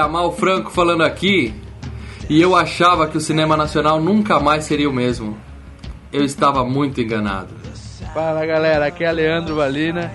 [0.00, 1.54] Galera, Mal Franco falando aqui.
[2.28, 5.36] E eu achava que o cinema nacional nunca mais seria o mesmo.
[6.12, 7.48] Eu estava muito enganado.
[8.14, 10.10] Fala galera, aqui é Leandro Valina.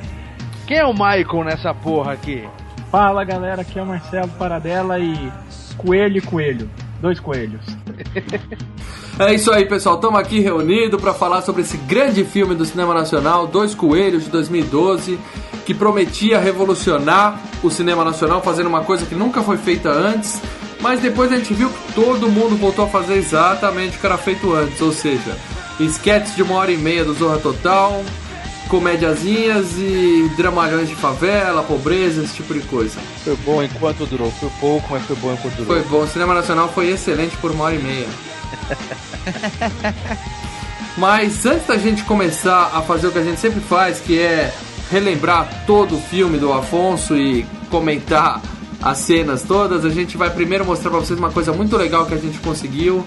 [0.66, 2.48] Quem é o Michael nessa porra aqui?
[2.90, 5.32] Fala galera, aqui é o Marcelo Paradela e
[5.78, 6.70] coelho e coelho.
[7.06, 7.62] Dois coelhos.
[9.20, 9.94] É isso aí, pessoal.
[9.94, 14.32] Estamos aqui reunidos para falar sobre esse grande filme do cinema nacional, Dois Coelhos de
[14.32, 15.20] 2012,
[15.68, 20.42] que prometia revolucionar o cinema nacional, fazendo uma coisa que nunca foi feita antes.
[20.82, 24.18] Mas depois a gente viu que todo mundo voltou a fazer exatamente o que era
[24.18, 25.38] feito antes, ou seja,
[25.80, 28.04] esquetes de uma hora e meia do Zorra Total,
[28.70, 33.00] comédiazinhas e dramalhões de favela, pobreza, esse tipo de coisa.
[33.24, 34.32] Foi bom enquanto durou.
[34.32, 35.68] Foi pouco, mas foi bom enquanto durou.
[35.68, 38.08] Foi bom, o cinema nacional foi excelente por uma hora e meia.
[40.98, 44.54] Mas antes da gente começar a fazer o que a gente sempre faz, que é
[44.90, 48.42] relembrar todo o filme do Afonso e comentar
[48.82, 52.14] as cenas todas, a gente vai primeiro mostrar pra vocês uma coisa muito legal que
[52.14, 53.06] a gente conseguiu,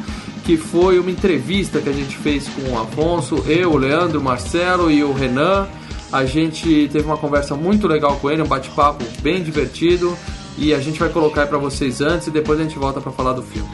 [0.48, 4.22] que foi uma entrevista que a gente fez com o Afonso, eu, o Leandro, o
[4.22, 5.68] Marcelo e o Renan.
[6.10, 10.16] A gente teve uma conversa muito legal com ele, um bate-papo bem divertido.
[10.56, 13.34] E a gente vai colocar pra vocês antes e depois a gente volta pra falar
[13.34, 13.68] do filme.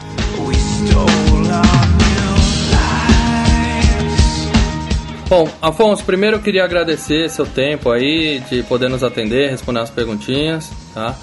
[5.29, 9.89] Bom, Afonso, primeiro eu queria agradecer seu tempo aí de poder nos atender, responder as
[9.89, 11.15] perguntinhas, tá?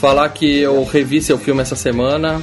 [0.00, 2.40] Falar que eu revi seu filme essa semana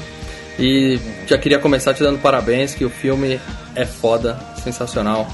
[0.61, 3.39] e já queria começar te dando parabéns, que o filme
[3.75, 5.27] é foda, sensacional.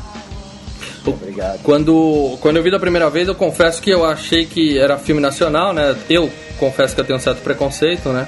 [1.06, 1.60] Obrigado.
[1.64, 5.22] Quando, quando eu vi da primeira vez, eu confesso que eu achei que era filme
[5.22, 5.96] nacional, né?
[6.10, 8.28] Eu confesso que eu tenho um certo preconceito, né?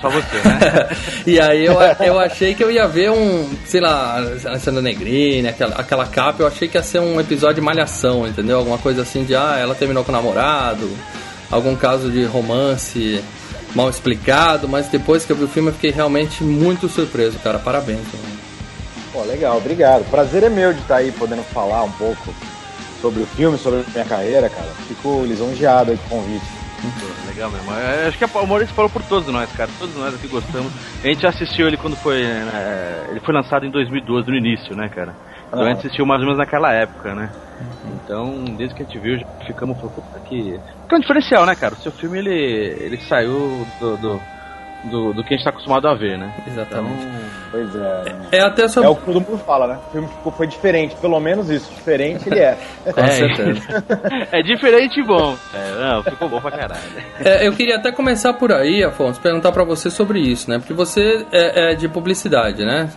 [0.00, 0.88] Só você, né?
[1.26, 5.74] e aí eu, eu achei que eu ia ver um, sei lá, Alessandra Negrini, aquela,
[5.76, 8.58] aquela capa, eu achei que ia ser um episódio de malhação, entendeu?
[8.58, 10.88] Alguma coisa assim de, ah, ela terminou com o namorado,
[11.50, 13.22] algum caso de romance
[13.74, 17.58] mal explicado, mas depois que eu vi o filme eu fiquei realmente muito surpreso, cara.
[17.58, 18.00] Parabéns.
[18.12, 18.38] Mano.
[19.12, 20.08] Pô, legal, obrigado.
[20.10, 22.34] Prazer é meu de estar aí podendo falar um pouco
[23.00, 24.68] sobre o filme, sobre a minha carreira, cara.
[24.86, 26.46] Fico lisonjeado aí com o convite.
[26.80, 27.72] Pô, Legal mesmo.
[27.72, 29.70] É, Acho que o Maurício falou por todos nós, cara.
[29.78, 30.72] Todos nós aqui gostamos.
[31.02, 32.22] A gente assistiu ele quando foi.
[32.22, 35.14] né, ele foi lançado em 2012, no início, né, cara?
[35.48, 37.30] Então a gente assistiu mais ou menos naquela época, né?
[38.04, 39.76] Então, desde que a gente viu, já ficamos.
[39.76, 40.58] falando, Puta que.
[40.88, 41.74] Que é um diferencial, né, cara?
[41.74, 44.20] O seu filme ele, ele saiu do, do,
[44.84, 46.32] do, do que a gente tá acostumado a ver, né?
[46.46, 47.06] Exatamente.
[47.50, 48.04] Pois é.
[48.32, 48.88] É até sobre.
[48.88, 49.78] É o que todo mundo fala, né?
[49.88, 51.70] O filme ficou, foi diferente, pelo menos isso.
[51.74, 52.56] Diferente ele é.
[52.92, 53.84] Com certeza.
[54.32, 55.36] é diferente e bom.
[55.54, 56.80] É, não, ficou bom pra caralho.
[57.24, 60.58] É, eu queria até começar por aí, Afonso, perguntar pra você sobre isso, né?
[60.58, 62.88] Porque você é, é de publicidade, né?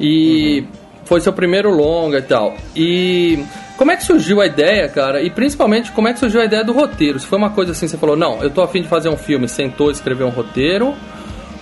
[0.00, 0.66] E
[1.08, 2.54] foi seu primeiro longa e tal.
[2.76, 3.42] E
[3.78, 5.22] como é que surgiu a ideia, cara?
[5.22, 7.18] E principalmente, como é que surgiu a ideia do roteiro?
[7.18, 9.48] Se foi uma coisa assim, você falou, não, eu tô afim de fazer um filme,
[9.48, 10.94] sentou, escrever um roteiro.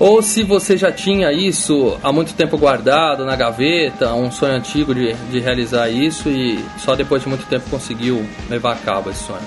[0.01, 4.93] Ou se você já tinha isso há muito tempo guardado na gaveta, um sonho antigo
[4.93, 9.23] de, de realizar isso e só depois de muito tempo conseguiu levar a cabo esse
[9.23, 9.47] sonho.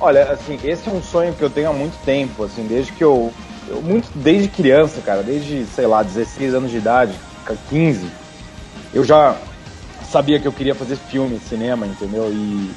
[0.00, 3.02] Olha, assim, esse é um sonho que eu tenho há muito tempo, assim, desde que
[3.02, 3.32] eu,
[3.68, 7.14] eu muito desde criança, cara, desde, sei lá, 16 anos de idade,
[7.70, 8.23] 15,
[8.94, 9.36] eu já
[10.02, 12.30] sabia que eu queria fazer filme, cinema, entendeu?
[12.32, 12.70] E,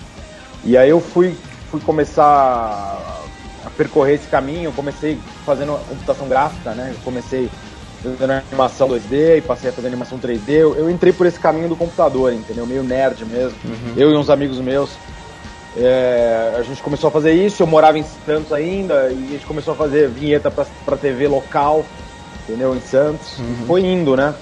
[0.63, 1.37] e aí eu fui,
[1.69, 2.25] fui começar
[3.65, 6.91] a percorrer esse caminho, eu comecei fazendo computação gráfica, né?
[6.93, 7.49] Eu comecei
[8.01, 10.49] fazendo animação 2D e passei a fazer animação 3D.
[10.49, 12.65] Eu, eu entrei por esse caminho do computador, entendeu?
[12.65, 13.57] Meio nerd mesmo.
[13.95, 14.97] Eu e uns amigos meus.
[15.75, 19.45] É, a gente começou a fazer isso, eu morava em Santos ainda, e a gente
[19.45, 21.85] começou a fazer vinheta pra, pra TV local,
[22.43, 22.75] entendeu?
[22.75, 23.37] Em Santos.
[23.37, 24.33] E foi indo, né?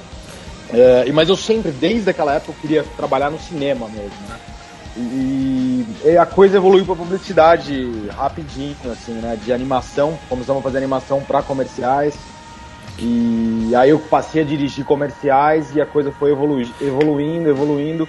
[0.77, 4.38] É, mas eu sempre, desde aquela época, eu queria trabalhar no cinema mesmo, né?
[4.98, 9.38] E, e a coisa evoluiu pra publicidade rapidinho, assim, né?
[9.44, 12.18] De animação, começamos a fazer animação pra comerciais.
[12.98, 18.07] E aí eu passei a dirigir comerciais e a coisa foi evolui- evoluindo, evoluindo.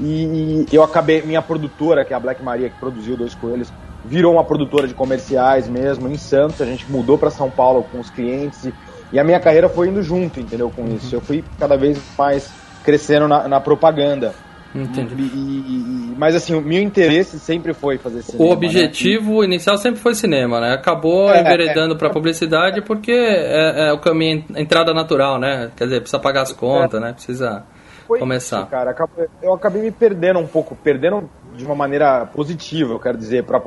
[0.00, 3.70] E, e eu acabei, minha produtora, que é a Black Maria, que produziu Dois Coelhos,
[4.04, 6.60] virou uma produtora de comerciais mesmo em Santos.
[6.62, 8.74] A gente mudou para São Paulo com os clientes e,
[9.14, 10.70] e, a minha carreira foi indo junto, entendeu?
[10.70, 10.96] Com uhum.
[10.96, 11.14] isso.
[11.14, 12.50] Eu fui cada vez mais
[12.84, 14.34] crescendo na, na propaganda.
[14.74, 15.14] Entendi.
[15.14, 18.50] E, e, mas assim, o meu interesse sempre foi fazer cinema.
[18.50, 19.46] O objetivo né?
[19.46, 20.72] inicial sempre foi cinema, né?
[20.72, 25.70] Acabou é, enveredando é, para publicidade porque é, é, o caminho, a entrada natural, né?
[25.76, 27.12] Quer dizer, precisa pagar as contas, né?
[27.12, 27.64] Precisa
[28.06, 28.62] foi começar.
[28.62, 28.94] Isso, cara,
[29.40, 33.60] eu acabei me perdendo um pouco, perdendo de uma maneira positiva, eu quero dizer, para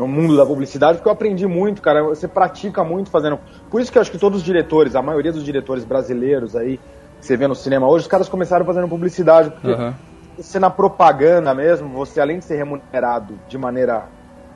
[0.00, 2.02] no mundo da publicidade, porque eu aprendi muito, cara.
[2.02, 3.38] Você pratica muito fazendo.
[3.70, 6.78] Por isso que eu acho que todos os diretores, a maioria dos diretores brasileiros aí,
[7.20, 9.92] que você vê no cinema hoje, os caras começaram fazendo publicidade, porque uhum.
[10.36, 14.06] você na propaganda mesmo, você além de ser remunerado de maneira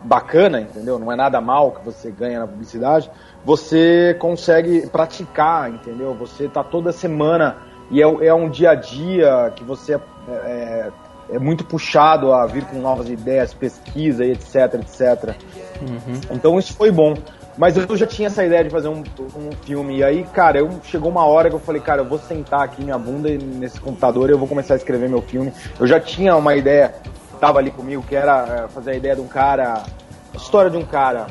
[0.03, 0.99] bacana, entendeu?
[0.99, 3.11] Não é nada mal que você ganha na publicidade,
[3.45, 6.15] você consegue praticar, entendeu?
[6.15, 7.57] Você tá toda semana
[7.91, 10.01] e é, é um dia a dia que você é,
[10.31, 10.91] é,
[11.31, 15.35] é, muito puxado a vir com novas ideias, pesquisa e etc, etc.
[15.81, 16.21] Uhum.
[16.31, 17.15] Então isso foi bom.
[17.57, 19.05] Mas eu já tinha essa ideia de fazer um,
[19.37, 19.99] um filme.
[19.99, 22.83] E aí, cara, eu, chegou uma hora que eu falei, cara, eu vou sentar aqui
[22.83, 25.53] minha bunda nesse computador e eu vou começar a escrever meu filme.
[25.79, 26.95] Eu já tinha uma ideia,
[27.41, 29.85] tava ali comigo, que era é, fazer a ideia de um cara,
[30.33, 31.29] a história de um cara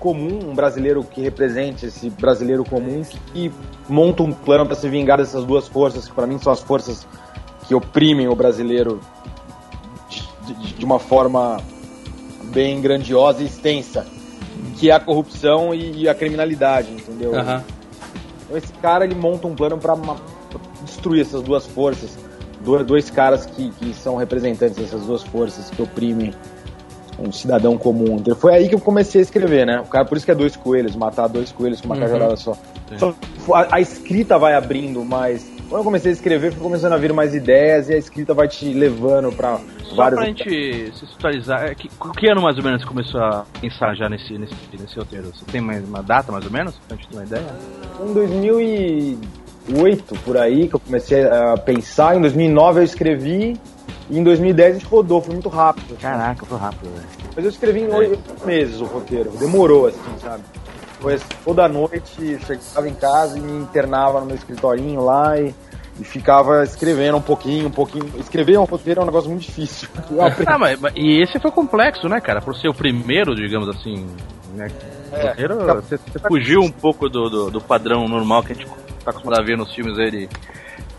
[0.00, 3.02] comum, um brasileiro que represente esse brasileiro comum
[3.32, 3.52] que
[3.88, 7.06] monta um plano para se vingar dessas duas forças, que para mim são as forças
[7.66, 9.00] que oprimem o brasileiro
[10.08, 11.60] de, de, uma forma
[12.52, 14.06] bem grandiosa e extensa,
[14.78, 17.32] que é a corrupção e, e a criminalidade, entendeu?
[17.32, 17.60] Uhum.
[18.44, 19.96] Então esse cara ele monta um plano para
[20.84, 22.18] destruir essas duas forças,
[22.64, 26.34] dois, dois caras que, que são representantes dessas duas forças que oprimem
[27.18, 28.16] um cidadão comum.
[28.16, 29.80] Então, foi aí que eu comecei a escrever, né?
[29.80, 32.00] O cara, por isso que é dois coelhos, matar dois coelhos com uma uhum.
[32.00, 32.56] cajadada só.
[32.98, 33.14] só
[33.54, 35.46] a, a, escrita vai abrindo mais.
[35.72, 38.46] Quando eu comecei a escrever, foi começando a vir mais ideias e a escrita vai
[38.46, 39.58] te levando para
[39.96, 40.20] vários.
[40.20, 43.94] Pra gente se situalizar, é, que, que ano mais ou menos você começou a pensar
[43.94, 45.28] já nesse, nesse, nesse roteiro?
[45.28, 46.78] Você tem mais uma data mais ou menos?
[46.86, 47.46] Pra gente ter uma ideia?
[48.06, 52.18] Em 2008, por aí, que eu comecei a pensar.
[52.18, 53.58] Em 2009 eu escrevi
[54.10, 55.96] e em 2010 a gente rodou, foi muito rápido.
[55.98, 57.08] Caraca, foi rápido, velho.
[57.34, 60.42] Mas eu escrevi em oito meses o roteiro, demorou assim, sabe?
[61.08, 65.54] Assim, toda noite, chegava em casa e me internava no meu escritorinho lá e,
[65.98, 68.10] e ficava escrevendo um pouquinho, um pouquinho.
[68.18, 69.88] Escrever um roteiro é um negócio muito difícil.
[70.46, 72.40] ah, mas, mas, e esse foi complexo, né, cara?
[72.40, 74.06] Por ser o primeiro, digamos assim.
[74.54, 74.70] Né?
[75.12, 78.54] É, roteiro, tá, você, você fugiu um pouco do, do, do, padrão normal que a
[78.54, 78.68] gente
[79.04, 80.28] tá acostumado a ver nos filmes aí de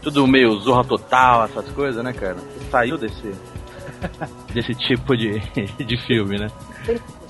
[0.02, 2.36] tudo meio zorra total, essas coisas, né, cara?
[2.36, 3.32] Você saiu desse.
[4.54, 5.40] desse tipo de,
[5.86, 6.48] de filme, né?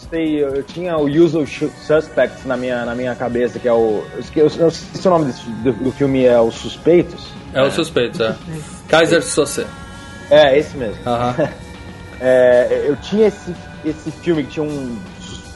[0.03, 4.03] Gostei, eu tinha o Usual Suspects na minha, na minha cabeça, que é o.
[4.35, 7.31] Eu, eu, se o nome desse, do, do, filme é Os Suspeitos.
[7.53, 7.63] É, é.
[7.63, 8.35] Os Suspeitos, é.
[8.89, 9.65] Kaiser Sose.
[10.29, 10.97] É, esse mesmo.
[11.03, 11.49] Uh -huh.
[12.19, 13.55] é, eu tinha esse,
[13.85, 14.99] esse filme que tinha, um,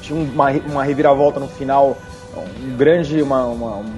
[0.02, 1.98] tinha uma, uma reviravolta no final,
[2.36, 3.22] um grande.
[3.22, 3.94] uma, uma um,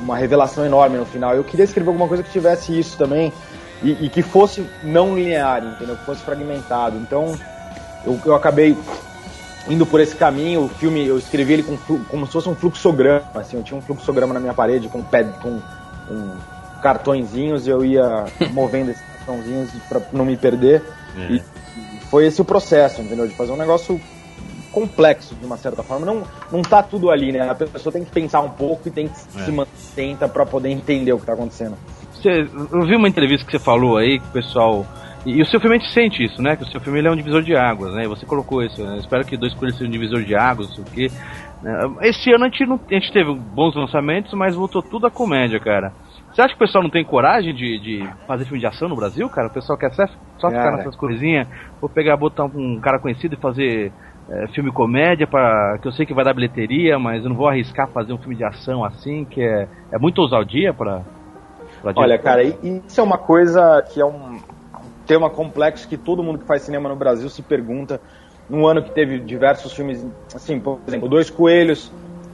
[0.00, 1.34] uma revelação enorme no final.
[1.34, 3.32] Eu queria escrever alguma coisa que tivesse isso também
[3.82, 5.96] e, e que fosse não linear, entendeu?
[5.96, 6.96] Que fosse fragmentado.
[6.96, 7.38] Então
[8.04, 8.76] eu, eu acabei
[9.68, 10.64] indo por esse caminho.
[10.64, 13.22] O filme eu escrevi ele com, como se fosse um fluxograma.
[13.34, 15.60] Assim, eu tinha um fluxograma na minha parede com, pad, com,
[16.08, 16.36] com
[16.82, 20.82] cartõezinhos e eu ia movendo esses cartãozinhos para não me perder.
[21.16, 21.32] É.
[21.32, 21.42] E
[22.10, 23.26] foi esse o processo, entendeu?
[23.26, 24.00] De fazer um negócio
[24.72, 26.06] complexo de uma certa forma.
[26.06, 27.48] Não, não tá tudo ali, né?
[27.48, 29.44] A pessoa tem que pensar um pouco e tem que é.
[29.44, 31.76] se manter para poder entender o que tá acontecendo.
[32.12, 34.86] Você, eu vi uma entrevista que você falou aí, que o pessoal.
[35.24, 36.56] E, e o seu filme a gente sente isso, né?
[36.56, 38.04] Que o seu filme é um divisor de águas, né?
[38.04, 38.98] E você colocou isso, né?
[38.98, 41.10] Espero que dois coelhos sejam um divisor de águas, não sei o quê.
[41.64, 45.10] É, esse ano a gente, não, a gente teve bons lançamentos, mas voltou tudo a
[45.10, 45.92] comédia, cara.
[46.32, 48.96] Você acha que o pessoal não tem coragem de, de fazer filme de ação no
[48.96, 49.48] Brasil, cara?
[49.48, 50.06] O pessoal quer só,
[50.38, 51.48] só ficar nessas coisinhas,
[51.80, 53.92] ou pegar, botar um cara conhecido e fazer
[54.30, 57.48] é, filme comédia para que eu sei que vai dar bilheteria, mas eu não vou
[57.48, 61.02] arriscar fazer um filme de ação assim, que é, é muito ousadia para
[61.94, 64.38] Olha, cara, isso é uma coisa que é um
[65.08, 68.00] tema complexo que todo mundo que faz cinema no Brasil se pergunta.
[68.48, 71.88] Num ano que teve diversos filmes, assim, por exemplo, Dois Coelhos,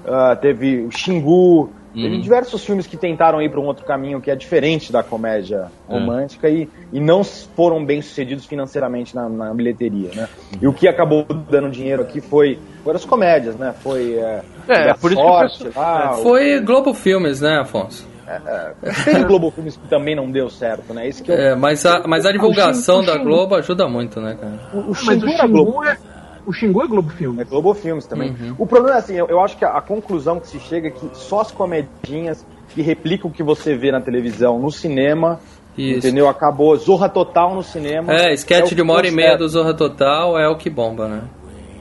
[0.04, 2.20] uh, teve o Xingu, Teve uhum.
[2.20, 5.92] diversos filmes que tentaram ir para um outro caminho que é diferente da comédia é.
[5.92, 6.52] romântica é.
[6.52, 10.28] e, e não foram bem sucedidos financeiramente na, na bilheteria, né?
[10.60, 13.72] E o que acabou dando dinheiro aqui foi foram as comédias, né?
[13.80, 16.64] Foi é, é por sorte, isso que lá, foi o...
[16.64, 18.08] Globo Filmes, né, Afonso?
[18.26, 18.40] É,
[18.82, 21.08] é, tem Globo Filmes que também não deu certo, né?
[21.08, 21.36] Isso que eu...
[21.36, 24.60] é, mas a, mas a divulgação da Globo ajuda muito, né, cara?
[24.72, 25.98] O, o mas o Xingu é,
[26.46, 27.40] o Xingu é Globo Filmes.
[27.40, 28.30] É Globo Filmes também.
[28.30, 28.54] Uhum.
[28.58, 30.90] O problema é assim, eu, eu acho que a, a, conclusão que se chega é
[30.90, 35.38] que só as comedinhas que replicam o que você vê na televisão, no cinema,
[35.76, 35.98] Isso.
[35.98, 36.28] Entendeu?
[36.28, 36.76] Acabou.
[36.76, 38.12] Zorra Total no cinema.
[38.12, 41.08] É, sketch o de uma hora e meia do Zorra Total é o que bomba,
[41.08, 41.22] né?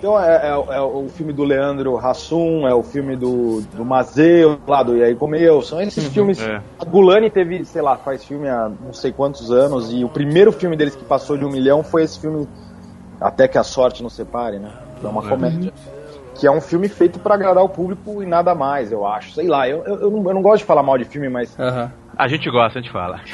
[0.04, 4.60] Então é, é- é o filme do Leandro Hassum, é o filme do, do Mazeu,
[4.68, 6.42] lá do E aí Comeu, são esses filmes.
[6.42, 6.62] é.
[6.78, 10.52] A Gulani teve, sei lá, faz filme há não sei quantos anos, e o primeiro
[10.52, 12.46] filme deles que passou de um milhão foi esse filme
[13.22, 14.74] Até que a Sorte Nos Separe, né?
[15.00, 15.72] Que é uma comédia.
[16.36, 19.32] Que é um filme feito pra agradar o público e nada mais, eu acho.
[19.32, 21.56] Sei lá, eu, eu, eu não, eu não gosto de falar mal de filme, mas.
[22.18, 23.22] A gente gosta, a gente fala.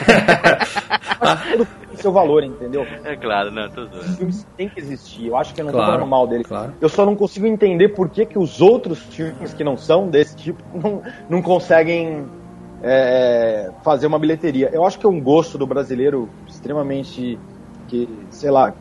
[2.02, 2.86] seu valor, entendeu?
[3.04, 4.00] É claro, não, tô zoando.
[4.00, 5.28] Os filmes têm que existir.
[5.28, 6.48] Eu acho que eu não Claro, tô falando mal deles.
[6.48, 6.74] claro.
[6.80, 10.36] Eu só não consigo entender por que, que os outros filmes que não são desse
[10.36, 12.26] tipo não, não conseguem
[12.84, 14.70] é, fazer uma bilheteria.
[14.72, 17.38] Eu acho que é um gosto do brasileiro extremamente,
[17.88, 18.74] que, sei lá,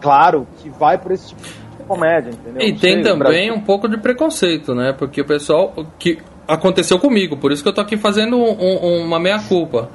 [0.00, 2.62] claro, que vai por esse tipo de comédia, entendeu?
[2.62, 4.92] E Não tem sei, também um pouco de preconceito, né?
[4.92, 5.72] Porque o pessoal.
[5.98, 6.18] que
[6.48, 9.88] aconteceu comigo, por isso que eu tô aqui fazendo um- um- uma meia-culpa.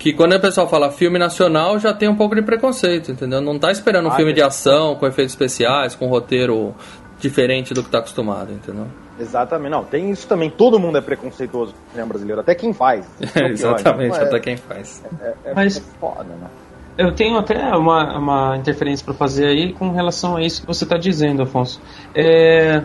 [0.00, 3.40] Que quando o pessoal fala filme nacional, já tem um pouco de preconceito, entendeu?
[3.40, 4.34] Não tá esperando um Ah, filme é.
[4.34, 6.74] de ação, com efeitos especiais, com roteiro
[7.20, 8.86] diferente do que tá acostumado, entendeu?
[9.20, 10.48] Exatamente, não, tem isso também.
[10.48, 13.04] Todo mundo é preconceituoso no cinema brasileiro, até quem faz.
[13.20, 15.04] É pior, Exatamente, então é- até quem faz.
[15.44, 16.48] é, Mas- é foda, né?
[16.96, 20.84] Eu tenho até uma, uma interferência para fazer aí com relação a isso que você
[20.84, 21.80] está dizendo, Afonso.
[22.14, 22.82] É,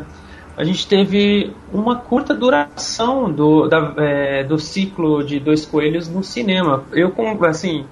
[0.56, 6.24] a gente teve uma curta duração do, da- é, do ciclo de Dois Coelhos no
[6.24, 6.88] cinema.
[6.94, 7.14] Eu,
[7.46, 7.90] assim,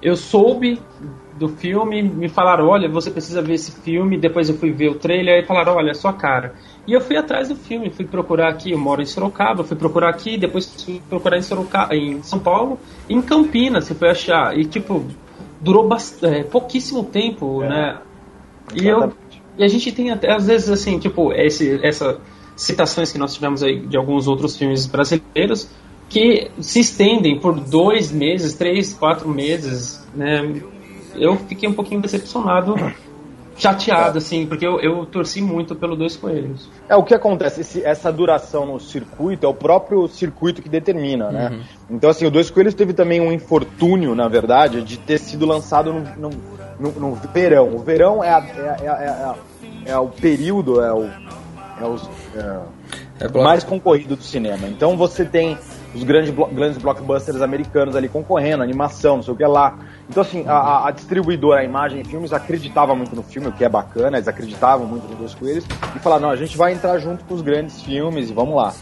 [0.00, 0.86] eu soube
[1.32, 4.98] do filme, me falaram, olha, você precisa ver esse filme, depois eu fui ver o
[4.98, 6.54] trailer e falaram, olha, é sua cara.
[6.86, 10.10] E eu fui atrás do filme, fui procurar aqui, eu moro em Sorocaba, fui procurar
[10.10, 14.56] aqui, depois fui procurar em, Sorocaba, em São Paulo, em Campinas, você foi achar.
[14.58, 15.16] E tipo,
[15.60, 18.02] durou bast- é, pouquíssimo tempo, né?
[18.74, 19.16] E, eu.
[19.58, 22.18] E a gente tem até, às vezes, assim, tipo, esse, essa
[22.56, 25.68] citações que nós tivemos aí de alguns outros filmes brasileiros
[26.08, 30.62] que se estendem por dois meses, três, quatro meses, né?
[31.14, 32.74] Eu fiquei um pouquinho decepcionado,
[33.58, 36.68] chateado, assim, porque eu, eu torci muito pelo Dois Coelhos.
[36.88, 41.30] É, o que acontece, esse- essa duração no circuito é o próprio circuito que determina,
[41.32, 41.60] né?
[41.90, 45.92] Então, assim, o Dois Coelhos teve também um infortúnio, na verdade, de ter sido lançado
[45.92, 46.30] no, no,
[46.78, 47.74] no- no verão.
[47.74, 51.04] O verão é, a- é, é, é, é o período, é o,
[51.80, 52.60] é os- é
[53.18, 54.68] É mais concorrido do cinema.
[54.68, 55.56] Então você tem
[55.94, 59.78] os grandes, blo- grandes blockbusters americanos ali concorrendo, animação, não sei o que lá.
[60.06, 63.64] Então, assim, a, a- a distribuidora, a Imagem Filmes, acreditava muito no filme, o que
[63.64, 65.64] é bacana, eles acreditavam muito nos Dois Coelhos,
[65.94, 68.74] e falaram, não, a gente vai entrar junto com os grandes filmes e vamos lá.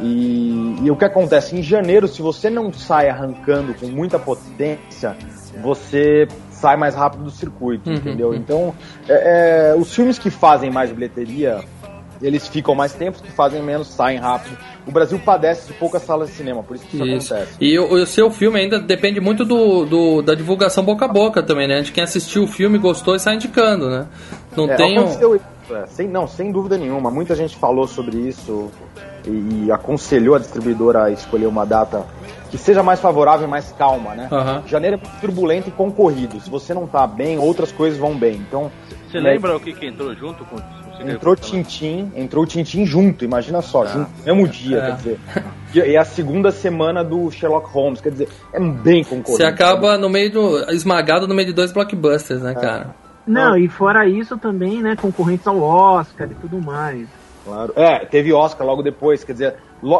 [0.00, 1.56] E, e o que acontece?
[1.56, 5.16] Em janeiro, se você não sai arrancando com muita potência,
[5.60, 6.28] você
[6.60, 8.28] sai mais rápido do circuito, Uhum, entendeu?
[8.28, 8.34] uhum.
[8.34, 8.74] Então,
[9.08, 11.60] é, é, os filmes que fazem mais bilheteria,
[12.22, 14.56] eles ficam mais tempo, os que fazem menos saem rápido.
[14.86, 17.34] O Brasil padece de poucas salas de cinema, por isso que isso, Isso.
[17.34, 17.56] acontece.
[17.60, 21.42] E o, o seu filme ainda depende muito do, do- da divulgação boca a boca
[21.42, 21.80] também, né?
[21.82, 24.06] De quem assistiu o filme, gostou e sai indicando, né?
[24.56, 25.04] Não É, tem um...
[25.74, 27.10] é, sem, não, sem dúvida nenhuma.
[27.10, 28.70] Muita gente falou sobre isso
[29.26, 32.04] e, e aconselhou a distribuidora a escolher uma data
[32.50, 34.28] que seja mais favorável e mais calma, né?
[34.30, 34.62] Aham.
[34.66, 36.40] Janeiro é turbulento e concorrido.
[36.40, 38.34] Se você não tá bem, outras coisas vão bem.
[38.36, 38.70] Então,
[39.08, 43.24] Você né, lembra o que, que entrou junto com o Entrou Tintim, entrou Tintim junto,
[43.24, 44.86] imagina só, junto, no mesmo dia, É.
[44.86, 45.20] quer dizer.
[45.72, 49.38] E, e a segunda semana do Sherlock Holmes, quer dizer, é bem concorrido.
[49.38, 50.58] Você acaba no meio do.
[50.72, 52.94] esmagado no meio de dois blockbusters, né, cara?
[53.26, 57.06] Não, e fora isso também, né, concorrentes ao Oscar e tudo mais.
[57.44, 57.72] Claro.
[57.76, 59.54] É, teve Oscar logo depois, quer dizer,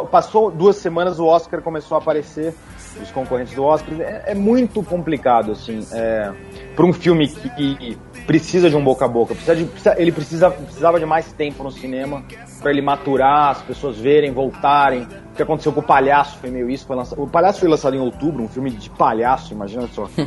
[0.09, 2.53] passou duas semanas, o Oscar começou a aparecer,
[3.01, 3.93] os concorrentes do Oscar.
[4.01, 6.31] É, é muito complicado, assim, é,
[6.75, 7.97] para um filme que, que
[8.27, 9.33] precisa de um boca a boca.
[9.33, 12.23] Precisa de- precisa- ele precisa, precisava de mais tempo no cinema
[12.61, 15.03] para ele maturar, as pessoas verem, voltarem.
[15.31, 16.85] O que aconteceu com o Palhaço foi meio isso.
[16.85, 20.07] Foi lançado, o Palhaço foi lançado em outubro, um filme de palhaço, imagina só.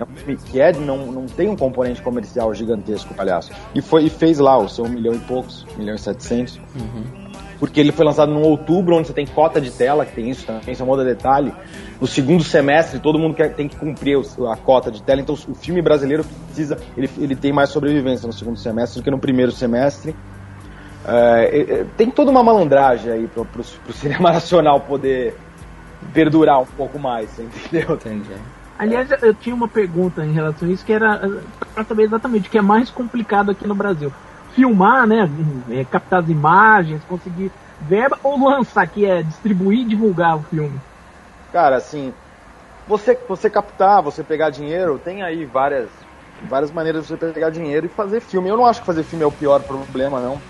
[0.00, 3.52] É um filme que é, não, não tem um componente comercial gigantesco, o Palhaço.
[3.74, 6.58] E, foi, e fez lá o seu um milhão e poucos, um milhão e setecentos.
[7.60, 10.46] Porque ele foi lançado no outubro, onde você tem cota de tela, que tem isso
[10.46, 11.52] também, isso é um outro detalhe.
[12.00, 14.18] No segundo semestre, todo mundo quer, tem que cumprir
[14.50, 18.32] a cota de tela, então o filme brasileiro precisa, ele, ele tem mais sobrevivência no
[18.32, 20.16] segundo semestre do que no primeiro semestre.
[21.06, 25.36] É, é, tem toda uma malandragem aí pro, pro, pro cinema nacional poder
[26.14, 27.94] perdurar um pouco mais, você entendeu?
[27.94, 28.30] Entendi.
[28.78, 32.48] Aliás, eu tinha uma pergunta em relação a isso, que era eh, pra saber exatamente
[32.48, 34.10] o que é mais complicado aqui no Brasil.
[34.54, 35.28] Filmar, né,
[35.70, 40.80] eh, captar as imagens, conseguir verba, ou lançar, que é distribuir e divulgar o filme.
[41.52, 42.12] Cara, assim,
[42.86, 45.90] você, você captar, você pegar dinheiro, tem aí várias,
[46.42, 48.48] várias maneiras de você pegar dinheiro e fazer filme.
[48.48, 50.40] Eu não acho que fazer filme é o pior problema, não.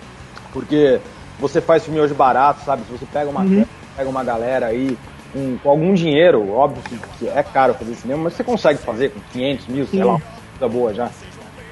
[0.52, 1.00] Porque
[1.38, 2.82] você faz filme hoje barato, sabe?
[2.84, 3.64] Se você pega uma, Uhum.
[3.96, 4.96] pega uma galera aí
[5.34, 6.82] um, com algum dinheiro, óbvio
[7.18, 10.18] que, é caro fazer cinema, mas você consegue fazer com 500 mil, sei lá,
[10.58, 11.10] coisa boa já,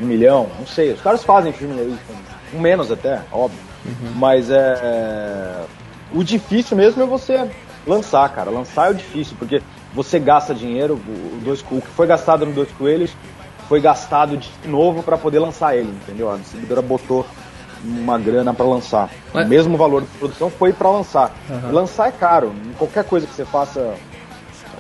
[0.01, 0.93] um milhão, não sei.
[0.93, 2.15] Os caras fazem filme aí, com,
[2.53, 3.61] com menos até, óbvio.
[3.85, 4.13] Uhum.
[4.17, 5.65] Mas é, é,
[6.13, 7.51] O difícil mesmo é você
[7.87, 8.51] lançar, cara.
[8.51, 9.63] Lançar é o difícil, porque
[9.95, 13.11] você gasta dinheiro, o, dois, o que foi gastado no Dois Coelhos
[13.69, 16.33] foi gastado de novo para poder lançar ele, entendeu?
[16.33, 17.27] A distribuidora botou
[17.85, 19.11] uma grana para lançar.
[19.33, 19.47] Mas...
[19.47, 21.33] O mesmo valor de produção foi para lançar.
[21.49, 21.73] Uhum.
[21.73, 22.53] Lançar é caro.
[22.79, 23.95] Qualquer coisa que você faça.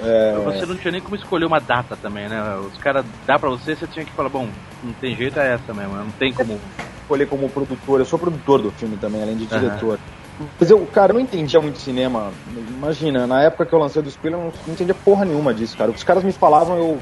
[0.02, 0.34] É...
[0.44, 2.56] Você não tinha nem como escolher uma data também, né?
[2.56, 4.48] Os caras dá para você, você tinha que falar, bom,
[4.82, 6.60] não tem jeito é essa mesmo, não tem como
[7.00, 8.00] escolher como produtor.
[8.00, 9.98] Eu sou produtor do filme também, além de diretor.
[10.38, 10.46] Uhum.
[10.58, 12.30] Mas eu, cara, eu não entendia muito cinema.
[12.68, 15.90] Imagina, na época que eu lancei do Spielberg, eu não entendia porra nenhuma disso, cara.
[15.90, 17.00] Os caras me falavam, eu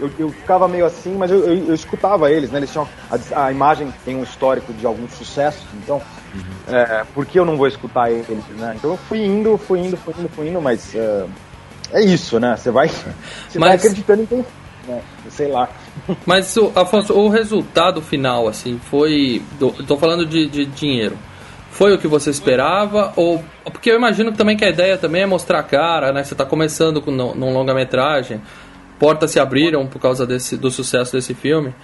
[0.00, 2.58] eu, eu ficava meio assim, mas eu, eu, eu escutava eles, né?
[2.58, 2.88] Eles tinham.
[3.10, 6.00] A, a, imagem tem um histórico de alguns sucessos, então.
[6.34, 6.74] Uhum.
[6.74, 8.74] É, por que eu não vou escutar eles, né?
[8.76, 10.94] Então eu fui indo, fui indo, fui indo, fui indo, mas.
[10.94, 11.26] É,
[11.92, 12.56] é isso, né?
[12.56, 12.88] Você vai.
[12.88, 13.68] Você mas...
[13.68, 14.46] vai acreditando em quem.
[14.88, 15.02] Né?
[15.28, 15.68] Sei lá.
[16.24, 19.42] Mas, Afonso, o resultado final, assim, foi.
[19.78, 21.16] Estou falando de, de dinheiro
[21.70, 25.26] foi o que você esperava ou porque eu imagino também que a ideia também é
[25.26, 26.22] mostrar a cara, né?
[26.22, 28.42] Você está começando com num longa-metragem,
[28.98, 31.74] portas se abriram por causa desse, do sucesso desse filme.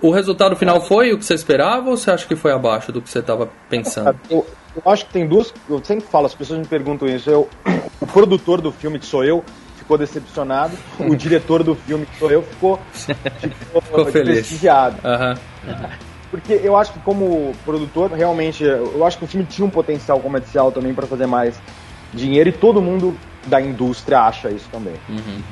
[0.00, 3.02] O resultado final foi o que você esperava ou você acha que foi abaixo do
[3.02, 4.16] que você estava pensando?
[4.30, 5.52] Eu, eu, acho que tem duas.
[5.68, 7.30] Eu sempre falo, as pessoas me perguntam isso.
[7.30, 7.48] Eu,
[8.00, 9.44] o produtor do filme, que sou eu,
[9.76, 10.76] ficou decepcionado.
[10.98, 14.96] o diretor do filme, que sou eu, ficou, ficou, ficou prestigiado.
[15.04, 15.90] Uhum.
[16.30, 20.20] Porque eu acho que, como produtor, realmente, eu acho que o filme tinha um potencial
[20.20, 21.60] comercial também para fazer mais
[22.14, 24.94] dinheiro e todo mundo da indústria acha isso também.
[25.08, 25.42] Uhum.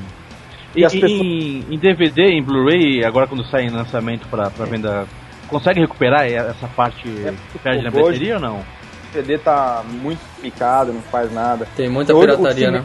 [0.77, 1.11] E, as pessoas...
[1.11, 5.07] em, em DVD, em Blu-ray, agora quando sai em lançamento para venda,
[5.49, 8.78] consegue recuperar essa parte é, que perde na bilheteria ou não?
[9.09, 11.67] O CD tá muito picado, não faz nada.
[11.77, 12.85] Tem muita pirataria, né?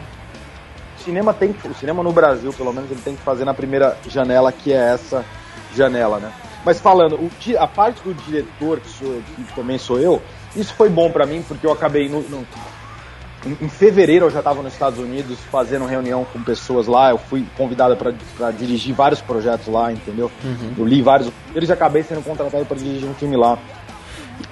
[0.98, 3.96] O cinema tem o cinema no Brasil, pelo menos, ele tem que fazer na primeira
[4.08, 5.24] janela, que é essa
[5.74, 6.32] janela, né?
[6.64, 10.22] Mas falando, o, a parte do diretor, que, sou, que também sou eu,
[10.56, 12.46] isso foi bom para mim, porque eu acabei no, no
[13.46, 17.10] em, fevereiro eu já estava nos Estados Unidos fazendo reunião com pessoas lá.
[17.10, 20.30] Eu fui convidado para dirigir vários projetos lá, entendeu?
[20.42, 20.72] Uhum.
[20.78, 23.58] Eu li vários eles acabei sendo contratado para dirigir um filme lá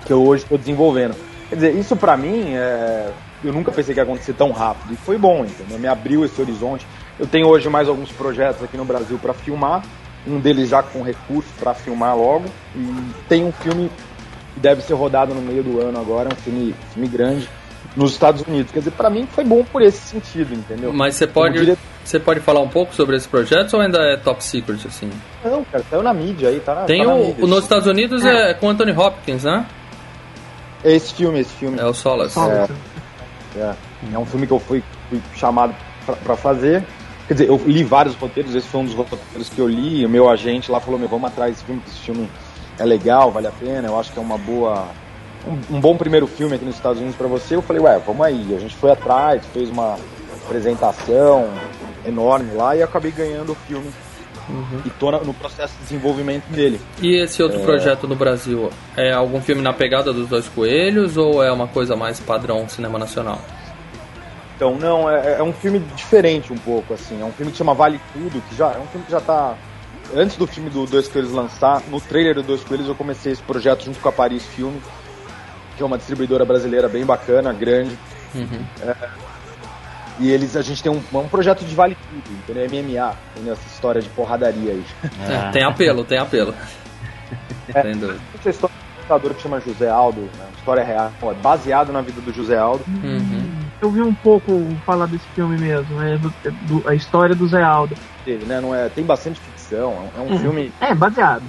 [0.05, 1.17] que eu hoje estou desenvolvendo.
[1.53, 3.11] Quer dizer, isso para mim é...
[3.45, 5.79] eu nunca pensei que ia acontecer tão rápido e foi bom, entendeu?
[5.79, 6.87] Me abriu esse horizonte.
[7.21, 9.83] Eu tenho hoje mais alguns projetos aqui no Brasil para filmar,
[10.27, 13.91] um deles já com recursos para filmar logo e tem um filme
[14.55, 17.47] que deve ser rodado no meio do ano agora, um filme, filme grande
[17.95, 18.73] nos Estados Unidos.
[18.73, 20.91] Quer dizer, para mim foi bom por esse sentido, entendeu?
[20.91, 21.83] Mas você pode, diretor...
[22.03, 25.11] você pode falar um pouco sobre esse projeto ou ainda é top secret, assim?
[25.45, 28.25] Não, cara, saiu na mídia aí, tá na, Tem tá o, mídia, nos Estados Unidos
[28.25, 28.53] é.
[28.53, 29.67] é com Anthony Hopkins, né?
[30.85, 31.79] É esse filme, esse filme.
[31.79, 32.39] É o Solace.
[32.39, 32.69] É,
[33.59, 33.75] é,
[34.15, 35.75] é um filme que eu fui, fui chamado
[36.25, 36.85] para fazer.
[37.29, 40.09] Quer dizer, eu li vários roteiros, esse foi um dos roteiros que eu li, o
[40.09, 42.29] meu agente lá falou, meu, vamos atrás desse filme, esse filme
[42.79, 44.89] é legal, vale a pena, eu acho que é uma boa
[45.47, 48.25] um, um bom primeiro filme aqui nos Estados Unidos para você, eu falei, ué, vamos
[48.25, 48.55] aí.
[48.55, 49.97] A gente foi atrás, fez uma
[50.45, 51.49] apresentação
[52.07, 53.91] enorme lá e acabei ganhando o filme.
[54.49, 54.83] Uhum.
[54.85, 56.81] E tô no processo de desenvolvimento dele.
[57.01, 57.65] E esse outro é...
[57.65, 61.95] projeto no Brasil, é algum filme na pegada dos dois coelhos ou é uma coisa
[61.97, 63.41] mais padrão cinema nacional?
[64.57, 67.21] Então, não, é, é um filme diferente um pouco, assim.
[67.21, 69.57] É um filme que chama Vale Tudo, que já é um filme que já tá.
[70.15, 73.43] Antes do filme do Dois Coelhos lançar, no trailer do Dois Coelhos eu comecei esse
[73.43, 74.81] projeto junto com a Paris Filme
[75.77, 77.99] que é uma distribuidora brasileira bem bacana, grande.
[78.35, 78.65] Uhum.
[78.83, 78.95] É,
[80.19, 82.65] e eles, a gente tem um, um projeto de vale tudo, entendeu?
[82.65, 83.53] MMA, entendeu?
[83.55, 84.85] Essa história de porradaria aí.
[85.29, 86.55] É, tem apelo, tem apelo.
[87.75, 88.21] É, tem dúvida.
[88.39, 90.47] Essa história de um lutador que chama José Aldo, né?
[90.59, 92.85] história real, é baseado na vida do José Aldo.
[92.89, 93.51] Uhum.
[93.81, 94.53] Eu vi um pouco
[94.87, 97.97] falar desse filme mesmo, é do, do, a história do Zé Aldo.
[98.25, 98.61] Ele, né?
[98.61, 100.39] Não é, tem bastante ficção, é um uhum.
[100.39, 100.73] filme.
[100.81, 101.43] É, baseado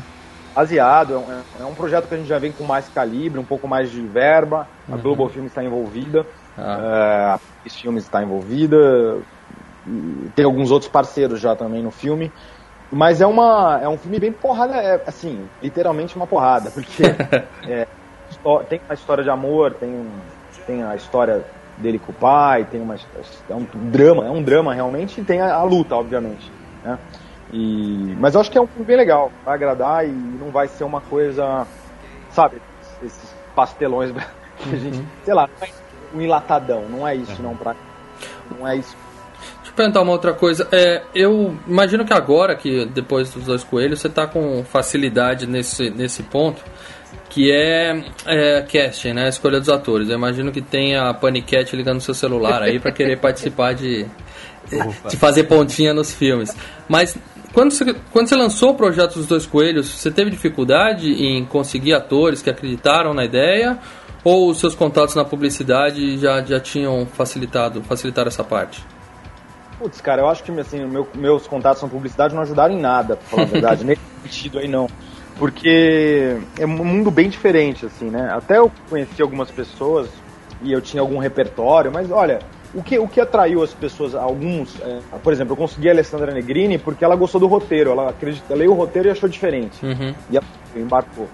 [0.54, 1.14] baseado.
[1.14, 3.68] É um, é um, projeto que a gente já vem com mais calibre, um pouco
[3.68, 4.68] mais de verba.
[4.88, 5.02] A uhum.
[5.02, 6.26] Global Filmes está envolvida,
[6.58, 7.40] ah.
[7.40, 9.20] uh, a Filmes está envolvida,
[10.36, 12.32] tem alguns outros parceiros já também no filme.
[12.92, 17.04] Mas é, uma, é um filme bem porrada, é, assim, literalmente uma porrada, porque
[17.68, 17.88] é,
[18.70, 20.08] tem uma história de amor, tem,
[20.68, 21.44] tem a história
[21.78, 25.42] dele com o pai, tem uma, é um drama, é um drama realmente, e tem
[25.42, 26.52] a, a luta, obviamente.
[26.84, 27.00] Né?
[27.52, 30.68] E, mas eu acho que é um filme bem legal, vai agradar e não vai
[30.68, 31.66] ser uma coisa,
[32.30, 32.62] sabe,
[33.04, 34.12] esses pastelões
[34.58, 35.06] que a gente, uhum.
[35.24, 35.50] sei lá,
[36.14, 37.76] um enlatadão, não é isso não pra
[38.52, 38.96] não é isso.
[39.58, 40.68] Deixa eu perguntar uma outra coisa.
[40.72, 45.90] É, eu imagino que agora, que depois dos dois coelhos, você está com facilidade nesse,
[45.90, 46.62] nesse ponto,
[47.30, 49.26] que é, é casting, né?
[49.26, 50.10] A escolha dos atores.
[50.10, 54.06] Eu imagino que tem a Panicat ligando no seu celular aí para querer participar de,
[55.10, 56.56] de fazer pontinha nos filmes.
[56.88, 57.18] Mas
[57.54, 61.94] quando você, quando você lançou o projeto dos dois coelhos, você teve dificuldade em conseguir
[61.94, 63.80] atores que acreditaram na ideia?
[64.24, 68.84] Ou os seus contatos na publicidade já, já tinham facilitado, facilitado essa parte?
[69.78, 73.18] Putz, cara, eu acho que assim, meu, meus contatos na publicidade não ajudaram em nada,
[73.18, 73.84] pra falar a verdade.
[73.86, 74.88] Nesse sentido aí não.
[75.38, 78.30] Porque é um mundo bem diferente, assim, né?
[78.32, 80.08] Até eu conheci algumas pessoas
[80.62, 82.40] e eu tinha algum repertório, mas olha,
[82.74, 86.34] o que, o que atraiu as pessoas, alguns, é, por exemplo, eu consegui a Alessandra
[86.34, 89.86] Negrini porque ela gostou do roteiro, ela acredita, leu o roteiro e achou diferente.
[89.86, 90.14] Uhum.
[90.32, 91.28] E ela embarcou.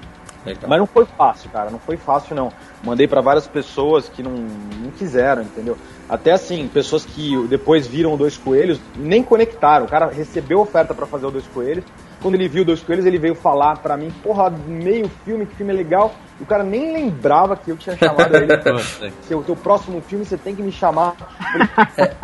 [0.45, 0.69] Legal.
[0.69, 2.52] Mas não foi fácil, cara, não foi fácil não.
[2.84, 5.78] Mandei para várias pessoas que não, não quiseram, entendeu?
[6.08, 9.86] Até assim, pessoas que depois viram Dois Coelhos nem conectaram.
[9.86, 11.84] O cara recebeu oferta para fazer o Dois Coelhos.
[12.21, 15.56] Quando ele viu o Dois Coelhos, ele veio falar para mim, porra, meio filme, que
[15.56, 16.13] filme é legal.
[16.39, 18.47] O cara nem lembrava que eu tinha chamado ele.
[19.21, 21.15] Se o teu próximo filme você tem que me chamar.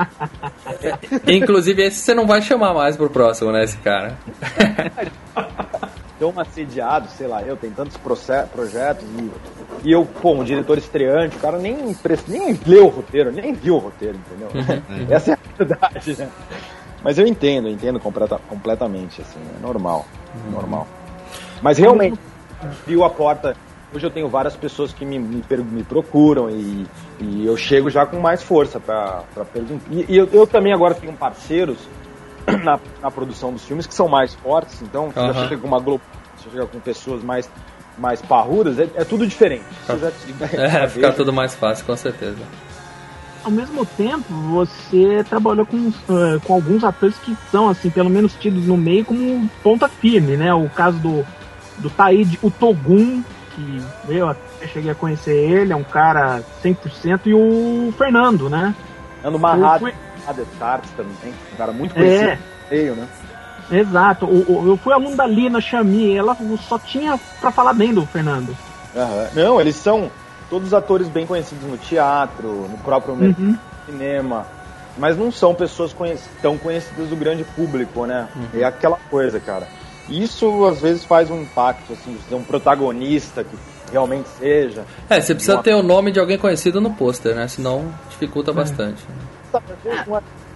[1.28, 4.18] Inclusive, esse você não vai chamar mais pro próximo, né, esse cara?
[6.20, 9.32] tão assediado, sei lá, eu tenho tantos projetos e,
[9.84, 11.96] e eu, pô, um diretor estreante, o cara nem,
[12.28, 14.50] nem leu o roteiro, nem viu o roteiro, entendeu?
[14.54, 15.08] Uhum.
[15.14, 16.30] Essa é a verdade, né?
[17.04, 20.52] Mas eu entendo, eu entendo completa, completamente, assim, é normal, uhum.
[20.52, 20.88] normal.
[21.62, 22.18] Mas realmente,
[22.88, 23.56] viu a porta,
[23.94, 26.88] hoje eu tenho várias pessoas que me, me, me procuram e,
[27.20, 29.24] e, eu chego já com mais força para
[29.54, 29.86] perguntar.
[29.92, 31.78] E, e eu, eu também agora tenho parceiros
[32.64, 35.34] na, na, produção dos filmes que são mais fortes, então você uhum.
[35.34, 36.04] já chega com uma Globo,
[36.38, 37.50] você chega com pessoas mais,
[37.98, 39.66] mais parrudas, é, é tudo diferente.
[39.88, 40.12] Já,
[40.64, 42.38] é, fica tudo mais fácil, com certeza.
[43.44, 48.34] Ao mesmo tempo, você trabalhou com, uh, com alguns atores que são, assim, pelo menos
[48.34, 50.52] tidos no meio como ponta firme, né?
[50.52, 51.24] O caso do,
[51.78, 53.24] do Taíde, o Togum,
[53.56, 58.74] que eu até cheguei a conhecer ele, é um cara 100%, e o Fernando, né?
[59.22, 59.92] Fernando Marrado.
[60.28, 62.40] Adestart também, um cara muito conhecido é.
[62.70, 63.08] meio, né?
[63.72, 64.26] Exato.
[64.26, 68.06] O, o, eu fui aluno da Lina Chami, ela só tinha para falar bem do
[68.06, 68.50] Fernando.
[68.50, 69.28] Uhum.
[69.34, 70.10] Não, eles são
[70.50, 73.58] todos atores bem conhecidos no teatro, no próprio uhum.
[73.86, 74.46] cinema,
[74.98, 78.28] mas não são pessoas conhec tão conhecidas do grande público, né?
[78.36, 78.62] Uhum.
[78.62, 79.68] É aquela coisa, cara.
[80.08, 83.58] Isso às vezes faz um impacto, assim, de um protagonista que
[83.92, 84.86] realmente seja.
[85.10, 85.64] É, você precisa uma...
[85.64, 87.48] ter o nome de alguém conhecido no pôster, né?
[87.48, 88.54] Senão dificulta é.
[88.54, 89.04] bastante.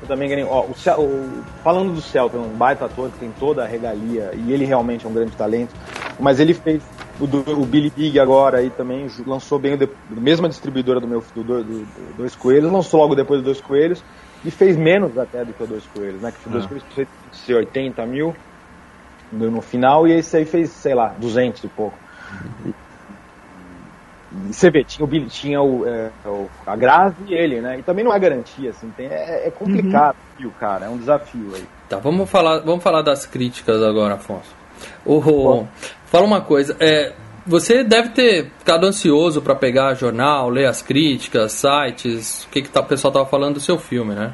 [0.02, 0.46] Eu também ganhei.
[0.46, 4.32] Ó, o, o, falando do Celta, é um baita ator que tem toda a regalia
[4.34, 5.74] e ele realmente é um grande talento.
[6.20, 6.82] Mas ele fez
[7.20, 11.24] o, do, o Billy Big agora e também lançou bem o mesma distribuidora do meu
[11.36, 14.04] do, do, do, Dois Coelhos, lançou logo depois do Dois Coelhos
[14.44, 16.32] e fez menos até do que o Dois Coelhos, né?
[16.32, 16.68] Que o Dois ah.
[16.68, 17.08] Coelhos fez
[17.50, 18.36] 80 mil
[19.32, 21.98] no final e esse aí fez, sei lá, 200 e pouco.
[24.48, 27.80] Você vê, tinha o, tinha o, é, o, a Grave e ele, né?
[27.80, 30.52] E também não é garantia, assim, tem, é, é complicado, uhum.
[30.60, 31.66] cara, é um desafio aí.
[31.88, 34.54] Tá, vamos falar, vamos falar das críticas agora, Afonso.
[35.04, 35.66] O,
[36.06, 37.14] fala uma coisa, é,
[37.46, 42.70] você deve ter ficado ansioso para pegar jornal, ler as críticas, sites, o que, que
[42.70, 44.34] tá, o pessoal tava falando do seu filme, né?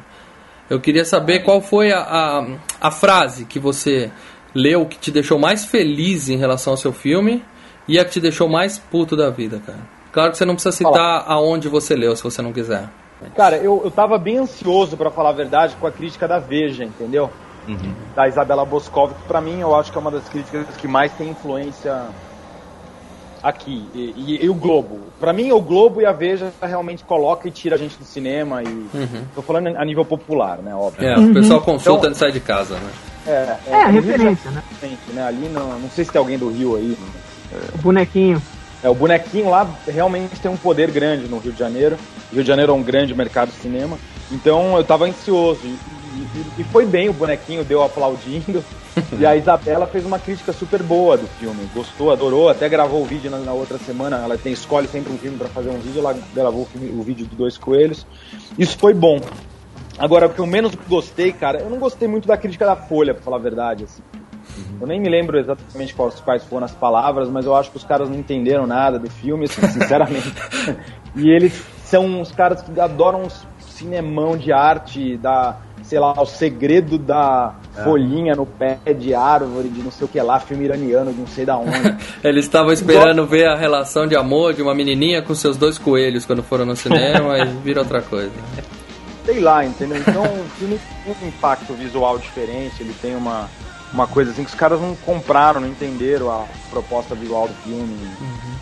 [0.68, 2.46] Eu queria saber qual foi a, a,
[2.80, 4.10] a frase que você
[4.54, 7.42] leu que te deixou mais feliz em relação ao seu filme
[7.88, 9.78] e a que te deixou mais puto da vida, cara?
[10.12, 11.24] Claro que você não precisa citar Fala.
[11.26, 12.88] aonde você leu, se você não quiser.
[13.34, 16.84] Cara, eu, eu tava bem ansioso, para falar a verdade, com a crítica da Veja,
[16.84, 17.30] entendeu?
[17.66, 17.94] Uhum.
[18.14, 21.12] Da Isabela Boscov, que pra mim eu acho que é uma das críticas que mais
[21.12, 22.06] tem influência
[23.42, 23.88] aqui.
[23.94, 25.00] E, e, e o Globo.
[25.18, 28.62] Pra mim, o Globo e a Veja realmente coloca e tira a gente do cinema.
[28.62, 29.24] E uhum.
[29.34, 30.74] Tô falando a nível popular, né?
[30.74, 31.08] Óbvio.
[31.08, 32.90] É, o pessoal consulta então, antes de sair de casa, né?
[33.26, 34.62] É, é, é referência, né?
[35.12, 35.22] né?
[35.26, 36.96] Ali não, não sei se tem alguém do Rio aí.
[37.74, 38.40] O bonequinho.
[38.82, 41.96] É, o bonequinho lá realmente tem um poder grande no Rio de Janeiro.
[42.30, 43.98] O Rio de Janeiro é um grande mercado de cinema.
[44.30, 45.60] Então eu tava ansioso.
[45.64, 48.64] E, e, e foi bem, o bonequinho deu aplaudindo.
[49.18, 51.68] e a Isabela fez uma crítica super boa do filme.
[51.74, 54.18] Gostou, adorou, até gravou o vídeo na, na outra semana.
[54.18, 57.02] Ela tem escolhe sempre um filme para fazer um vídeo, ela gravou o, filme, o
[57.02, 58.06] vídeo de Dois Coelhos.
[58.58, 59.20] Isso foi bom.
[59.98, 63.14] Agora, o que eu menos gostei, cara, eu não gostei muito da crítica da Folha,
[63.14, 63.84] pra falar a verdade.
[63.84, 64.02] Assim.
[64.56, 64.78] Uhum.
[64.80, 67.84] Eu nem me lembro exatamente quais, quais foram as palavras, mas eu acho que os
[67.84, 70.32] caras não entenderam nada do filme, assim, sinceramente.
[71.14, 73.28] e eles são os caras que adoram um
[73.76, 77.84] cinemão de arte, da, sei lá, o segredo da é.
[77.84, 81.26] folhinha no pé de árvore, de não sei o que lá, filme iraniano, de não
[81.26, 81.96] sei da onde.
[82.24, 86.24] Eles estavam esperando ver a relação de amor de uma menininha com seus dois coelhos
[86.24, 88.32] quando foram no cinema e vira outra coisa.
[89.24, 89.98] sei lá, entendeu?
[89.98, 93.48] Então o filme tem um impacto visual diferente, ele tem uma,
[93.96, 97.96] uma coisa assim que os caras não compraram, não entenderam a proposta visual do filme.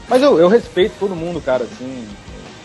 [0.08, 2.06] Mas eu, eu respeito todo mundo, cara, assim.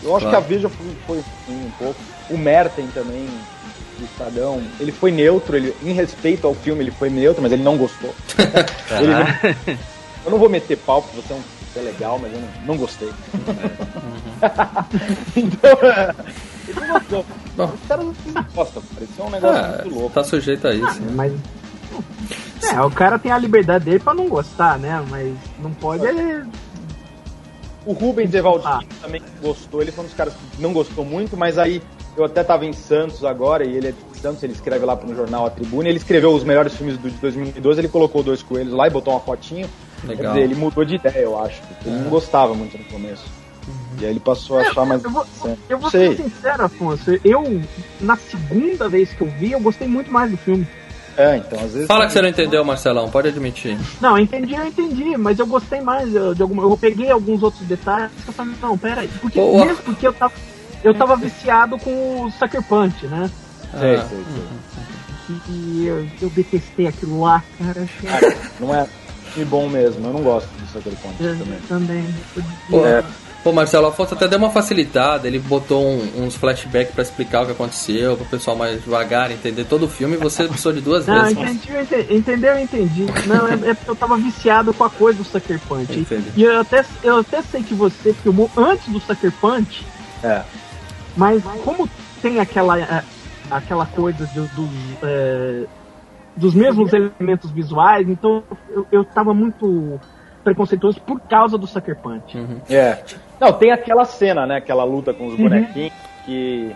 [0.02, 0.44] Eu acho Claro.
[0.44, 2.00] que a Veja foi, foi assim, um pouco.
[2.30, 3.28] O Merten também,
[3.98, 7.62] do Estadão, ele foi neutro, ele, em respeito ao filme, ele foi neutro, mas ele
[7.64, 8.14] não gostou.
[8.98, 9.74] Ele não-
[10.24, 11.40] eu não vou meter pau porque você é um
[11.72, 13.08] você é legal, mas eu não, não gostei.
[15.36, 16.14] então, é,
[16.68, 17.26] ele não gostou.
[17.56, 17.64] Bom.
[17.74, 18.14] Os caras não
[18.54, 19.04] gostam, cara.
[19.04, 20.10] Isso é um negócio muito É, louco.
[20.10, 21.00] tá sujeito a isso.
[21.00, 21.12] né?
[21.14, 21.32] Mas.
[22.62, 25.04] É, o cara tem a liberdade dele pra não gostar, né?
[25.08, 26.44] Mas não pode ele.
[27.86, 28.80] O Rubens Evaldino Ah.
[29.00, 31.82] também gostou, ele foi um dos caras que não gostou muito, mas aí
[32.16, 35.14] eu até tava em Santos agora, e ele é de Santos, ele escreve lá no
[35.16, 38.74] jornal A Tribuna, ele escreveu os melhores filmes do, de 2012, ele colocou dois coelhos
[38.74, 39.66] lá e botou uma fotinho.
[40.02, 40.34] Quer Legal.
[40.34, 43.24] dizer, ele mudou de ideia, eu acho, porque ele não gostava muito no começo.
[43.98, 45.26] E aí ele passou a achar mais Eu vou,
[45.68, 47.18] eu vou ser sincero, Afonso.
[47.24, 47.62] Eu,
[48.00, 50.66] na segunda vez que eu vi, eu gostei muito mais do filme.
[51.16, 51.86] É, então, às vezes.
[51.86, 53.76] Fala que você não entendeu, Marcelão, pode admitir.
[54.00, 56.62] Não, eu entendi, eu entendi, mas eu gostei mais eu, de alguma.
[56.62, 59.08] Eu peguei alguns outros detalhes que eu falei, não, pera aí.
[59.20, 59.64] Porque, Boa.
[59.66, 60.32] mesmo porque eu tava,
[60.82, 63.30] eu tava viciado com o Sucker Punch, né?
[63.78, 64.18] Sei, Ah, sei,
[65.28, 65.36] sei.
[65.48, 67.82] E eu, eu detestei aquilo lá, cara.
[67.82, 68.86] achei- Cara, não é
[69.32, 71.58] filme bom mesmo, eu não gosto disso aquele ponto Eu também.
[71.68, 72.14] também.
[72.68, 73.04] Pô, É.
[73.42, 77.42] Pô, Marcelo, o Afonso até deu uma facilitada, ele botou um- uns flashbacks pra explicar
[77.42, 80.82] o que aconteceu, pro pessoal mais devagar entender todo o filme e você precisou de
[80.82, 81.38] duas Não, vezes.
[81.38, 82.52] entendi, eu entendi, entendeu?
[82.52, 83.06] Eu entendi.
[83.26, 85.98] Não, é, é porque eu tava viciado com a coisa do Sucker Punch.
[85.98, 86.30] Entendi.
[86.36, 89.86] E eu até, eu até sei que você filmou antes do Sucker Punch,
[90.22, 90.42] É.
[91.16, 91.88] mas como
[92.20, 93.02] tem aquela, é,
[93.50, 94.70] aquela coisa do- dos,
[95.02, 95.64] é,
[96.36, 99.98] dos mesmos elementos visuais, então eu, eu tava muito
[100.44, 102.36] preconceituoso por causa do Sucker Punch.
[102.68, 103.02] É.
[103.40, 104.56] Não, tem aquela cena, né?
[104.56, 105.92] Aquela luta com os bonequinhos
[106.24, 106.74] que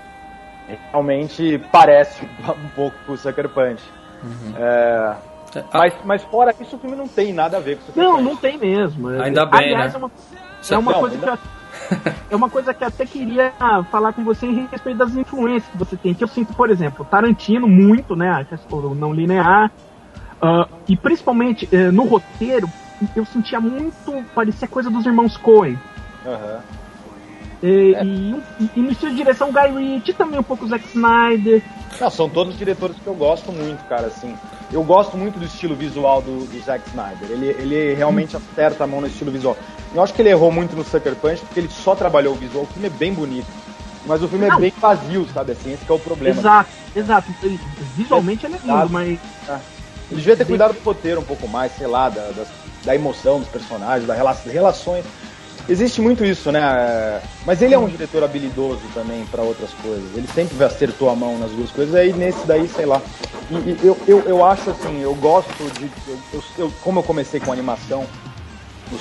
[0.90, 3.82] realmente parece um pouco com o Sucker Punch.
[4.56, 5.14] É,
[5.56, 7.86] É, ah, mas, mas fora isso, o filme não tem nada a ver com o
[7.86, 8.24] Sucker Não, Punch.
[8.24, 9.08] não tem mesmo.
[9.08, 10.00] Ainda bem, Aliás, né?
[10.00, 10.10] é uma,
[10.70, 11.38] é uma Não, coisa que ainda-
[12.06, 13.52] eu, é uma coisa que eu até queria
[13.90, 16.14] falar com você em respeito das influências que você tem.
[16.14, 18.44] Que eu sinto, por exemplo, Tarantino muito, né?
[18.70, 19.70] O não linear.
[20.42, 22.68] ah, e principalmente eh, no roteiro,
[23.14, 24.24] eu sentia muito.
[24.34, 25.78] parecia coisa dos irmãos Coen.
[26.26, 26.60] Aham.
[27.62, 28.04] E, É.
[28.04, 28.34] e,
[28.76, 31.62] e- no estilo de direção Guy Ritchie, também um pouco Zack Snyder.
[32.00, 34.34] Não, são todos diretores que eu gosto muito, cara, assim.
[34.72, 37.30] Eu gosto muito do estilo visual do, do Zack Snyder.
[37.30, 39.56] Ele, ele realmente acerta a mão no estilo visual.
[39.94, 42.64] Eu acho que ele errou muito no Sucker Punch porque ele só trabalhou o visual.
[42.64, 43.46] O filme é bem bonito.
[44.06, 44.60] Mas o filme é Não.
[44.60, 45.72] bem vazio, sabe assim?
[45.72, 46.38] Esse é o problema.
[46.38, 47.32] Exato, exato.
[47.96, 49.08] Visualmente ele é lindo, mas
[50.10, 52.48] Ele devia ter cuidado do roteiro um pouco mais, sei lá, da, das-
[52.84, 54.16] da emoção dos personagens, das
[54.46, 55.04] relações.
[55.68, 56.60] Existe muito isso, né?
[57.46, 60.14] Mas ele é um diretor habilidoso também para outras coisas.
[60.14, 61.94] Ele sempre acertou a mão nas duas coisas.
[61.94, 63.00] Aí nesse daí, sei lá.
[63.50, 65.90] E, e eu, eu, eu acho assim, eu gosto de.
[66.32, 68.06] eu- eu- como eu comecei com animação,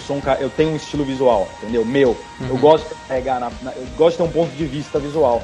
[0.09, 1.83] um cara, eu tenho um estilo visual, entendeu?
[1.85, 2.15] Meu.
[2.39, 5.43] Eu gosto de pegar na, na- eu gosto de ter um ponto de vista visual.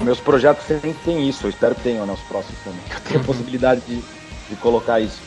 [0.00, 2.80] Meus projetos sempre têm isso, eu espero que tenham, né, os próximos também.
[2.80, 4.02] Que eu tenha a possibilidade de,
[4.48, 5.20] de colocar isso.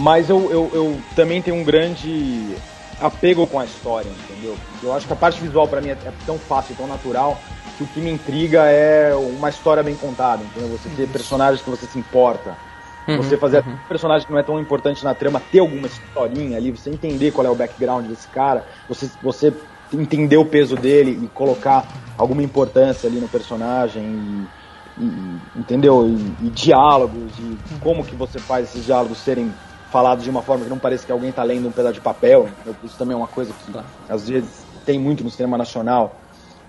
[0.00, 2.62] Mas eu, eu, eu também tenho um grande
[2.96, 4.54] apego com a história, entendeu?
[4.80, 7.42] Eu acho que a parte visual pra mim é, é tão fácil, tão natural,
[7.74, 10.68] que o que me intriga é uma história bem contada, entendeu?
[10.68, 12.60] Você ter personagens que você se importa.
[13.08, 16.58] Uhum, Você fazer um personagem que não é tão importante na trama ter alguma historinha
[16.58, 19.52] ali, você entender qual é o background desse cara, você, você
[19.92, 24.50] entender o peso dele e colocar alguma importância ali no personagem
[24.96, 26.06] e, e- entendeu?
[26.06, 29.58] E, e diálogos e como que você faz esses diálogos serem
[29.90, 32.48] falados de uma forma que não pareça que alguém tá lendo um pedaço de papel.
[32.84, 33.86] Isso também é uma coisa que Claro.
[34.08, 36.14] às vezes tem muito no cinema nacional.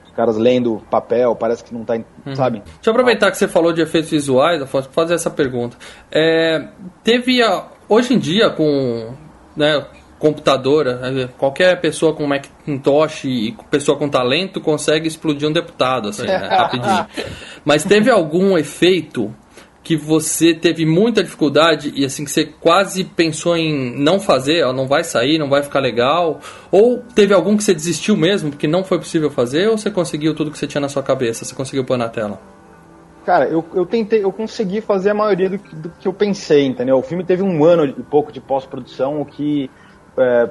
[0.05, 2.05] Os caras lendo papel, parece que não tá, em-
[2.36, 2.60] sabe?
[2.60, 5.77] Deixa eu aproveitar que você falou de efeitos visuais, Afonso, fazer essa pergunta.
[6.12, 6.67] É,
[7.03, 9.13] teve a, hoje em dia com
[9.55, 9.86] né,
[10.17, 16.25] computadora, né, qualquer pessoa com Macintosh e pessoa com talento consegue explodir um deputado, assim,
[16.25, 17.08] né, rapidinho.
[17.63, 19.34] Mas teve algum efeito
[19.83, 24.73] que você teve muita dificuldade e assim que você quase pensou em não fazer, ó,
[24.73, 26.39] não vai sair, não vai ficar legal?
[26.71, 29.67] Ou teve algum que você desistiu mesmo porque não foi possível fazer?
[29.69, 31.45] Ou você conseguiu tudo que você tinha na sua cabeça?
[31.45, 32.39] Você conseguiu pôr na tela?
[33.25, 36.65] Cara, eu, eu tentei, eu consegui fazer a maioria do, que- do que eu pensei,
[36.65, 36.97] entendeu?
[36.97, 39.69] O filme teve um ano e pouco de pós-produção, o que
[40.17, 40.49] é,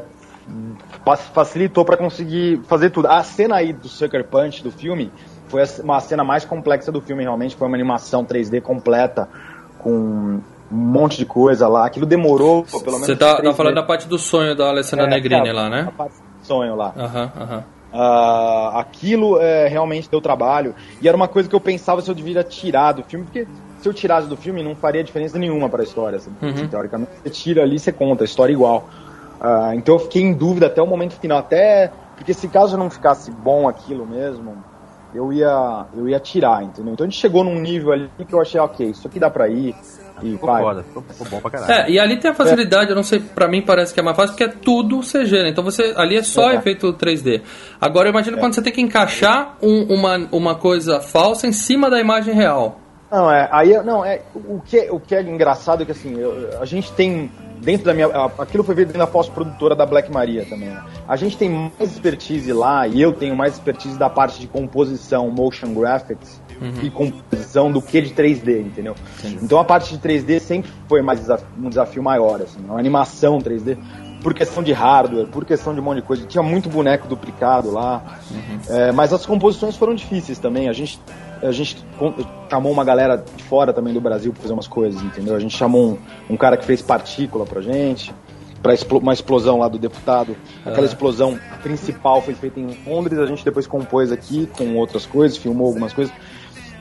[1.33, 3.07] facilitou pra conseguir fazer tudo.
[3.09, 5.13] A cena aí do Sucker Punch do filme
[5.49, 7.57] foi a- uma cena mais complexa do filme, realmente.
[7.57, 9.29] Foi uma animação 3D completa,
[9.79, 11.87] com um monte de coisa lá.
[11.87, 13.07] Aquilo demorou pô, pelo menos.
[13.07, 15.71] Você tá, tá falando da parte do sonho da Alessandra É, Negrini é, lá, A
[15.71, 15.93] né?
[15.97, 16.93] parte do sonho lá.
[16.97, 17.65] Aham, aham.
[17.91, 20.75] Uh, aquilo é, realmente deu trabalho.
[21.01, 23.47] E era uma coisa que eu pensava se eu devia tirar do filme, porque
[23.81, 26.17] se eu tirasse do filme não faria diferença nenhuma para a história.
[26.17, 26.69] Assim, uhum.
[26.69, 28.91] Teoricamente, você tira ali, você conta a história igual.
[29.41, 31.39] Uh, então eu fiquei em dúvida até o momento final.
[31.39, 34.57] Até porque se caso não ficasse bom aquilo mesmo,
[35.15, 36.93] eu ia, eu ia tirar, entendeu?
[36.93, 39.49] Então a gente chegou num nível ali que eu achei, ok, isso aqui dá pra
[39.49, 39.75] ir.
[40.21, 40.63] E ficou vai.
[40.63, 41.73] foda, ficou, ficou, bom pra caralho.
[41.73, 42.91] É, e ali tem a facilidade, é.
[42.91, 45.51] eu não sei, pra mim parece que é mais fácil, porque é tudo CG, né?
[45.51, 46.57] Então você, ali é só é.
[46.57, 47.43] efeito 3D.
[47.81, 48.41] Agora imagina é.
[48.41, 52.81] quando você tem que encaixar um, uma, uma coisa falsa em cima da imagem real.
[53.11, 56.61] Não, é, aí, não, é, o que, o que é engraçado é que assim, eu,
[56.61, 58.07] a gente tem dentro da minha.
[58.39, 60.69] Aquilo foi feito dentro da pós-produtora da Black Maria também.
[60.69, 60.83] Né?
[61.07, 65.31] A gente tem mais expertise lá, e eu tenho mais expertise da parte de composição,
[65.31, 66.83] motion graphics uhum.
[66.83, 68.95] e composição do que de 3D, entendeu?
[69.43, 71.21] Então a parte de 3D sempre foi mais
[71.59, 73.79] um desafio maior, assim, uma animação 3D.
[74.23, 76.27] Por questão de hardware, por questão de um monte de coisa.
[76.27, 78.19] Tinha muito boneco duplicado lá.
[78.29, 78.77] Uhum.
[78.77, 80.69] É, mas as composições foram difíceis também.
[80.69, 80.99] A gente
[81.43, 81.85] a gente
[82.51, 85.35] chamou uma galera de fora também do Brasil para fazer umas coisas, entendeu?
[85.35, 85.93] A gente chamou
[86.29, 88.13] um, um cara que fez partícula pra gente,
[88.63, 90.37] para uma explosão lá do deputado.
[90.65, 90.91] Aquela ah.
[90.91, 95.69] explosão principal foi feita em Londres, a gente depois compôs aqui com outras coisas, filmou
[95.69, 96.13] algumas coisas.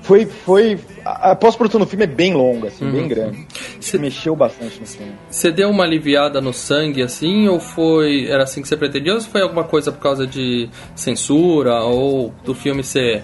[0.08, 0.80] Foi, foi.
[1.04, 2.92] A pós-produção do filme é bem longa, assim, uhum.
[2.94, 3.46] bem grande.
[3.78, 5.12] Você mexeu bastante no filme.
[5.30, 8.26] Você deu uma aliviada no sangue, assim, ou foi.
[8.26, 9.14] Era assim que você pretendia?
[9.14, 13.22] Ou foi alguma coisa por causa de censura, ou do filme ser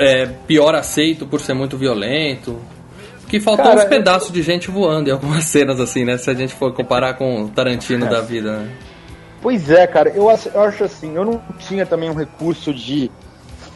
[0.00, 2.58] é, pior aceito por ser muito violento.
[3.20, 4.34] Porque faltou Cara, uns pedaços eu...
[4.34, 6.16] de gente voando em algumas cenas, assim, né?
[6.16, 8.08] Se a gente for comparar com o Tarantino é.
[8.08, 8.70] da vida, né?
[9.42, 13.10] Pois é, cara, eu acho, eu acho assim, eu não tinha também um recurso de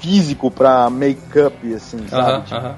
[0.01, 2.33] físico pra make-up, assim, sabe?
[2.33, 2.75] Uh -huh, tipo, uh -huh.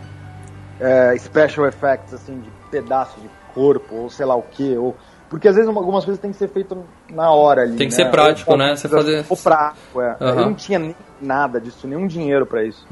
[0.80, 4.96] é, special effects, assim, de pedaço de corpo, ou sei lá o que, ou...
[5.28, 6.78] Porque às vezes algumas coisas tem que ser feito
[7.10, 7.76] na hora ali.
[7.76, 8.04] Tem que né?
[8.04, 8.76] ser prático, ou, né?
[8.76, 9.24] Você fazer.
[9.28, 10.12] O prático, é.
[10.12, 10.28] Uh -huh.
[10.28, 12.86] Eu não tinha nem nada disso, nenhum dinheiro para isso.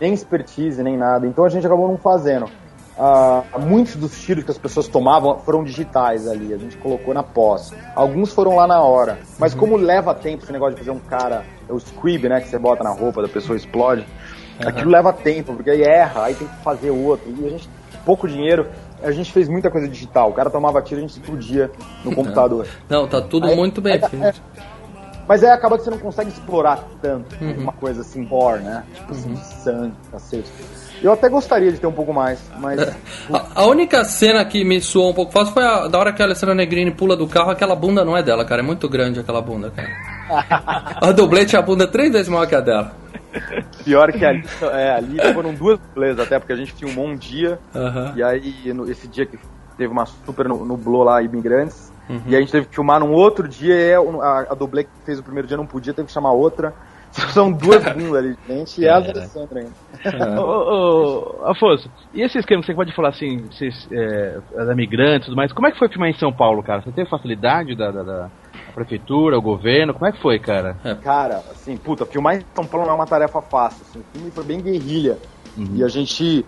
[0.00, 1.26] Nem expertise, nem nada.
[1.26, 2.48] Então a gente acabou não fazendo.
[2.94, 7.22] Uh, muitos dos tiros que as pessoas tomavam foram digitais ali, a gente colocou na
[7.22, 7.72] pós.
[7.96, 9.18] Alguns foram lá na hora.
[9.38, 9.60] Mas uhum.
[9.60, 12.58] como leva tempo esse negócio de fazer um cara, é o squib, né, que você
[12.58, 14.02] bota na roupa, da pessoa explode,
[14.60, 14.68] uhum.
[14.68, 17.32] aquilo leva tempo, porque aí erra, aí tem que fazer outro.
[17.34, 17.68] E a gente,
[18.04, 18.68] pouco dinheiro,
[19.02, 20.30] a gente fez muita coisa digital.
[20.30, 21.70] O cara tomava tiro, a gente explodia
[22.04, 22.66] no computador.
[22.90, 24.24] Não, tá tudo aí, muito bem feito.
[24.24, 24.34] É,
[25.28, 27.62] mas aí acaba que você não consegue explorar tanto uhum.
[27.62, 28.84] uma coisa assim, gore, né?
[28.94, 29.36] Tipo assim, uhum.
[29.36, 30.50] sangue, cacete.
[31.02, 32.80] Eu até gostaria de ter um pouco mais, mas.
[32.80, 36.22] a, a, única cena que me soou um pouco fácil foi a, da hora que
[36.22, 38.62] a Alessandra Negrini pula do carro, aquela bunda não é dela, cara.
[38.62, 39.88] É muito grande aquela bunda, cara.
[41.02, 42.92] a dublete a bunda é três vezes maior que a dela.
[43.84, 47.58] Pior que ali, é, ali foram duas dublês até, porque a gente filmou um dia,
[47.74, 48.12] uhum.
[48.14, 49.38] e aí no, esse dia que
[49.76, 52.22] teve uma super nublou lá imigrantes, Uhum.
[52.26, 55.18] E a gente teve que filmar num outro dia e a, a dublê que fez
[55.18, 56.74] o primeiro dia não podia, teve que chamar outra.
[57.32, 60.40] São duas bundas ali, gente, e a Alessandra ainda.
[60.40, 65.24] ô, ô, Afonso, e esse esquema que você pode falar assim, vocês, é, da migrante
[65.24, 66.80] e tudo mais, como é que foi filmar em São Paulo, cara?
[66.80, 68.30] Você teve facilidade da, da, da
[68.74, 70.74] prefeitura, o governo, como é que foi, cara?
[70.82, 70.94] É.
[70.94, 74.30] Cara, assim, puta, filmar em São Paulo não é uma tarefa fácil, assim, o filme
[74.30, 75.18] foi bem guerrilha.
[75.56, 75.74] Uhum.
[75.74, 76.46] E a gente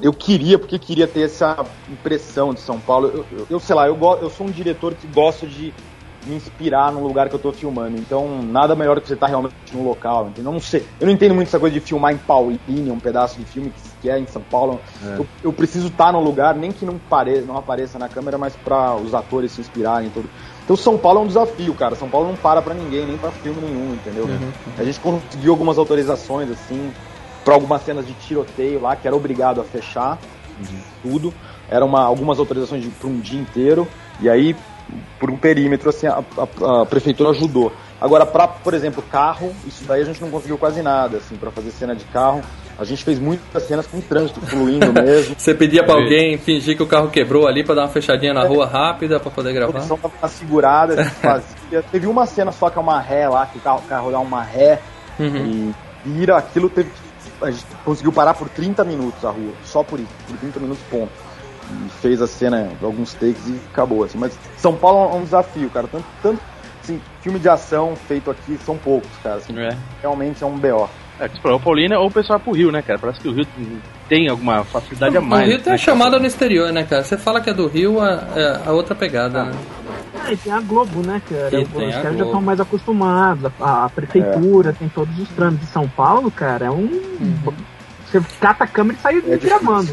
[0.00, 3.08] eu queria, porque queria ter essa impressão de São Paulo.
[3.08, 5.72] Eu, eu, eu sei lá, eu, eu sou um diretor que gosta de
[6.26, 7.96] me inspirar no lugar que eu tô filmando.
[7.96, 10.28] Então, nada melhor do que você estar tá realmente no local.
[10.28, 10.50] Entendeu?
[10.50, 10.84] Eu não sei.
[11.00, 14.08] Eu não entendo muito essa coisa de filmar em Paulínia, um pedaço de filme que,
[14.08, 14.80] é em São Paulo.
[15.04, 15.18] É.
[15.18, 18.38] Eu, eu, preciso estar tá no lugar, nem que não, pare, não apareça na câmera,
[18.38, 20.10] mas para os atores se inspirarem.
[20.10, 20.28] Tudo.
[20.64, 21.94] Então, São Paulo é um desafio, cara.
[21.96, 24.24] São Paulo não para para ninguém, nem para filme nenhum, entendeu?
[24.24, 24.52] Uhum.
[24.78, 26.92] A gente conseguiu algumas autorizações, assim
[27.44, 30.18] para algumas cenas de tiroteio lá, que era obrigado a fechar
[31.02, 31.32] tudo.
[31.68, 33.88] Eram uma, algumas autorizações para um dia inteiro,
[34.20, 34.54] e aí,
[35.18, 37.72] por um perímetro, assim, a, a, a prefeitura ajudou.
[38.00, 41.50] Agora, para, por exemplo, carro, isso daí a gente não conseguiu quase nada, assim, para
[41.50, 42.42] fazer cena de carro.
[42.78, 45.36] A gente fez muitas cenas com trânsito fluindo mesmo.
[45.38, 48.42] Você pedia para alguém fingir que o carro quebrou ali para dar uma fechadinha na
[48.42, 48.46] é.
[48.46, 49.78] rua rápida para poder gravar?
[49.78, 51.82] A tava uma segurada, fazia.
[51.92, 54.18] Teve uma cena só que é uma ré lá, que o carro, o carro dá
[54.18, 54.80] uma ré
[55.18, 55.72] uhum.
[56.04, 57.01] e vira, aquilo teve que
[57.42, 60.82] a gente conseguiu parar por 30 minutos a rua, só por isso, por 30 minutos
[60.90, 61.12] ponto.
[61.70, 64.18] E fez a cena, alguns takes e acabou, assim.
[64.18, 65.86] Mas São Paulo é um desafio, cara.
[65.86, 66.40] Tanto, tanto
[66.82, 69.36] assim, filme de ação feito aqui são poucos, cara.
[69.36, 69.76] Assim, é.
[70.00, 70.88] Realmente é um BO.
[71.20, 72.98] É, que o Paulina ou o pessoal vai pro Rio, né, cara?
[72.98, 73.46] Parece que o Rio
[74.08, 75.46] tem alguma facilidade a mais.
[75.46, 77.04] O Rio tem né, a chamada no exterior, né, cara?
[77.04, 79.52] Você fala que é do Rio, a, é a outra pegada, né?
[80.24, 81.60] Ah, e tem a Globo, né, cara?
[81.60, 83.50] E Os caras já estão mais acostumados.
[83.60, 84.72] A, a prefeitura é.
[84.72, 86.66] tem todos os trâmites de São Paulo, cara.
[86.66, 86.84] É um.
[86.84, 87.54] Uhum.
[88.06, 89.90] Você cata a câmera e sai é gravando.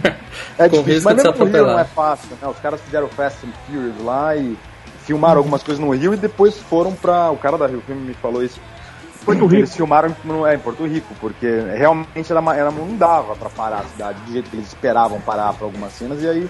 [0.57, 2.47] É difícil, mas mesmo no Rio não é fácil, né?
[2.49, 4.57] Os caras fizeram Fast and Furious lá e
[5.05, 7.32] filmaram algumas coisas no Rio e depois foram pra.
[7.32, 8.59] O cara da Rio Filme me falou isso
[9.25, 9.55] Porto Rico.
[9.55, 10.15] Eles filmaram
[10.47, 14.32] é, em Porto Rico, porque realmente era, era, não dava pra parar a cidade do
[14.32, 16.49] jeito que eles esperavam parar pra algumas cenas, e aí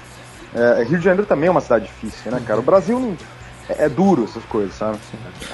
[0.55, 2.59] é, Rio de Janeiro também é uma cidade difícil, né, cara?
[2.59, 3.17] O Brasil não,
[3.69, 4.97] é, é duro essas coisas, sabe?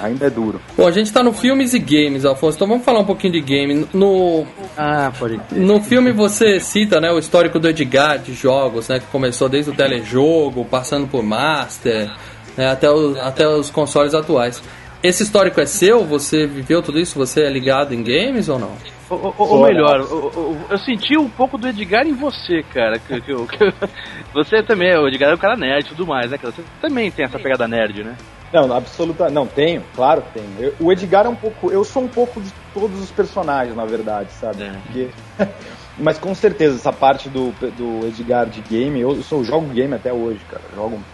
[0.00, 0.60] Ainda é duro.
[0.76, 3.40] Bom, a gente tá no filmes e games, Afonso, então vamos falar um pouquinho de
[3.40, 3.86] game.
[3.92, 4.46] No,
[4.76, 5.60] Ah, pode crer.
[5.60, 8.98] no filme você cita né, o histórico do Edgar de jogos, né?
[8.98, 12.10] Que começou desde o telejogo, passando por Master,
[12.56, 14.62] né, até, os, até os consoles atuais.
[15.02, 16.04] Esse histórico é seu?
[16.04, 17.18] Você viveu tudo isso?
[17.18, 18.72] Você é ligado em games ou não?
[19.08, 22.98] Ou, ou- ou melhor, o- eu senti um pouco do Edgar em você, cara.
[22.98, 23.56] Que, que, eu- que-
[24.34, 26.52] você também, o Edgar é um cara nerd e tudo mais, né, cara?
[26.52, 28.16] Você também tem essa pegada nerd, né?
[28.52, 29.28] Não, absoluta.
[29.28, 30.50] Não, tenho, claro que tenho.
[30.58, 31.70] Eu- o Edgar é um pouco.
[31.70, 34.62] Eu sou um pouco de todos os personagens, na verdade, sabe?
[34.62, 34.70] É.
[34.80, 35.10] Porque-
[35.98, 39.94] mas com certeza, essa parte do, do Edgar de game, eu, eu sou, jogo game
[39.94, 40.64] até hoje, cara.
[40.74, 41.04] Jogo,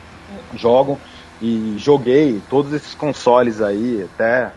[0.54, 1.00] jogo
[1.40, 4.52] e joguei todos esses consoles aí, até.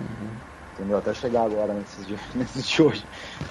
[0.75, 0.97] Entendeu?
[0.97, 3.03] Até chegar agora nesses de, nesses de hoje.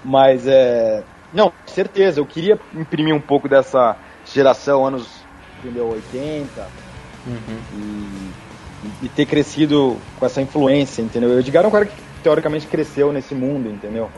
[0.04, 1.02] Mas é.
[1.32, 5.24] Não, com certeza, eu queria imprimir um pouco dessa geração, anos
[5.64, 6.68] entendeu, 80,
[7.72, 8.30] e,
[9.02, 11.30] e ter crescido com essa influência, entendeu?
[11.30, 14.10] O Edgar é um cara que teoricamente cresceu nesse mundo, entendeu?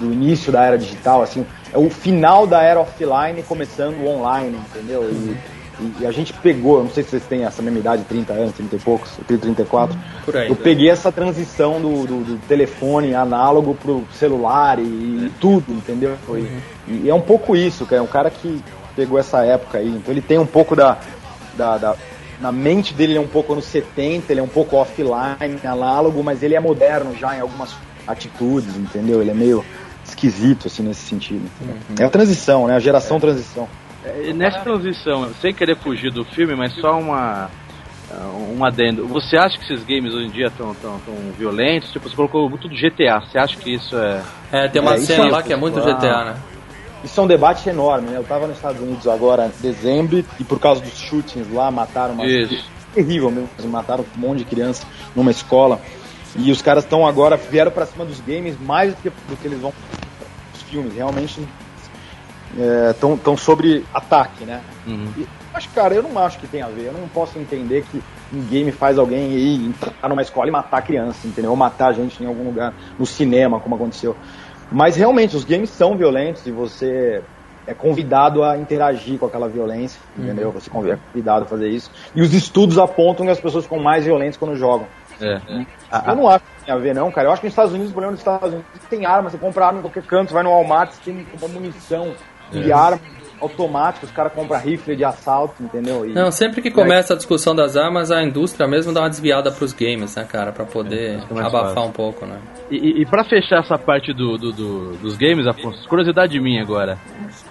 [0.00, 5.08] Do início da era digital, assim, é o final da era offline começando online, entendeu?
[5.10, 5.36] E,
[5.80, 8.52] e- e a gente pegou, não sei se vocês têm essa mesma idade, 30 anos,
[8.54, 9.96] 30 e poucos, eu tenho 34.
[10.24, 10.48] Por aí.
[10.48, 16.16] Eu peguei essa transição do, do, do telefone análogo pro celular e, e tudo, entendeu?
[16.26, 16.40] Foi,
[16.86, 18.00] E é um pouco isso, cara.
[18.00, 18.62] É um cara que
[18.96, 19.88] pegou essa época aí.
[19.88, 20.98] Então ele tem um pouco da.
[21.56, 21.96] da, da-
[22.40, 26.22] na mente dele ele é um pouco anos 70, ele é um pouco offline, análogo,
[26.24, 27.74] mas ele é moderno já em algumas
[28.06, 29.20] atitudes, entendeu?
[29.20, 29.62] Ele é meio
[30.04, 31.42] esquisito, assim, nesse sentido.
[31.98, 32.76] É a transição, né?
[32.76, 33.68] A geração transição.
[34.04, 37.50] É, Nessa transição, sem querer fugir do filme, mas só uma.
[38.50, 39.06] Um adendo.
[39.06, 41.92] Você acha que esses games hoje em dia estão tão, tão violentos?
[41.92, 43.20] Tipo, você colocou muito do GTA.
[43.20, 44.22] Você acha que isso é.
[44.50, 45.96] É, tem uma É, cena é lá que é muito claro.
[45.96, 46.36] GTA, né?
[47.04, 48.16] Isso é um debate enorme, né?
[48.18, 52.14] Eu tava nos Estados Unidos agora em dezembro e por causa dos shootings lá mataram
[52.14, 52.64] uma Isso.
[52.92, 54.84] terrível mesmo, mataram um monte de criança
[55.14, 55.80] numa escola.
[56.36, 59.46] E os caras estão agora vieram pra cima dos games mais do que, do que
[59.46, 59.72] eles vão
[60.54, 61.40] os filmes, realmente
[62.90, 64.60] estão tão sobre ataque, né?
[64.86, 65.12] Uhum.
[65.16, 66.86] E, mas, cara, eu não acho que tem a ver.
[66.86, 70.82] Eu não posso entender que um game faz alguém ir entrar numa escola e matar
[70.82, 71.50] criança, entendeu?
[71.50, 74.16] Ou matar gente em algum lugar, no cinema, como aconteceu.
[74.70, 77.22] Mas realmente, os games são violentos e você
[77.66, 80.50] é convidado a interagir com aquela violência, entendeu?
[80.52, 81.90] Você é convidado a fazer isso.
[82.14, 84.86] E os estudos apontam que as pessoas ficam mais violentas quando jogam.
[85.20, 85.40] É.
[86.06, 87.28] Eu não acho que tem a ver, não, cara.
[87.28, 89.36] Eu acho que nos Estados Unidos, o problema dos Estados Unidos é tem arma, você
[89.36, 92.14] compra arma em qualquer canto, você vai no Walmart, você tem munição
[92.50, 93.00] de arma
[93.40, 96.04] automática, os caras compram rifle de assalto, entendeu?
[96.06, 99.50] E- Não, sempre que começa a discussão das armas, a indústria mesmo dá uma desviada
[99.50, 100.52] pros games, né, cara?
[100.52, 101.88] Pra poder mais abafar fácil.
[101.88, 102.38] um pouco, né?
[102.70, 106.62] E, e, e pra fechar essa parte do, do- do- dos games, Afonso, curiosidade minha
[106.62, 106.98] agora: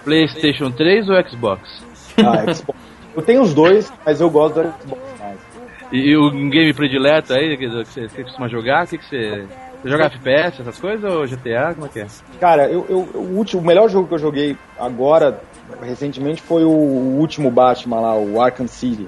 [0.04, 1.60] PlayStation 3 ou Xbox?
[2.18, 2.78] Ah, Xbox.
[3.16, 5.38] Eu tenho os dois, mas eu gosto do Xbox mais.
[5.92, 8.84] E, e o game predileto aí que que você costuma jogar?
[8.84, 9.44] O que, que você.
[9.82, 11.72] Você joga FPS, essas coisas ou GTA?
[11.74, 12.06] Como é que é?
[12.38, 15.40] Cara, eu, eu- o, último, o melhor jogo que eu joguei agora,
[15.82, 19.06] recentemente, foi o, o último Batman lá, o Arkham City.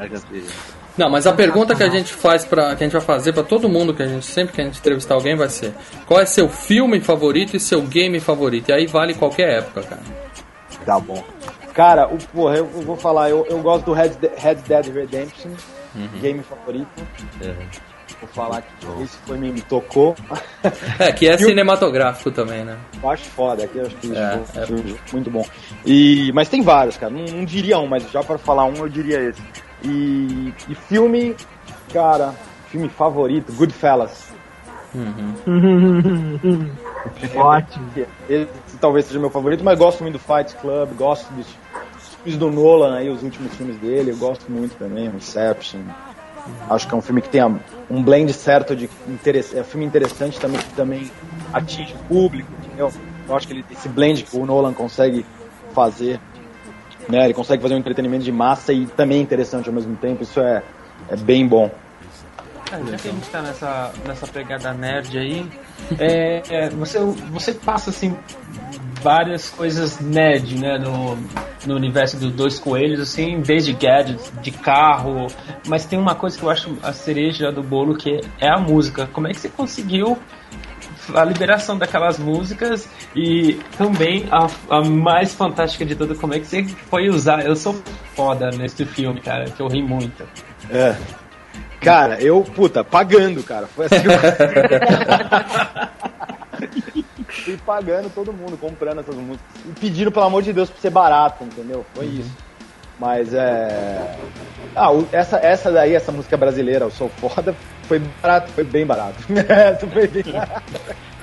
[0.97, 3.43] Não, mas a pergunta que a gente faz para que a gente vai fazer pra
[3.43, 5.73] todo mundo que a gente sempre que a gente entrevistar alguém vai ser:
[6.07, 8.69] qual é seu filme favorito e seu game favorito?
[8.69, 10.03] E aí vale qualquer época, cara.
[10.85, 11.23] Tá bom.
[11.73, 15.53] Cara, o, porra, eu, eu vou falar, eu, eu gosto do Red, Red Dead Redemption,
[16.21, 16.89] game favorito.
[18.23, 20.15] Vou falar que esse foi me, me tocou.
[21.01, 22.79] É, que é E o- cinematográfico também, né?
[23.03, 25.45] Eu acho foda, aqui eu acho que É, jogo muito bom.
[25.85, 27.13] E, mas tem vários, cara.
[27.13, 29.43] Não, não diria um, mas já para falar um, eu diria esse.
[29.85, 31.35] E, e filme,
[31.93, 32.33] cara,
[32.69, 34.31] filme favorito, Goodfellas.
[37.35, 37.91] Ótimo.
[38.29, 41.47] Esse talvez seja meu favorito, mas gosto muito do Fight Club, gosto dos
[42.23, 45.81] filmes do Nolan aí, os últimos filmes dele, eu gosto muito também, o Inception.
[46.69, 47.43] Acho que é um filme que tem
[47.91, 51.11] um blend certo de interesse, é um filme interessante também que também
[51.53, 52.91] atinge o público, entendeu?
[53.29, 55.25] Eu acho que ele esse blend que o Nolan consegue
[55.73, 56.21] fazer,
[57.09, 57.25] né?
[57.25, 60.23] Ele consegue fazer um entretenimento de massa e também interessante ao mesmo tempo.
[60.23, 60.63] Isso é
[61.09, 61.71] é bem bom.
[62.73, 65.47] Ah, já que a gente tá nessa, nessa pegada nerd aí,
[65.99, 66.99] é, é, você,
[67.31, 68.17] você passa assim
[69.03, 71.19] várias coisas nerd, né, no,
[71.67, 75.27] no universo dos dois coelhos, assim, desde gadgets, de carro,
[75.67, 79.07] mas tem uma coisa que eu acho a cereja do bolo que é a música.
[79.07, 80.17] Como é que você conseguiu
[81.15, 84.47] a liberação daquelas músicas e também a,
[84.77, 87.45] a mais fantástica de tudo, como é que você foi usar?
[87.45, 87.75] Eu sou
[88.15, 90.25] foda nesse filme, cara, que eu ri muito.
[90.71, 90.97] É.
[91.83, 93.67] Cara, eu, puta, pagando, cara.
[93.67, 93.97] Foi assim.
[97.45, 99.47] fui pagando todo mundo, comprando essas músicas.
[99.67, 101.85] E pedindo, pelo amor de Deus, pra ser barato, entendeu?
[101.95, 102.21] Foi uhum.
[102.21, 102.31] isso.
[102.99, 104.17] Mas é.
[104.77, 107.55] Ah, essa, essa daí, essa música brasileira, Eu Sou Foda,
[107.85, 109.17] foi barato, foi bem barato.
[109.91, 110.63] foi bem barato.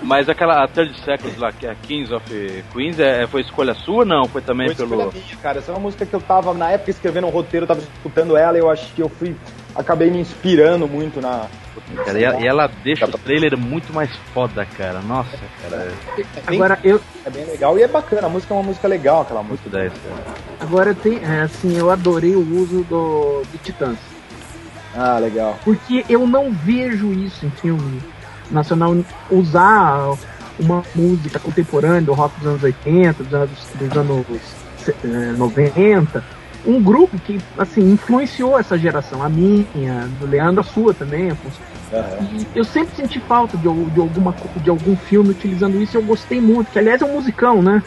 [0.01, 2.25] Mas aquela a Third Seconds lá, que é a Kings of
[2.73, 4.25] Queens, é, foi escolha sua ou não?
[4.25, 5.11] Foi também foi pelo.
[5.11, 7.67] Minha, cara, essa é uma música que eu tava, na época, escrevendo um roteiro, eu
[7.67, 9.35] tava escutando ela e eu acho que eu fui.
[9.75, 11.47] Acabei me inspirando muito na.
[12.05, 15.01] Cara, e, ela, e ela deixa o trailer muito mais foda, cara.
[15.01, 15.91] Nossa, cara.
[16.17, 17.01] É, bem, Agora eu.
[17.25, 19.69] É bem legal e é bacana, a música é uma música legal, aquela música.
[19.69, 20.23] 10, cara.
[20.61, 21.19] Agora tem.
[21.23, 23.97] É, assim, eu adorei o uso do, do Titãs.
[24.95, 25.59] Ah, legal.
[25.63, 28.01] Porque eu não vejo isso em filme
[28.51, 28.95] nacional
[29.29, 30.15] usar
[30.59, 34.25] uma música contemporânea do rock dos anos 80, dos anos, dos anos
[35.37, 36.21] 90, eh,
[36.65, 41.31] um grupo que assim influenciou essa geração, a minha, do Leandro, a sua também.
[41.31, 42.45] Uhum.
[42.53, 46.39] eu sempre senti falta de, de, alguma, de algum filme utilizando isso e eu gostei
[46.39, 47.81] muito, que aliás é um musicão, né?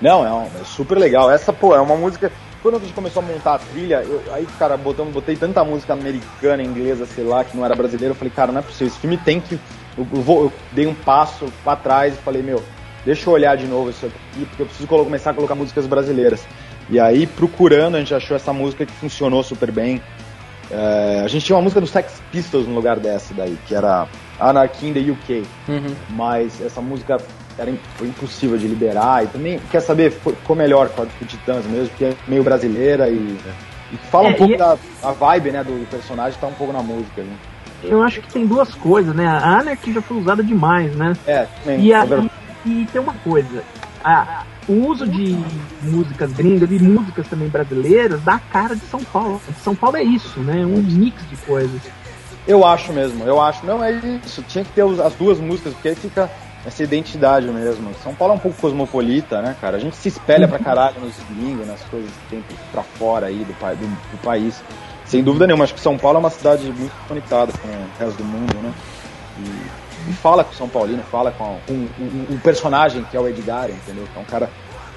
[0.00, 1.30] Não, é, um, é super legal.
[1.30, 2.30] Essa, pô, é uma música
[2.62, 5.92] quando a gente começou a montar a trilha, eu, aí, cara, botamos, botei tanta música
[5.92, 8.98] americana, inglesa, sei lá, que não era brasileiro, eu falei, cara, não é possível, esse
[8.98, 9.54] filme tem que.
[9.96, 12.62] Eu, eu, vou, eu dei um passo para trás e falei, meu,
[13.04, 16.46] deixa eu olhar de novo isso aqui, porque eu preciso começar a colocar músicas brasileiras.
[16.90, 20.00] E aí, procurando, a gente achou essa música que funcionou super bem.
[20.70, 24.08] É, a gente tinha uma música do Sex Pistols no lugar dessa daí, que era
[24.38, 25.44] Anarchy in the UK.
[25.68, 25.94] Uhum.
[26.10, 27.18] Mas essa música
[27.58, 29.24] era impossível de liberar.
[29.24, 33.08] E também, quer saber, ficou melhor com a do Titãs mesmo, que é meio brasileira
[33.08, 33.36] e,
[33.92, 34.56] e fala é, um pouco e...
[34.56, 37.22] da a vibe né, do personagem, tá um pouco na música.
[37.22, 37.36] Né?
[37.82, 39.26] Eu acho que tem duas coisas, né?
[39.26, 41.12] A Anarchy já foi usada demais, né?
[41.26, 42.30] É, também, e, a, é
[42.64, 43.62] e, e, tem uma coisa.
[44.04, 45.36] A, o uso de
[45.82, 49.40] músicas gringas e músicas também brasileiras dá a cara de São Paulo.
[49.62, 50.64] São Paulo é isso, né?
[50.64, 51.80] Um mix de coisas.
[52.46, 53.64] Eu acho mesmo, eu acho.
[53.66, 54.42] Não, é isso.
[54.42, 56.30] Tinha que ter as duas músicas, porque aí fica
[56.66, 57.94] essa identidade mesmo.
[58.02, 59.76] São Paulo é um pouco cosmopolita, né, cara?
[59.76, 63.38] A gente se espelha pra caralho nos gringos, nas coisas que tem pra fora aí
[63.38, 64.62] do, do, do, país.
[65.06, 68.18] Sem dúvida nenhuma, acho que São Paulo é uma cidade muito conectada com o resto
[68.18, 68.72] do mundo, né?
[69.38, 73.20] E, e fala com o São Paulino, fala com um, um, um, personagem que é
[73.20, 74.06] o Edgar, entendeu?
[74.12, 74.50] Que é um cara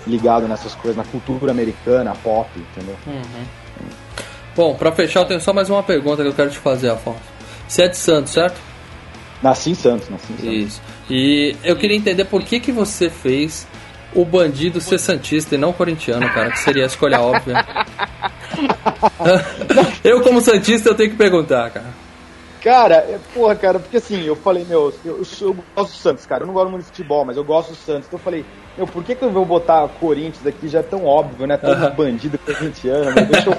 [0.05, 2.95] ligado nessas coisas, na cultura americana, pop, entendeu?
[3.05, 3.45] Uhum.
[4.55, 7.19] Bom, pra fechar, eu tenho só mais uma pergunta que eu quero te fazer, Afonso.
[7.67, 8.59] Você é de Santos, certo?
[9.41, 10.53] Nasci em Santos, nasci em Santos.
[10.53, 10.81] Isso.
[11.09, 13.67] E eu queria entender por que, que você fez
[14.13, 17.65] o bandido ser santista e não corintiano, cara, que seria a escolha óbvia.
[20.03, 22.01] eu, como santista, eu tenho que perguntar, cara.
[22.61, 26.43] Cara, é, porra, cara, porque assim, eu falei, meu, eu, eu, gosto do Santos, cara,
[26.43, 28.05] eu não gosto muito de futebol, mas eu gosto do Santos.
[28.05, 28.45] Então eu falei,
[28.77, 30.67] meu, por que, que eu vou botar Corinthians aqui?
[30.67, 31.57] Já é tão óbvio, né?
[31.57, 31.95] Todos uhum.
[31.95, 33.57] bandidos corintianos, deixa eu,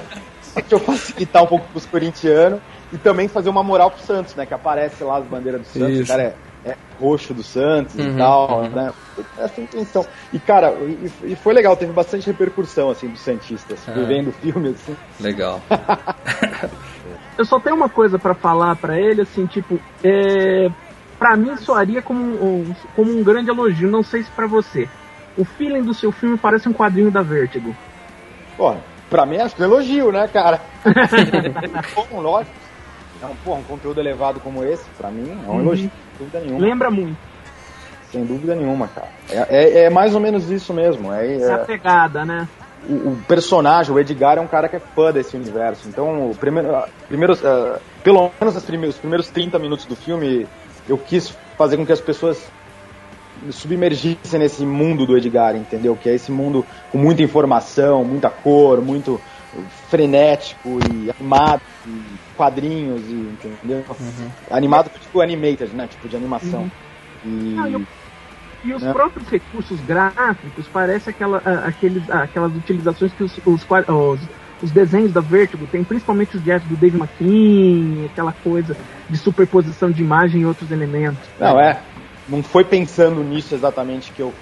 [0.61, 2.59] deixa eu facilitar um pouco pros corintianos
[2.91, 4.45] e também fazer uma moral pro Santos, né?
[4.45, 6.11] Que aparece lá as bandeiras do Santos, Isso.
[6.11, 6.35] cara, é,
[6.65, 8.69] é, roxo do Santos uhum, e tal, uhum.
[8.69, 8.93] né?
[9.37, 10.05] Essa intenção.
[10.31, 14.05] E, cara, e, e, foi legal, teve bastante repercussão, assim, dos Santistas, uhum.
[14.05, 14.95] vendo o filme, assim.
[15.19, 15.61] Legal.
[17.37, 20.69] Eu só tenho uma coisa para falar para ele, assim, tipo, é...
[21.17, 24.87] pra mim soaria como um, como um grande elogio, não sei se para você.
[25.35, 27.75] O feeling do seu filme parece um quadrinho da Vertigo.
[28.55, 28.75] Pô,
[29.13, 30.59] pra mim acho que é um elogio, né, cara?
[31.95, 32.63] Bom, lógico
[33.21, 35.61] é um, porra, um conteúdo elevado como esse, pra mim, é um uhum.
[35.61, 36.59] elogio, sem dúvida nenhuma.
[36.59, 37.17] Lembra muito.
[38.11, 39.09] Sem dúvida nenhuma, cara.
[39.29, 41.11] É, é, é mais ou menos isso mesmo.
[41.13, 42.47] É, é a pegada, né?
[42.87, 45.87] O, o, personagem, o Edgar, é um cara que é fã desse universo.
[45.87, 50.45] Então, o primeiro, primeiros, uh, pelo menos os primeiros, os primeiros 30 minutos do filme,
[50.87, 52.45] eu quis fazer com que as pessoas
[53.51, 55.95] submergissem nesse mundo do Edgar, entendeu?
[55.95, 59.19] Que é esse mundo com muita informação, muita cor, muito
[59.89, 62.01] frenético e animado, e
[62.35, 63.83] quadrinhos, e, entendeu?
[63.87, 64.29] Uhum.
[64.49, 65.87] Animado tipo animated, né?
[65.87, 66.69] Tipo de animação.
[67.23, 67.55] Uhum.
[67.55, 67.55] E...
[67.59, 67.81] Ah, eu...
[68.63, 68.93] E os né?
[68.93, 71.37] próprios recursos gráficos parece aquela,
[71.67, 74.19] aqueles, aquelas utilizações que os, os, os,
[74.61, 78.77] os desenhos da Vertigo tem, principalmente os jazz do Dave McKean, aquela coisa
[79.09, 81.27] de superposição de imagem e outros elementos.
[81.37, 81.77] Não, é.
[82.27, 84.33] Não foi pensando nisso exatamente que eu.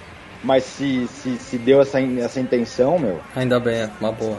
[0.42, 3.20] Mas se, se, se deu essa, essa intenção, meu.
[3.34, 4.38] Ainda bem, é uma boa.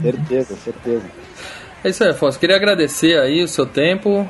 [0.00, 1.04] Certeza, certeza.
[1.84, 2.38] É isso aí, Afonso.
[2.38, 4.28] Queria agradecer aí o seu tempo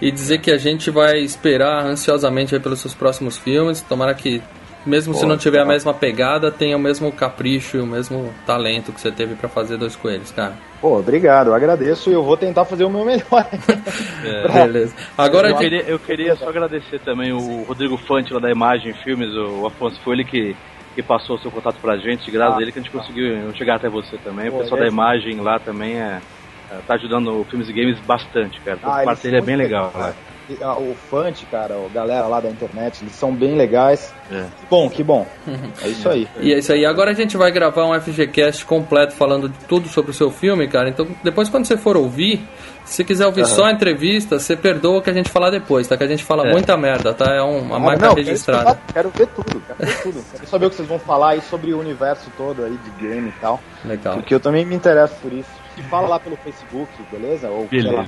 [0.00, 3.80] e dizer que a gente vai esperar ansiosamente aí pelos seus próximos filmes.
[3.80, 4.42] Tomara que,
[4.86, 5.64] mesmo Pô, se não tiver tá.
[5.64, 9.48] a mesma pegada, tenha o mesmo capricho e o mesmo talento que você teve para
[9.48, 10.54] fazer Dois Coelhos, cara.
[10.80, 13.24] Pô, obrigado, eu agradeço e eu vou tentar fazer o meu melhor.
[14.24, 14.94] é, beleza.
[15.16, 19.30] Agora eu queria, eu queria só agradecer também o Rodrigo Fante lá da Imagem Filmes,
[19.34, 20.56] o Afonso foi ele que
[20.94, 23.52] que passou o seu contato pra gente, graças ah, a ele que a gente conseguiu
[23.54, 24.50] chegar até você também.
[24.50, 26.22] Pô, o pessoal é da imagem lá também é,
[26.70, 28.78] é, tá ajudando o Filmes e Games bastante, cara.
[28.82, 29.90] Ah, a parte dele é bem legal.
[29.90, 30.16] Cara.
[30.62, 34.12] A- o Fante, cara, a galera lá da internet, eles são bem legais.
[34.30, 34.44] É.
[34.70, 35.26] Bom, que bom.
[35.82, 36.28] É isso aí.
[36.40, 36.84] E é isso aí.
[36.86, 40.66] Agora a gente vai gravar um FGCast completo falando de tudo sobre o seu filme,
[40.68, 40.88] cara.
[40.88, 42.46] Então, depois quando você for ouvir,
[42.84, 45.96] se quiser ouvir só a entrevista, você perdoa o que a gente falar depois, tá?
[45.96, 46.52] Que a gente fala É.
[46.52, 47.34] muita merda, tá?
[47.34, 48.78] É um- uma Ah, marca não, registrada.
[48.92, 50.24] Quero ver tudo, quero ver tudo.
[50.32, 53.28] Quero saber o que vocês vão falar aí sobre o universo todo aí de game
[53.28, 53.60] e tal.
[53.84, 54.14] Legal.
[54.14, 55.50] Porque eu também me interesso por isso.
[55.90, 57.48] Fala lá pelo Facebook, beleza?
[57.48, 58.06] Ou, sei Beleza.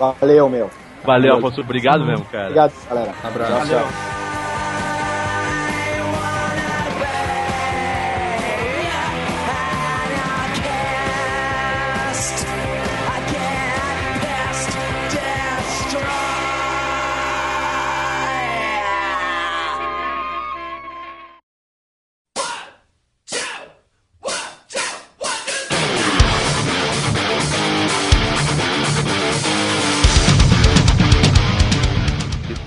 [0.00, 0.14] lá.
[0.20, 0.70] Valeu, meu.
[1.04, 1.60] Valeu, Afonso.
[1.60, 2.44] Obrigado mesmo, cara.
[2.44, 3.14] Obrigado, galera.
[3.22, 3.68] Abraço.
[3.68, 4.33] Tchau,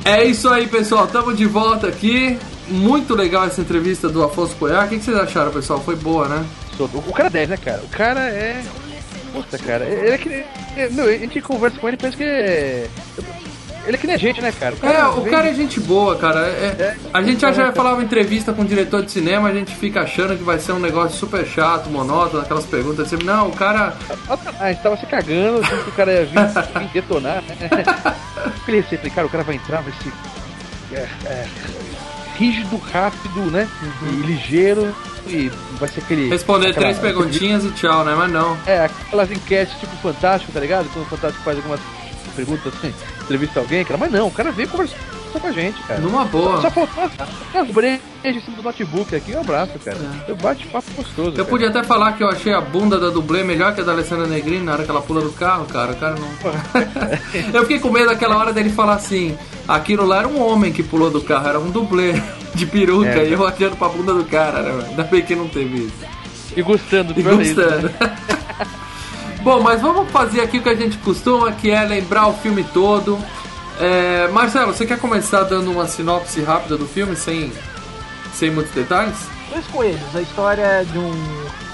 [0.08, 1.04] É isso aí, pessoal.
[1.04, 2.40] Estamos de volta aqui.
[2.70, 4.86] Muito legal essa entrevista do Afonso Poiar.
[4.86, 5.82] O que vocês acharam, pessoal?
[5.82, 6.46] Foi boa, né?
[6.80, 7.82] O cara é 10, né, cara?
[7.84, 8.64] O cara é.
[9.34, 9.84] Puta, cara.
[9.84, 10.46] Ele é que
[10.82, 12.88] a gente conversa com ele e pensa que é.
[13.88, 14.76] Ele é que nem a gente, né, cara?
[14.84, 16.42] É, o vem- cara é gente boa, cara.
[16.42, 19.74] É- a gente já, já falava uma entrevista com um diretor de cinema, a gente
[19.76, 23.24] fica achando que vai ser um negócio super chato, monótono, aquelas perguntas assim.
[23.24, 23.94] Não, o cara.
[24.30, 26.34] Ah, a gente tava se cagando, achando que o cara ia vir,
[26.82, 27.56] vir detonar, né?
[28.66, 30.12] Pensei, falei, cara, o cara vai entrar, vai ser.
[30.94, 31.48] é, é,
[32.38, 33.68] rígido, rápido, né?
[34.04, 34.94] E ligeiro,
[35.28, 36.30] e vai ser aquele.
[36.30, 38.14] Responder aquela- três perguntinhas e tchau, né?
[38.18, 38.58] Mas não.
[38.66, 40.88] É, aquelas enquetes tipo Fantástico, tá ligado?
[40.92, 41.80] Quando o Fantástico faz algumas
[42.38, 43.98] perguntas assim, entrevista alguém, cara.
[43.98, 44.98] Mas não, o cara veio conversar
[45.40, 46.00] com a gente, cara.
[46.00, 46.62] Numa boa.
[46.62, 47.12] Só faltou as,
[47.56, 49.36] as brejas em cima do notebook aqui.
[49.36, 49.98] Um abraço, cara.
[50.28, 51.30] Eu bate papo gostoso.
[51.30, 51.46] Eu cara.
[51.46, 54.28] podia até falar que eu achei a bunda da dublê melhor que a da Alessandra
[54.28, 55.92] Negrini na hora que ela pula do carro, cara.
[55.92, 56.28] O cara não.
[57.54, 60.82] eu fiquei com medo daquela hora dele falar assim: aquilo lá era um homem que
[60.82, 62.14] pulou do carro, era um dublê
[62.56, 63.10] de peruca.
[63.10, 63.30] É.
[63.30, 64.86] E eu achando pra bunda do cara, né?
[64.90, 66.18] Ainda bem que não teve isso.
[66.56, 67.90] E gostando, E é isso, gostando.
[67.90, 68.18] né?
[69.48, 72.66] Bom, mas vamos fazer aqui o que a gente costuma, que é lembrar o filme
[72.66, 73.18] todo.
[73.80, 77.54] É, Marcelo, você quer começar dando uma sinopse rápida do filme, sem,
[78.34, 79.16] sem muitos detalhes?
[79.50, 81.14] Dois Coelhos, a história de um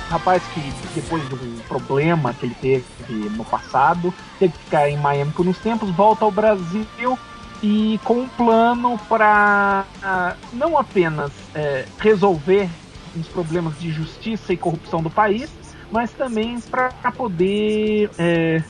[0.08, 0.62] rapaz que,
[0.94, 5.48] depois de um problema que ele teve no passado, teve que ficar em Miami por
[5.48, 6.86] uns tempos, volta ao Brasil
[7.64, 9.86] e com um plano para
[10.54, 12.70] não apenas é, resolver
[13.20, 15.50] os problemas de justiça e corrupção do país,
[15.94, 18.64] mas também para poder é,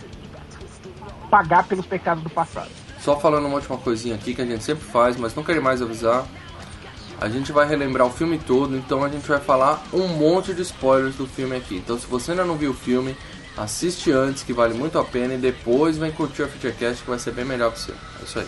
[1.31, 2.69] pagar pelos pecados do passado.
[2.99, 5.81] Só falando uma última coisinha aqui que a gente sempre faz, mas não quero mais
[5.81, 6.25] avisar.
[7.21, 10.63] A gente vai relembrar o filme todo, então a gente vai falar um monte de
[10.63, 11.77] spoilers do filme aqui.
[11.77, 13.15] Então se você ainda não viu o filme,
[13.57, 17.19] assiste antes, que vale muito a pena, e depois vem curtir o Futurecast que vai
[17.19, 17.93] ser bem melhor pra você.
[17.93, 18.47] É isso aí.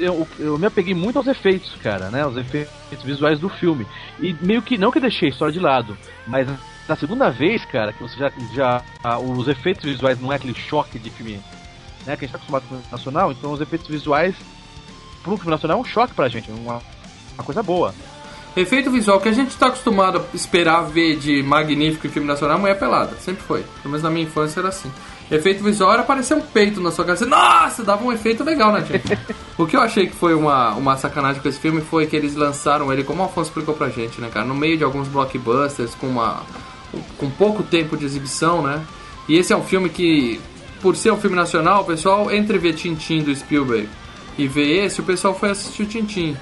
[0.00, 2.24] Eu, eu me apeguei muito aos efeitos, cara, né?
[2.24, 3.84] Os efeitos visuais do filme.
[4.20, 6.46] E meio que, não que deixei a história de lado, mas
[6.88, 8.32] na segunda vez, cara, que você já.
[8.52, 11.40] já ah, os efeitos visuais não é aquele choque de filme,
[12.06, 12.16] né?
[12.16, 14.34] Que a gente tá acostumado com o filme nacional, então os efeitos visuais
[15.32, 16.80] um filme nacional é um choque pra gente, uma,
[17.34, 17.94] uma coisa boa.
[18.56, 22.58] Efeito visual que a gente tá acostumado a esperar ver de magnífico em filme nacional,
[22.58, 23.14] Mulher Pelada.
[23.20, 23.62] Sempre foi.
[23.62, 24.90] Pelo menos na minha infância era assim.
[25.30, 27.16] Efeito visual era aparecer um peito na sua cara.
[27.16, 29.16] Você, Nossa, dava um efeito legal, né, gente?
[29.56, 32.34] o que eu achei que foi uma, uma sacanagem com esse filme foi que eles
[32.34, 34.46] lançaram ele, como o Afonso explicou pra gente, né, cara?
[34.46, 36.42] No meio de alguns blockbusters, com uma.
[37.16, 38.82] Com pouco tempo de exibição, né?
[39.28, 40.40] E esse é um filme que,
[40.80, 43.88] por ser um filme nacional, o pessoal, entre ver Tintin do Spielberg
[44.38, 46.36] e ver esse, o pessoal foi assistir o Tintin.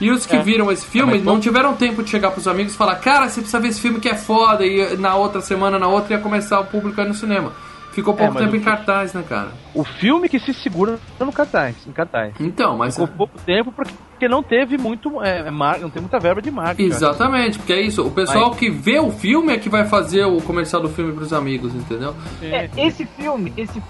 [0.00, 2.76] E os que viram esse filme mas não tiveram tempo de chegar pros amigos e
[2.76, 5.88] falar, cara, você precisa ver esse filme que é foda, e na outra semana, na
[5.88, 7.52] outra, ia começar o público aí no cinema.
[7.92, 9.48] Ficou pouco mas tempo em cartaz, né, cara?
[9.74, 12.34] O filme que se segura no cartaz, em cartaz.
[12.40, 12.94] Então, mas.
[12.94, 15.22] Ficou pouco tempo porque não teve muito.
[15.22, 16.88] É, é mar- não tem muita verba de marketing.
[16.88, 18.06] Exatamente, porque é isso.
[18.06, 21.32] O pessoal que vê o filme é que vai fazer o comercial do filme pros
[21.32, 22.14] amigos, entendeu?
[22.42, 23.82] É, esse filme, esse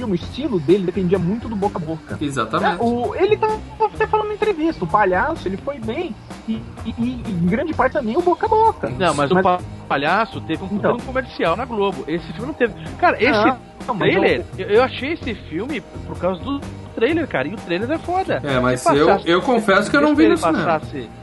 [0.00, 2.18] filme, o estilo dele dependia muito do boca a boca.
[2.20, 2.80] Exatamente.
[2.80, 3.48] É, o, ele tá
[3.80, 6.14] até falando na entrevista, o palhaço, ele foi bem.
[6.48, 6.52] E,
[6.86, 8.90] e- e em grande parte também o boca a boca.
[8.98, 10.96] Não, mas, o pa- palhaço teve um, Então.
[10.98, 12.04] comercial na Globo.
[12.08, 12.72] Esse filme não teve.
[12.98, 16.60] Cara, esse Não, não, mas trailer, eu, eu achei esse filme por causa do
[16.94, 17.46] trailer, cara.
[17.48, 18.40] E o trailer é foda.
[18.42, 20.58] É, mas eu, eu confesso que eu não vi se no ele cinema.
[20.64, 20.96] passasse...
[20.96, 21.19] Não,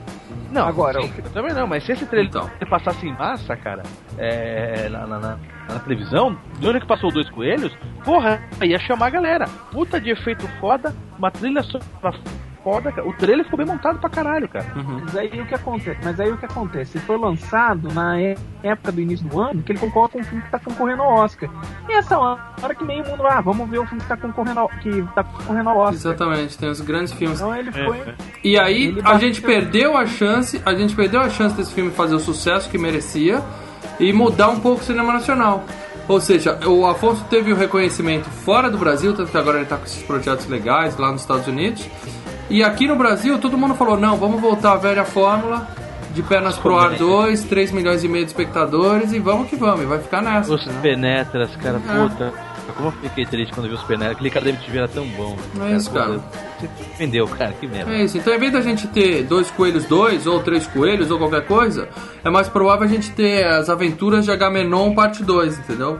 [0.67, 2.49] Agora, sim, eu também não, mas se esse trailer Então.
[2.69, 3.83] passasse em massa, cara,
[4.17, 5.37] é, na, na, na-
[5.69, 7.75] na televisão, de onde que passou Dois Coelhos,
[8.05, 9.45] porra, ia chamar a galera.
[9.71, 12.17] Puta de efeito foda, uma trilha sonora
[12.67, 13.07] foda, cara.
[13.07, 14.65] O trailer ficou bem montado pra caralho, cara.
[14.75, 14.99] Uhum.
[15.05, 15.99] Mas aí o que acontece?
[16.03, 16.97] Mas aí o que acontece?
[16.97, 20.23] Ele foi lançado na é- época do início do ano, que ele concorre com um
[20.23, 21.49] filme que tá concorrendo ao Oscar.
[21.87, 24.67] E essa hora que meio mundo, ah, vamos ver o filme que tá concorrendo ao,
[24.67, 25.93] que tá concorrendo ao Oscar.
[25.93, 27.39] Exatamente, tem os grandes filmes.
[27.39, 28.03] Então ele foi.
[28.43, 31.91] E aí Ele a gente perdeu a chance, a gente perdeu a chance desse filme
[31.91, 33.41] fazer o sucesso que merecia
[33.97, 35.63] e mudar um pouco o cinema nacional.
[36.07, 39.77] Ou seja, o Afonso teve o reconhecimento fora do Brasil, tanto que agora ele tá
[39.77, 41.85] com esses projetos legais lá nos Estados Unidos.
[42.49, 45.67] E aqui no Brasil todo mundo falou, não, vamos voltar à velha fórmula
[46.11, 49.81] de pernas pro ar 2, 3 milhões e meio de espectadores e vamos que vamos,
[49.81, 50.53] e vai ficar nessa.
[50.53, 50.79] Os né?
[50.81, 52.07] penetras, cara, É.
[52.07, 52.33] puta.
[52.75, 54.11] Como eu fiquei triste quando vi os penetras.
[54.17, 55.35] Aquele cara deve te era tão bom.
[55.61, 56.19] É isso, cara.
[56.59, 57.91] Você vendeu, cara, que merda.
[57.91, 61.17] É isso, então em vez da gente ter dois coelhos dois, ou três coelhos, ou
[61.17, 61.87] qualquer coisa,
[62.23, 65.99] é mais provável a gente ter as aventuras de Agamenon parte 2, entendeu?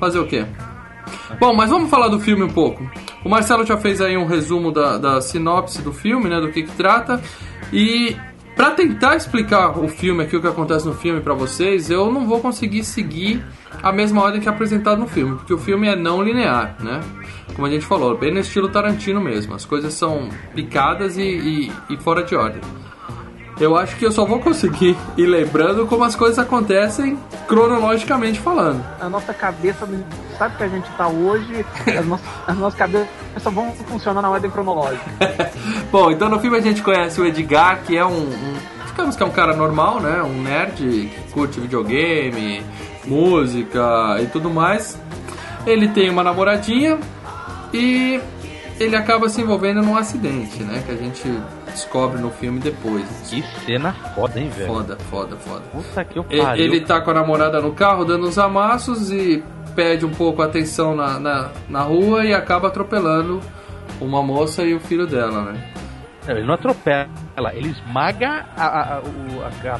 [0.00, 0.44] Fazer o quê?
[1.38, 2.88] Bom, mas vamos falar do filme um pouco.
[3.24, 6.62] O Marcelo já fez aí um resumo da, da sinopse do filme, né, do que
[6.62, 7.20] que trata,
[7.72, 8.16] e
[8.54, 12.26] pra tentar explicar o filme aqui, o que acontece no filme pra vocês, eu não
[12.26, 13.44] vou conseguir seguir
[13.82, 17.00] a mesma ordem que é apresentado no filme, porque o filme é não linear, né?
[17.54, 19.54] Como a gente falou, bem no estilo Tarantino mesmo.
[19.54, 22.60] As coisas são picadas e, e- e fora de ordem.
[23.58, 28.84] Eu acho que eu só vou conseguir ir lembrando como as coisas acontecem cronologicamente falando.
[29.00, 29.88] A nossa cabeça
[30.36, 31.64] sabe que a gente tá hoje,
[31.98, 35.10] as, nossas, as nossas cabeças só vão funcionar na ordem cronológica.
[35.90, 38.56] Bom, então no filme a gente conhece o Edgar, que é um, um-
[38.88, 40.22] digamos que é um cara normal, né?
[40.22, 42.62] Um nerd que curte videogame,
[43.06, 44.98] música e tudo mais.
[45.66, 46.98] Ele tem uma namoradinha
[47.72, 48.20] e
[48.78, 50.82] ele acaba se envolvendo num acidente, né?
[50.86, 51.40] Que a gente
[51.76, 53.04] descobre no filme depois.
[53.28, 54.66] Que cena foda, hein, velho?
[54.72, 55.62] Foda, foda, foda.
[55.72, 56.64] Puta que eu pariu.
[56.64, 60.96] Ele tá com a namorada no carro dando uns amassos e pede um pouco atenção
[60.96, 63.40] na, na, na rua e acaba atropelando
[64.00, 65.72] uma moça e o filho dela, né?
[66.26, 67.08] Não, ele não atropela,
[67.52, 69.78] ele esmaga a, a, a- a- a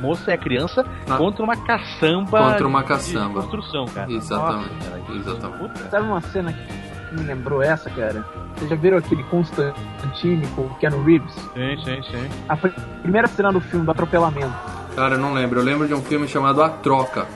[0.00, 2.50] moça e a criança Na- contra uma caçamba.
[2.50, 3.40] Contra uma caçamba.
[3.42, 4.10] De construção, cara.
[4.10, 5.58] Exatamente, Nossa, cara, exatamente.
[5.58, 5.90] puta.
[5.90, 6.83] Sabe uma cena que
[7.14, 8.24] me lembrou essa, cara?
[8.56, 11.32] Vocês já viram aquele Constantine com o Keanu Reeves?
[11.32, 12.28] Sim, sim, sim.
[12.48, 12.68] A pr-
[13.02, 14.52] primeira cena do filme do atropelamento.
[14.94, 15.60] Cara, eu não lembro.
[15.60, 17.26] Eu lembro de um filme chamado A Troca.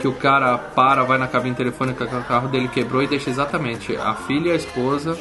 [0.00, 3.30] Que o cara para, vai na cabine telefônica que o carro dele quebrou e deixa
[3.30, 5.16] exatamente a filha e a esposa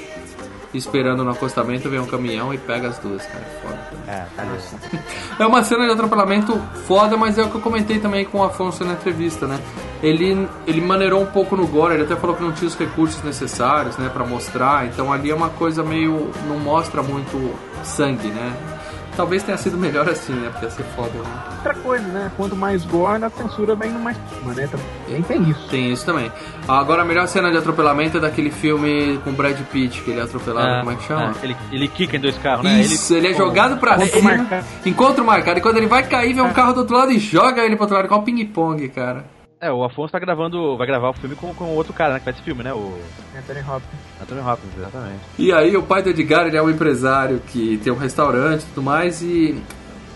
[0.78, 3.44] esperando no acostamento, vem um caminhão e pega as duas, cara.
[3.62, 3.80] Foda.
[3.90, 4.16] também.
[4.16, 5.44] É, tá.
[5.44, 8.44] É uma cena de atropelamento foda, mas é o que eu comentei também com o
[8.44, 9.60] Afonso na entrevista, né?
[10.02, 13.22] Ele, ele maneirou um pouco no gore, ele até falou que não tinha os recursos
[13.24, 14.86] necessários, né, pra mostrar.
[14.88, 16.32] Então ali é uma coisa meio.
[16.48, 17.54] não mostra muito
[17.84, 18.77] sangue, né?
[19.18, 20.50] Talvez tenha sido melhor assim, né?
[20.52, 21.44] Porque ia ser foda, né?
[21.56, 22.32] Outra coisa, né?
[22.38, 24.70] Quanto mais gore, a censura vem no mais cima, né?
[25.08, 25.68] Também tem isso.
[25.70, 26.32] Tem isso também.
[26.68, 30.24] Agora a melhor cena de atropelamento é daquele filme com Brad Pitt, que ele é
[30.24, 31.34] atropelado, como é que chama?
[31.42, 32.80] ele, ele quica em dois carros, né?
[32.82, 34.66] Isso, ele, é jogado pra encontro cima, marcado.
[34.86, 37.66] encontro marcado, e quando ele vai cair, vem um carro do outro lado e joga
[37.66, 39.26] ele pro outro lado, igual ping-pong, cara.
[39.60, 42.20] É, o Afonso tá gravando, vai gravar o filme com, com outro cara, né?
[42.20, 42.74] Que faz esse filme, né?
[42.74, 43.00] O
[43.36, 44.00] Anthony Hopkins.
[44.22, 45.22] Anthony Hopkins, exatamente.
[45.40, 48.66] E aí o pai do Edgar, ele é um empresário que tem um restaurante e
[48.68, 49.60] tudo mais e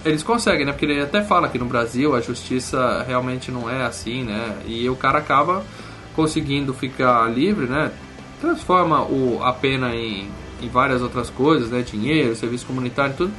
[0.06, 0.72] eles conseguem, né?
[0.72, 4.58] Porque ele até fala que no Brasil a justiça realmente não é assim, né?
[4.68, 5.64] E o cara acaba
[6.16, 7.92] conseguindo ficar livre, né?
[8.39, 10.30] Transforma o, a pena em,
[10.62, 11.82] em várias outras coisas, né?
[11.82, 13.34] Dinheiro, serviço comunitário e tudo.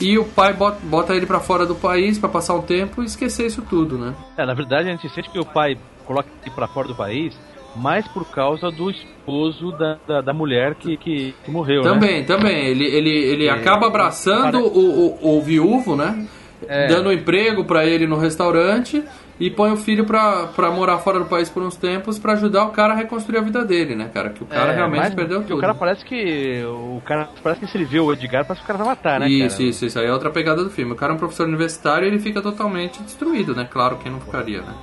[0.00, 3.06] E o pai bota, bota ele pra fora do país pra passar um tempo e
[3.06, 4.14] esquecer isso tudo, né?
[4.36, 7.36] É, na verdade a gente sente que o pai coloca ele pra fora do país
[7.76, 11.90] mais por causa do esposo da, da, da mulher que, que, que morreu, né?
[11.90, 12.66] Também, também.
[12.66, 16.26] Ele, ele, ele acaba abraçando o, o, o viúvo, né?
[16.66, 16.86] É.
[16.86, 19.04] Dando emprego pra ele no restaurante
[19.38, 22.64] e põe o filho pra, pra morar fora do país por uns tempos pra ajudar
[22.64, 24.30] o cara a reconstruir a vida dele, né, cara?
[24.30, 25.58] Que o cara É, realmente perdeu tudo.
[25.58, 26.62] O cara parece que.
[26.64, 29.20] O cara parece que se ele vê o Edgar, parece que o cara vai matar,
[29.20, 29.28] né?
[29.28, 29.68] isso, cara?
[29.68, 30.92] isso, isso aí é outra pegada do filme.
[30.92, 33.66] O cara é um professor universitário e ele fica totalmente destruído, né?
[33.70, 34.74] Claro que não ficaria, né?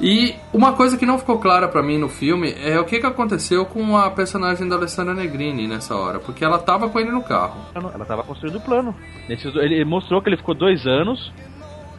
[0.00, 3.06] E uma coisa que não ficou clara pra mim no filme é o que, que
[3.06, 7.22] aconteceu com a personagem da Alessandra Negrini nessa hora, porque ela tava com ele no
[7.22, 7.60] carro.
[7.74, 8.94] Ela tava construindo o plano.
[9.28, 11.30] Ele mostrou que ele ficou dois anos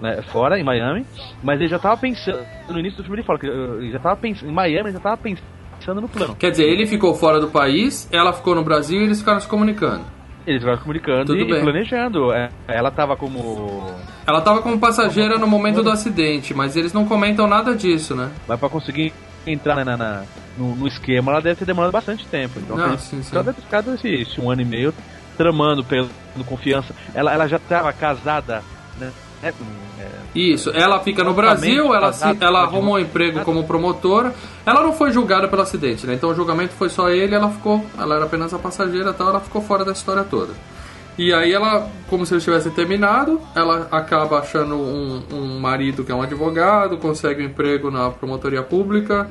[0.01, 1.05] né, fora, em Miami,
[1.43, 2.39] mas ele já tava pensando.
[2.69, 4.49] No início do filme ele fala que uh, ele já tava pensando.
[4.49, 6.35] Em Miami ele já tava pensando no plano.
[6.35, 9.47] Quer dizer, ele ficou fora do país, ela ficou no Brasil e eles ficaram se
[9.47, 10.03] comunicando.
[10.45, 11.61] Eles ficaram se comunicando Tudo e, bem.
[11.61, 12.33] planejando.
[12.33, 13.85] É, Ela tava como.
[14.25, 18.31] Ela tava como passageira no momento do acidente, mas eles não comentam nada disso, né?
[18.47, 19.13] Mas pra conseguir
[19.45, 20.23] entrar na, na-
[20.57, 22.59] no, no esquema, ela deve ter demorado bastante tempo.
[22.59, 23.29] Então, Não, sim, sim.
[23.35, 24.93] ela deve ter ficado esse, esse um ano e meio
[25.37, 26.09] tramando, pegando
[26.45, 26.93] confiança.
[27.13, 28.61] Ela, ela já estava casada
[28.99, 29.53] né, né?
[30.33, 34.33] Isso, ela fica no Brasil, ela, se, ela arrumou um emprego como promotora.
[34.65, 36.13] Ela não foi julgada pelo acidente, né?
[36.13, 39.41] Então o julgamento foi só ele, ela ficou, ela era apenas a passageira, então ela
[39.41, 40.53] ficou fora da história toda.
[41.17, 46.11] E aí ela, como se eles tivessem terminado, ela acaba achando um, um marido que
[46.11, 49.29] é um advogado, consegue um emprego na promotoria pública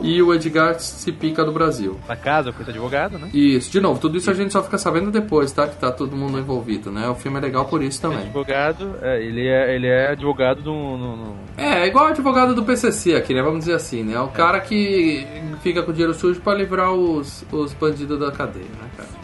[0.00, 1.98] e o Edgar se pica do Brasil.
[2.08, 3.30] Na casa esse advogado, né?
[3.32, 5.66] Isso, de novo, tudo isso a gente só fica sabendo depois, tá?
[5.66, 7.08] Que tá todo mundo envolvido, né?
[7.08, 8.18] O filme é legal por isso também.
[8.18, 10.72] Advogado, é, ele, é, ele é advogado do.
[10.72, 11.36] No, no...
[11.56, 13.42] É, igual advogado do PCC aqui, né?
[13.42, 14.14] Vamos dizer assim, né?
[14.14, 15.26] É o cara que
[15.62, 19.20] fica com dinheiro sujo para livrar os, os bandidos da cadeia, né, cara?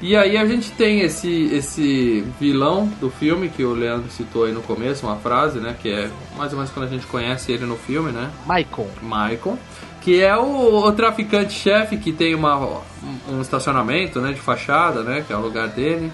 [0.00, 4.52] E aí a gente tem esse, esse vilão do filme, que o Leandro citou aí
[4.52, 5.74] no começo, uma frase, né?
[5.80, 8.30] Que é mais ou menos quando a gente conhece ele no filme, né?
[8.46, 8.88] Michael.
[9.02, 9.58] Michael.
[10.00, 12.82] Que é o, o traficante-chefe que tem uma,
[13.28, 15.24] um estacionamento né, de fachada, né?
[15.26, 16.10] Que é o lugar dele.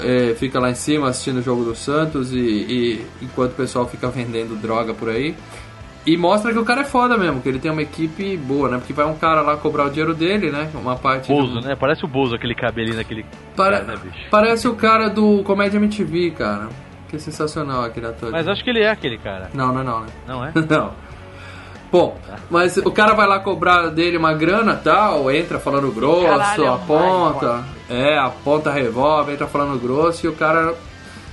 [0.00, 3.86] É, fica lá em cima assistindo o jogo do Santos e, e enquanto o pessoal
[3.86, 5.36] fica vendendo droga por aí.
[6.06, 8.78] E mostra que o cara é foda mesmo, que ele tem uma equipe boa, né?
[8.78, 10.70] Porque vai um cara lá cobrar o dinheiro dele, né?
[10.74, 11.28] Uma parte.
[11.28, 11.60] Bozo, do...
[11.60, 11.76] né?
[11.76, 13.26] Parece o Bozo, aquele cabelinho daquele.
[13.54, 13.80] Pare...
[13.80, 13.94] cara, né?
[14.30, 16.68] Parece o cara do Comédia MTV, cara.
[17.08, 18.30] Que é sensacional aquele ator.
[18.30, 19.50] Mas acho que ele é aquele cara.
[19.52, 20.06] Não, não é não, né?
[20.26, 20.52] Não é?
[20.68, 20.92] não.
[21.90, 22.18] Bom,
[22.50, 26.68] mas o cara vai lá cobrar dele uma grana tal, entra falando grosso, Caralho, é
[26.68, 30.74] aponta, é, aponta revólver, entra falando grosso e o cara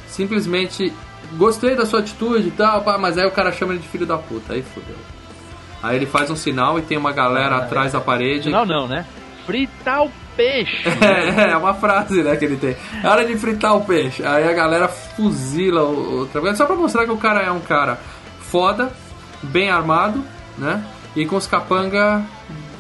[0.08, 0.94] simplesmente
[1.34, 4.06] gostei da sua atitude e tal, pá, mas aí o cara chama ele de filho
[4.06, 4.96] da puta, aí fodeu.
[5.84, 8.50] Aí ele faz um sinal e tem uma galera atrás da parede.
[8.50, 9.06] Não, não, né?
[9.46, 10.84] Fritar o peixe.
[11.02, 12.76] É, é uma frase, né, que ele tem.
[13.04, 14.26] É hora de fritar o peixe.
[14.26, 16.56] Aí a galera fuzila o, o trabalho.
[16.56, 18.00] Só pra mostrar que o cara é um cara
[18.40, 18.92] foda,
[19.44, 20.24] bem armado,
[20.58, 20.84] né?
[21.16, 22.26] E com os capanga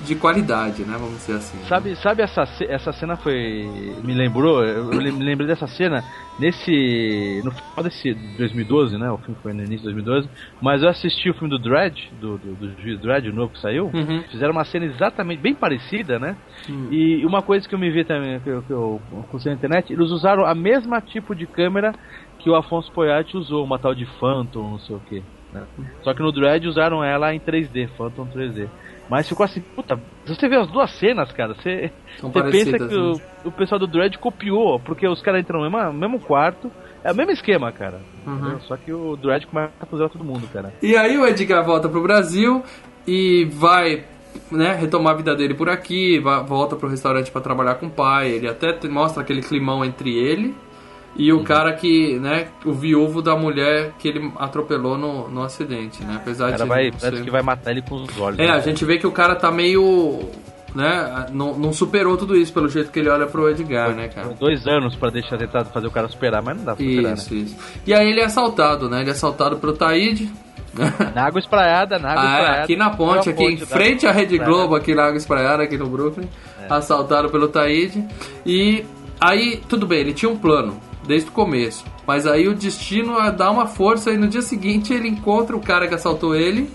[0.05, 0.95] de qualidade, né?
[0.97, 1.57] Vamos dizer assim.
[1.67, 3.67] Sabe, sabe essa, essa cena foi.
[4.03, 4.63] Me lembrou?
[4.63, 6.03] Eu me lembrei dessa cena
[6.39, 7.41] nesse.
[7.43, 9.09] No final desse 2012, né?
[9.11, 10.30] O filme foi no início de 2012.
[10.61, 13.59] Mas eu assisti o filme do Dredd, do, do, do juiz Dredd, o novo que
[13.59, 13.89] saiu.
[13.93, 14.23] Uhum.
[14.30, 16.36] Fizeram uma cena exatamente bem parecida, né?
[16.91, 19.01] E uma coisa que eu me vi também, que eu, que eu
[19.45, 21.93] na internet, eles usaram a mesma tipo de câmera
[22.39, 25.23] que o Afonso Poiati usou, uma tal de Phantom, não sei o que.
[25.55, 25.63] Né?
[26.03, 28.67] Só que no Dredd usaram ela em 3D, Phantom 3D.
[29.09, 32.95] Mas ficou assim, puta, se você vê as duas cenas, cara, você, você pensa que
[32.95, 33.21] o, né?
[33.45, 36.71] o pessoal do Dredd copiou, porque os caras entram no mesmo, mesmo quarto,
[37.03, 38.01] é o mesmo esquema, cara.
[38.25, 38.59] Uhum.
[38.61, 40.73] Só que o Dredd começa a fazer todo mundo, cara.
[40.81, 42.63] E aí o Edgar volta pro Brasil
[43.07, 44.03] e vai
[44.51, 47.91] né, retomar a vida dele por aqui, vai- volta pro restaurante para trabalhar com o
[47.91, 48.31] pai.
[48.31, 50.55] Ele até mostra aquele climão entre ele
[51.16, 51.39] e Uhum.
[51.39, 56.16] o cara que, né, o viúvo da mulher que ele atropelou no, no acidente, né?
[56.18, 58.39] Apesar O cara de vai, parece que vai matar ele com os olhos.
[58.39, 58.51] É, né?
[58.51, 60.20] a gente vê que o cara tá meio,
[60.74, 64.36] né, não, não superou tudo isso pelo jeito que ele olha pro Edgar, né, cara?
[64.39, 67.34] Dois anos pra deixar tentar fazer o cara superar, mas não dá pra superar, Isso,
[67.34, 67.55] isso.
[67.88, 68.99] E aí ele é assaltado, né?
[69.01, 70.30] Ele é assaltado pelo Taíde.
[70.74, 70.93] né?
[71.16, 72.63] Na água espraiada, na água Ah, é, espraiada.
[72.63, 74.38] aqui na ponte, aqui uma em frente à Rede.
[74.38, 76.28] Globo, aqui na Água Espraiada, aqui no Brooklyn,
[76.61, 76.74] É.
[76.74, 78.03] assaltado pelo Taíde.
[78.45, 78.84] E
[79.22, 83.31] aí, tudo bem, ele tinha um plano desde o começo, mas aí o destino é
[83.31, 86.69] dar uma força e no dia seguinte ele encontra o cara que assaltou ele,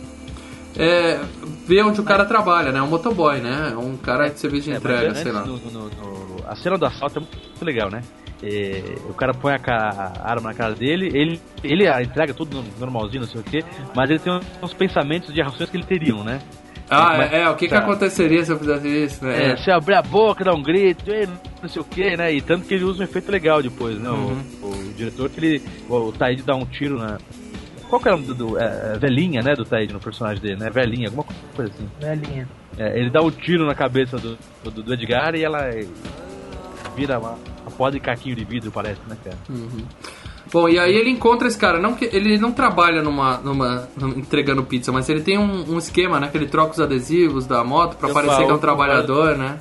[0.76, 1.18] é,
[1.66, 2.80] vê onde o cara trabalha, né?
[2.80, 3.74] Um motoboy, né?
[3.76, 5.44] Um cara de serviço de É, entrega, sei lá.
[5.44, 8.02] no- no- no- a cena do assalto é muito legal, né?
[8.42, 12.56] É, o cara põe a, a arma na cara dele, ele, ele a entrega tudo
[12.56, 13.62] no- normalzinho, não sei o que,
[13.94, 16.40] mas ele tem uns pensamentos de ações que ele teriam, né?
[16.90, 17.78] Ah, Mas- é, é, o que, que tá.
[17.78, 19.52] aconteceria se eu fizesse isso, né?
[19.52, 21.28] É, se abrir a boca, dar um grito, "Ei,
[21.62, 22.32] não sei o que, né?
[22.34, 24.10] E tanto que ele usa um efeito legal depois, né?
[24.10, 24.42] O- Uhum.
[24.62, 25.62] O, diretor que ele.
[25.88, 27.18] O, o Taíde dá um tiro na.
[27.88, 28.34] Qual que é o nome do.
[28.34, 29.54] do é, é velhinha, né?
[29.54, 30.68] Do Taíde no personagem dele, né?
[30.68, 31.24] Velhinha, alguma
[31.54, 31.88] coisa assim.
[32.00, 32.48] Velhinha.
[32.76, 35.68] É, ele dá um tiro na cabeça do, do, do Edgar e ela
[36.96, 37.30] vira uma,
[37.62, 39.36] uma pó de caquinho de vidro, parece, né, cara?
[40.52, 44.14] Bom, e aí ele encontra esse cara, não que ele não trabalha numa, numa, numa-
[44.18, 47.62] entregando pizza, mas ele tem um, um esquema, né, que ele troca os adesivos da
[47.62, 49.58] moto pra Eu parecer que é um trabalhador, né?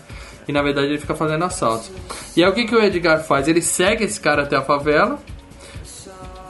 [0.48, 1.92] E na verdade ele fica fazendo assaltos.
[2.36, 3.48] E aí o que, que o Edgar faz?
[3.48, 5.20] Ele segue esse cara até a favela,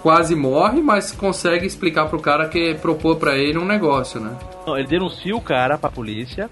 [0.02, 4.32] quase morre, mas consegue explicar pro cara que propôs pra ele um negócio, né?
[4.66, 6.50] Não, ele denuncia o cara pra polícia,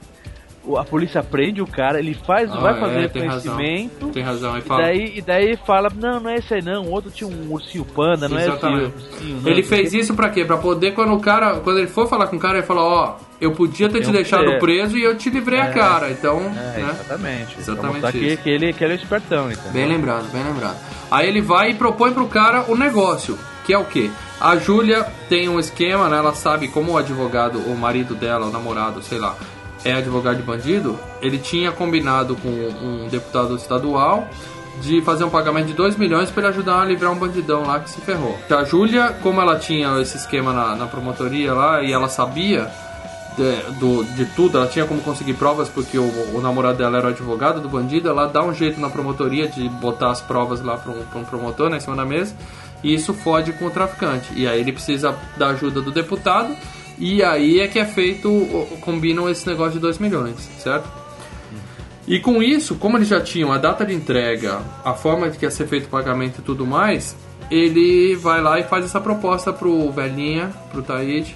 [0.75, 3.55] a polícia prende o cara, ele faz, Ah, vai é, fazer tem razão.
[3.55, 4.07] reconhecimento.
[4.09, 4.81] Tem razão, aí E fala.
[4.83, 7.85] daí, e daí fala, não, não é esse aí não, o outro tinha um ursinho
[7.85, 8.83] panda, não Exatamente.
[8.83, 9.41] é esse ursinho.
[9.41, 10.43] não, Ele fez isso pra quê?
[10.43, 13.15] Pra poder, quando o cara, quando ele for falar com o cara, ele falar, ó,
[13.39, 14.57] eu podia ter te Eu- deixado é.
[14.59, 16.49] preso e eu te livrei a cara, então, É,
[16.79, 16.89] né?
[16.91, 17.55] exatamente.
[17.59, 18.41] Exatamente mostrar que, isso.
[18.43, 19.71] que ele, que ele é espertão, então.
[19.71, 20.77] Bem lembrado, bem lembrado.
[21.11, 24.09] Aí ele vai e propõe pro cara o negócio, que é o quê?
[24.39, 26.17] A Júlia tem um esquema, né?
[26.17, 29.35] Ela sabe como o advogado, o marido dela, o namorado, sei lá,
[29.87, 30.99] é advogado de bandido.
[31.21, 34.27] Ele tinha combinado com um deputado estadual
[34.81, 37.79] de fazer um pagamento de 2 milhões para ele ajudar a livrar um bandidão lá
[37.79, 38.37] que se ferrou.
[38.49, 42.69] A Júlia, como ela tinha esse esquema na, na promotoria lá e ela sabia
[43.35, 47.07] de, do, de tudo, ela tinha como conseguir provas porque o, o, namorado dela era
[47.07, 50.77] o advogado do bandido, ela dá um jeito na promotoria de botar as provas lá
[50.77, 52.35] para um, um, promotor né, em cima da mesa
[52.83, 54.31] e isso fode com o traficante.
[54.35, 56.55] E aí ele precisa da ajuda do deputado
[56.99, 58.29] e aí é que é feito,
[58.81, 60.89] combinam esse negócio de 2 milhões, certo?
[62.07, 65.45] E com isso, como eles já tinham a data de entrega, a forma de que
[65.45, 67.17] ia ser feito o pagamento e tudo mais,
[67.51, 71.35] ele vai lá e faz essa proposta pro velhinha, pro Taíde.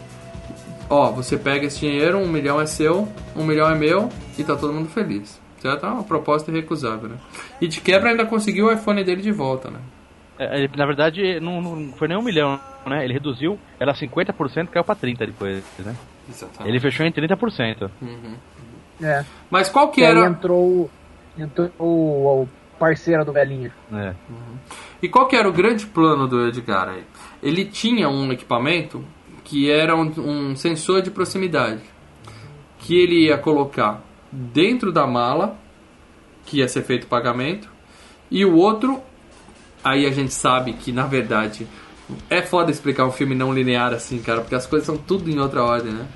[0.89, 4.55] Ó, você pega esse dinheiro, um milhão é seu, um milhão é meu e tá
[4.55, 5.39] todo mundo feliz.
[5.61, 5.85] Certo?
[5.85, 7.17] É uma proposta irrecusável, né?
[7.59, 9.79] E de quebra ainda conseguiu o iPhone dele de volta, né?
[10.43, 13.03] É, na verdade, não, não foi nem um milhão, né?
[13.03, 15.95] Ele reduziu, era 50%, caiu pra 30% depois, né?
[16.27, 16.67] Exatamente.
[16.67, 17.91] Ele fechou em 30%.
[18.01, 18.35] Uhum.
[19.03, 19.23] É.
[19.51, 20.21] Mas qual que era...
[20.21, 20.89] Aí entrou,
[21.37, 23.71] entrou o, o parceiro do velhinho.
[23.93, 24.15] É.
[24.27, 24.57] Uhum.
[25.03, 27.03] E qual que era o grande plano do Edgar aí?
[27.43, 29.05] Ele tinha um equipamento
[29.43, 31.83] que era um, um sensor de proximidade
[32.79, 35.55] que ele ia colocar dentro da mala
[36.45, 37.69] que ia ser feito o pagamento
[38.29, 39.01] e o outro
[39.83, 41.67] aí a gente sabe que na verdade
[42.29, 45.39] é foda explicar um filme não linear assim, cara, porque as coisas são tudo em
[45.39, 46.07] outra ordem, né?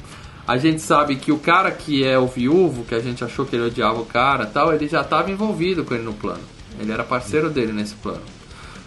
[0.48, 3.56] A gente sabe que o cara que é o viúvo, que a gente achou que
[3.56, 6.44] ele odiava o cara tal, ele já estava envolvido com ele no plano.
[6.80, 8.22] Ele era parceiro dele nesse plano.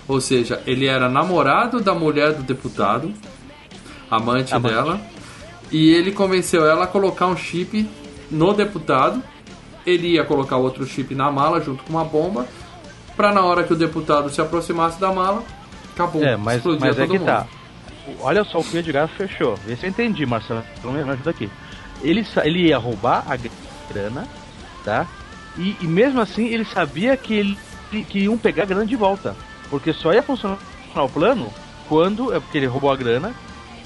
[0.06, 3.12] Ou seja, ele era namorado da mulher do deputado,
[4.10, 4.74] amante, amante.
[4.74, 5.00] dela,
[5.70, 7.88] e ele convenceu ela a colocar um chip
[8.30, 9.22] no deputado.
[9.84, 12.46] Ele ia colocar outro chip na mala junto com uma bomba,
[13.18, 15.42] para na hora que o deputado se aproximasse da mala,
[15.92, 16.24] acabou.
[16.24, 17.26] É, mas, mas é que mundo.
[17.26, 17.46] tá
[18.20, 19.56] olha só o que o Edgar fechou.
[19.66, 20.62] Vê se eu entendi, Marcelo.
[20.78, 21.50] Então me ajuda aqui.
[22.02, 23.36] Ele, ele ia roubar a
[23.92, 24.26] grana,
[24.84, 25.06] tá?
[25.56, 27.58] E, e mesmo assim ele sabia que, ele,
[28.08, 29.36] que iam pegar a grana de volta.
[29.68, 30.58] Porque só ia funcionar
[30.94, 31.52] o plano
[31.88, 32.32] quando.
[32.32, 33.34] É porque ele roubou a grana,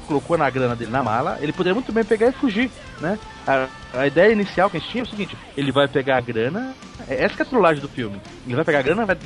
[0.06, 2.70] colocou na grana dele na mala, ele poderia muito bem pegar e fugir,
[3.02, 3.18] né?
[3.46, 6.20] A, a ideia inicial que a gente tinha é o seguinte: ele vai pegar a
[6.20, 6.74] grana,
[7.08, 8.20] é essa que é a trollagem do filme.
[8.46, 9.16] Ele vai pegar a grana, vai,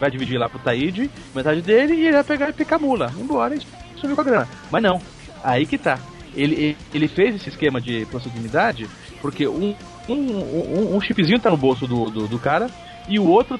[0.00, 3.56] vai dividir lá pro Taíde, metade dele, e ele vai pegar e picar mula, embora
[3.96, 4.48] sumiu com a grana.
[4.70, 5.00] Mas não,
[5.42, 5.98] aí que tá.
[6.34, 8.88] Ele, ele fez esse esquema de proximidade
[9.20, 9.74] porque um,
[10.08, 12.68] um, um, um chipzinho tá no bolso do, do, do, cara
[13.08, 13.58] e o outro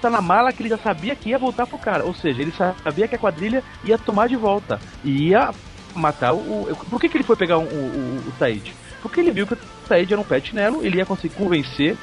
[0.00, 2.04] tá na mala que ele já sabia que ia voltar pro cara.
[2.04, 5.50] Ou seja, ele sabia que a quadrilha ia tomar de volta e ia
[5.94, 6.76] matar o.
[6.90, 8.74] Por que, que ele foi pegar o, o, o Taid?
[9.04, 11.94] Porque ele viu que o Taid era um pé chinelo, ele ia conseguir convencer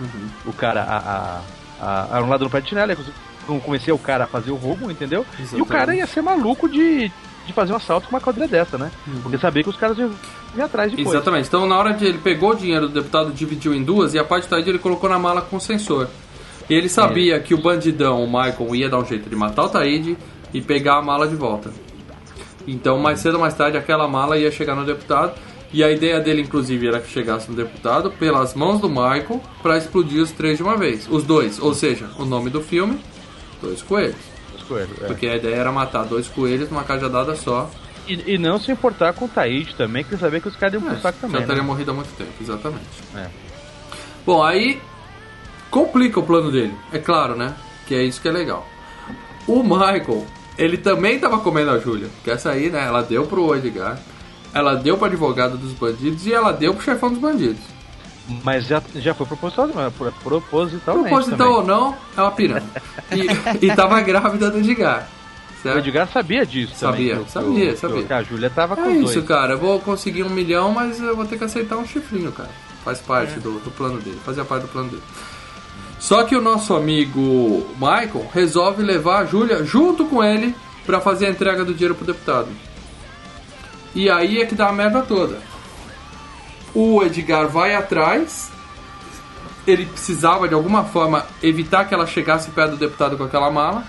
[0.00, 0.28] uhum.
[0.44, 1.40] o cara a,
[1.80, 4.56] a, a, um lado do pé chinelo, ia conseguir convencer o cara a fazer o
[4.56, 5.24] roubo, entendeu?
[5.34, 5.56] Exatamente.
[5.56, 7.12] E o cara ia ser maluco de,
[7.46, 8.90] de fazer um assalto com uma quadrilha dessa, né?
[9.06, 9.20] Uhum.
[9.20, 10.10] Porque sabia que os caras iam
[10.52, 11.14] vir atrás depois.
[11.14, 11.46] Exatamente.
[11.46, 14.24] Então, na hora de ele pegou o dinheiro do deputado, dividiu em duas e a
[14.24, 16.08] parte da ele colocou na mala com sensor.
[16.68, 17.38] E ele sabia é.
[17.38, 20.18] que o bandidão, o Michael, ia dar um jeito de matar o Taíde
[20.52, 21.70] e pegar a mala de volta.
[22.66, 25.32] Então, mais cedo ou mais tarde, aquela mala ia chegar no deputado.
[25.72, 29.76] E a ideia dele, inclusive, era que chegasse no deputado pelas mãos do Michael para
[29.76, 31.06] explodir os três de uma vez.
[31.10, 31.58] Os dois.
[31.58, 32.98] Ou seja, o nome do filme:
[33.60, 34.38] Dois Coelhos
[34.68, 35.02] coelhos.
[35.02, 35.06] É.
[35.06, 37.68] Porque a ideia era matar dois coelhos numa cajadada só.
[38.06, 40.82] E, e não se importar com o Taíde também, que sabia que os caras iam
[40.82, 41.40] pro é, saco também.
[41.40, 41.66] Já teria né?
[41.66, 42.86] morrido há muito tempo, exatamente.
[43.16, 43.26] É.
[44.24, 44.80] Bom, aí
[45.70, 47.54] complica o plano dele, é claro, né?
[47.86, 48.66] Que é isso que é legal.
[49.46, 52.86] O Michael, ele também tava comendo a Júlia, que essa aí, né?
[52.86, 53.98] Ela deu pro Edgar,
[54.58, 57.60] ela deu pro advogado dos bandidos e ela deu pro chefão dos bandidos.
[58.44, 59.90] Mas já, já foi proposital, é
[60.22, 61.08] propositalmente.
[61.08, 62.66] Proposital ou não, é uma piranha.
[63.10, 65.08] E, e tava grávida do Edgar.
[65.62, 65.76] Certo?
[65.76, 67.28] O Edgar sabia disso sabia, também.
[67.28, 68.16] Sabia, sabia, sabia.
[68.18, 69.26] a Júlia tava com É isso, dois.
[69.26, 69.54] cara.
[69.54, 72.50] Eu vou conseguir um milhão, mas eu vou ter que aceitar um chifrinho, cara.
[72.84, 73.40] Faz parte é.
[73.40, 74.18] do, do plano dele.
[74.26, 75.02] Fazia parte do plano dele.
[75.98, 80.54] Só que o nosso amigo Michael resolve levar a Júlia junto com ele
[80.84, 82.48] para fazer a entrega do dinheiro pro deputado.
[83.94, 85.38] E aí é que dá a merda toda.
[86.74, 88.50] O Edgar vai atrás.
[89.66, 93.84] Ele precisava de alguma forma evitar que ela chegasse perto do deputado com aquela mala.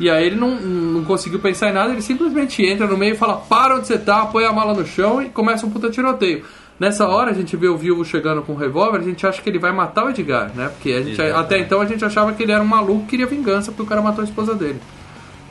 [0.00, 3.16] E aí ele não, não conseguiu pensar em nada, ele simplesmente entra no meio e
[3.16, 6.44] fala: Para onde você tá, põe a mala no chão e começa um puta tiroteio.
[6.80, 9.48] Nessa hora a gente vê o viúvo chegando com um revólver, a gente acha que
[9.48, 10.68] ele vai matar o Edgar, né?
[10.68, 13.70] Porque gente, até então a gente achava que ele era um maluco que queria vingança
[13.70, 14.80] porque o cara matou a esposa dele.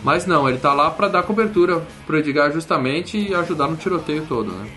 [0.03, 4.25] Mas não, ele tá lá para dar cobertura pro Edgar justamente e ajudar no tiroteio
[4.27, 4.67] todo, né?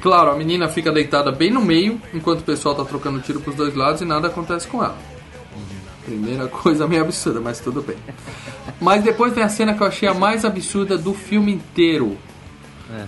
[0.00, 3.54] Claro, a menina fica deitada bem no meio, enquanto o pessoal tá trocando tiro pros
[3.56, 4.96] dois lados e nada acontece com ela.
[6.04, 7.96] Primeira coisa meio absurda, mas tudo bem.
[8.80, 12.18] Mas depois vem a cena que eu achei a mais absurda do filme inteiro.
[12.92, 13.04] É.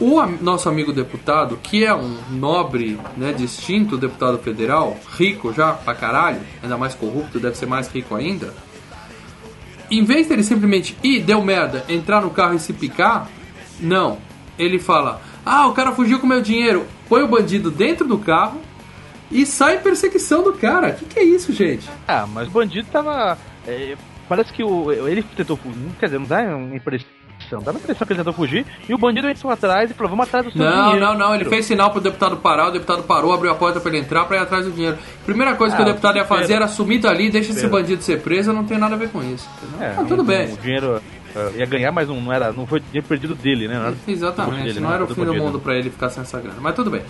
[0.00, 5.72] O am- nosso amigo deputado, que é um nobre, né, distinto deputado federal, rico já
[5.72, 8.52] pra caralho, ainda mais corrupto, deve ser mais rico ainda.
[9.92, 13.28] Em vez dele simplesmente ir, deu merda, entrar no carro e se picar,
[13.78, 14.16] não.
[14.58, 16.86] Ele fala: Ah, o cara fugiu com meu dinheiro.
[17.10, 18.58] Põe o bandido dentro do carro
[19.30, 20.88] e sai em perseguição do cara.
[20.88, 21.90] O que, que é isso, gente?
[22.08, 23.36] Ah, mas o bandido tava.
[23.66, 23.94] é,
[24.26, 25.78] parece que o, ele tentou fugir.
[26.00, 27.06] Quer dizer, não dá uma impressão.
[27.60, 30.26] Dá uma impressão que ele tentou fugir e o bandido entrou atrás e falou: vamos
[30.28, 31.00] atrás do seu Não, dinheiro.
[31.06, 31.34] não, não.
[31.34, 34.24] Ele fez sinal pro deputado parar, o deputado parou, abriu a porta pra ele entrar
[34.24, 34.96] pra ir atrás do dinheiro.
[35.26, 38.20] Primeira coisa que Ah, o deputado ia fazer era sumir dali, deixa esse bandido ser
[38.20, 39.48] preso, não tenho nada a ver com isso.
[39.80, 40.52] É, Ah, tudo um- bem.
[40.52, 41.00] O dinheiro
[41.34, 42.52] é, ia ganhar, mas não, não era.
[42.52, 43.78] Não foi dinheiro perdido dele, né?
[43.78, 44.94] Não Exatamente, dele, não né?
[44.96, 47.02] era o fim do mundo pra ele ficar sem essa grana, mas tudo bem.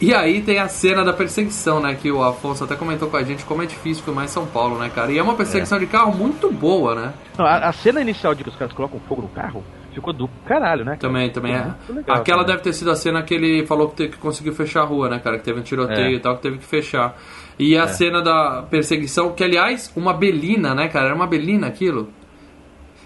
[0.00, 1.94] E aí tem a cena da perseguição, né?
[2.00, 4.78] Que o Afonso até comentou com a gente como é difícil filmar em São Paulo,
[4.78, 5.12] né, cara?
[5.12, 7.12] E é uma perseguição de carro muito boa, né?
[7.36, 9.62] Não, a, a cena inicial de que os caras colocam fogo no carro
[9.94, 10.92] ficou do caralho, né?
[10.92, 10.98] cara?
[10.98, 11.66] Também, também é.
[11.88, 12.46] Legal Aquela também.
[12.56, 15.18] deve ter sido a cena que ele falou que, que conseguiu fechar a rua, né,
[15.18, 15.38] cara?
[15.38, 16.12] Que teve um tiroteio É.
[16.14, 17.16] e tal, que teve que fechar.
[17.58, 21.06] E a cena da perseguição, que aliás, uma belina, né, cara?
[21.06, 22.08] Era uma belina aquilo.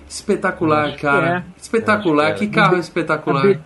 [0.08, 1.38] Espetacular, cara.
[1.38, 1.42] é.
[1.60, 2.34] Espetacular.
[2.34, 3.42] Que Que carro A, espetacular.
[3.42, 3.60] Be-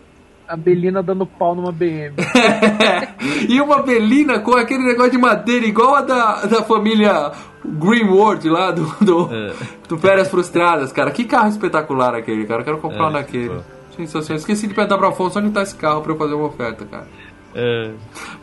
[0.48, 2.14] a Belina dando pau numa BM.
[3.48, 7.32] e uma belina com aquele negócio de madeira igual a da, da família
[7.66, 9.52] Greenwood lá do, do, É.
[9.88, 11.10] do Férias Frustradas, cara.
[11.10, 12.60] Que carro espetacular aquele, cara.
[12.60, 13.48] Eu quero comprar É, um daquele.
[13.50, 13.56] pô.
[13.96, 14.36] Sensacional.
[14.38, 17.06] Esqueci de perguntar pro Afonso onde tá esse carro pra eu fazer uma oferta, cara.
[17.54, 17.90] É,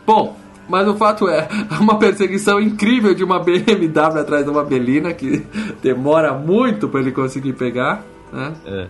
[0.04, 0.36] Bom,
[0.68, 1.46] mas o fato é,
[1.80, 5.46] uma perseguição incrível de uma BMW atrás de uma Belina que
[5.82, 8.02] demora muito pra ele conseguir pegar,
[8.32, 8.52] né?
[8.66, 8.86] é.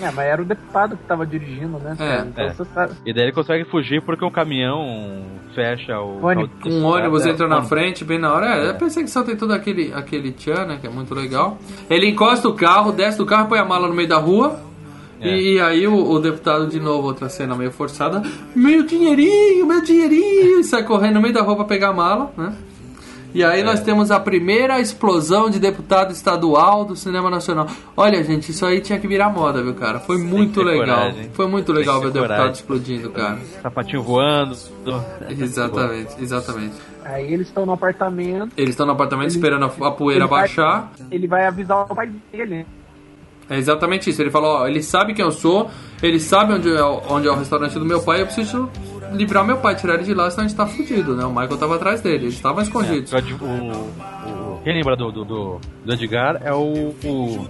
[0.00, 1.96] É, mas era o deputado que tava dirigindo, né?
[1.98, 2.52] É, então é.
[2.52, 2.94] você sabe.
[3.06, 5.22] E daí ele consegue fugir porque o caminhão
[5.54, 6.24] fecha o.
[6.24, 6.50] Ônibus.
[6.64, 8.46] o- Um ônibus é, entra na frente, bem na hora.
[8.46, 10.78] É, a perseguição tem todo aquele, aquele tchan, né?
[10.80, 11.58] Que é muito legal.
[11.88, 14.58] Ele encosta o carro, desce do carro, põe a mala no meio da rua.
[15.20, 15.28] É.
[15.28, 18.20] E, e aí o, o deputado, de novo, outra cena meio forçada.
[18.54, 20.58] Meu dinheirinho, meu dinheirinho!
[20.60, 22.52] E sai correndo no meio da rua pra pegar a mala, né?
[23.34, 23.64] E aí É.
[23.64, 27.66] nós temos a primeira explosão de deputado estadual do cinema nacional.
[27.96, 29.98] Olha, gente, isso aí tinha que virar moda, viu, cara?
[29.98, 30.98] Foi muito ter legal.
[31.00, 31.30] coragem.
[31.34, 32.52] Foi muito Tem legal ver o deputado coragem.
[32.54, 33.38] explodindo, cara.
[33.60, 34.56] Sapatinho voando.
[35.28, 36.74] Exatamente, exatamente.
[37.04, 40.40] Aí eles estão no apartamento, Eles estão no apartamento esperando a, a poeira ele vai-
[40.42, 40.92] baixar.
[41.10, 42.64] ele vai avisar o pai dele.
[43.50, 44.22] É exatamente isso.
[44.22, 45.70] Ele falou, ó, ele sabe quem eu sou,
[46.02, 48.70] ele sabe onde é, o- onde é o restaurante do meu pai, eu preciso
[49.14, 51.24] livrar meu pai, tirar ele de lá, senão a gente tá fudido, né?
[51.24, 53.12] O Michael tava atrás dele, eles estavam escondidos.
[53.12, 57.46] É, o, o- quem lembra do, do, do- do Edgar é o, o.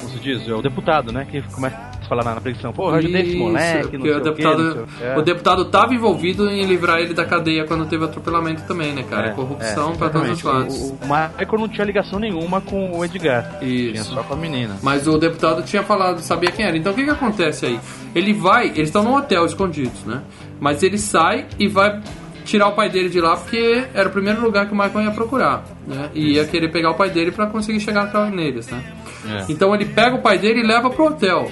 [0.00, 0.48] Como se diz?
[0.48, 1.24] É o deputado, né?
[1.30, 2.72] Que começa a falar na, na preguição.
[2.72, 5.14] Pô, eu ajudei esse moleque, não sei o deputado, o quê.
[5.16, 9.28] o deputado tava envolvido em livrar ele da cadeia quando teve atropelamento também, né, cara?
[9.28, 10.74] É, Corrupção é, pra todos os lados.
[10.76, 13.58] O, o Michael não tinha ligação nenhuma com o Edgar.
[13.60, 14.12] Tinha Isso.
[14.12, 14.76] só com a menina.
[14.82, 16.76] Mas o deputado tinha falado, sabia quem era.
[16.76, 17.78] Então o que que acontece aí?
[18.12, 20.20] Ele vai, eles estão num hotel escondidos, né?
[20.60, 22.00] Mas ele sai e vai
[22.44, 25.10] tirar o pai dele de lá porque era o primeiro lugar que o Michael ia
[25.12, 26.10] procurar, né?
[26.14, 28.82] E ia querer pegar o pai dele pra conseguir chegar neles, né?
[29.28, 29.44] É.
[29.48, 31.50] Então ele pega o pai dele e leva pro hotel.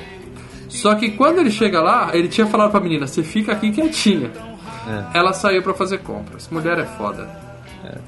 [0.68, 4.30] Só que quando ele chega lá, ele tinha falado pra menina, você fica aqui quietinha.
[5.14, 5.18] É.
[5.18, 6.48] Ela saiu pra fazer compras.
[6.50, 7.28] Mulher é foda.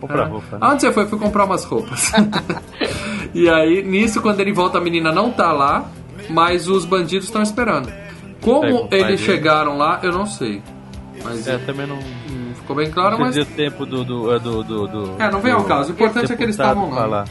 [0.01, 0.27] Compra Ah.
[0.27, 0.47] roupa.
[0.53, 0.59] né?
[0.61, 1.07] Aonde você foi?
[1.07, 2.13] Fui comprar umas roupas.
[3.35, 5.87] e aí, nisso, quando ele volta, a menina não tá lá,
[6.29, 7.91] mas os bandidos estão esperando.
[8.41, 9.19] Como eles dele.
[9.19, 10.63] chegaram lá, eu não sei.
[11.23, 11.97] Mas É, também não.
[11.97, 13.35] hum, ficou bem claro, Não mas.
[13.35, 14.05] deu tempo do.
[14.05, 15.91] do, do, do, do É, não vem ao caso.
[15.91, 16.97] O importante é que eles estavam lá.
[17.03, 17.29] falar.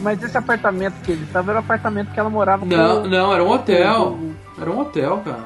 [0.00, 3.08] Mas esse apartamento que ele estava era o apartamento que ela morava Não, com...
[3.08, 4.18] não, era um hotel.
[4.60, 5.44] Era um hotel, cara.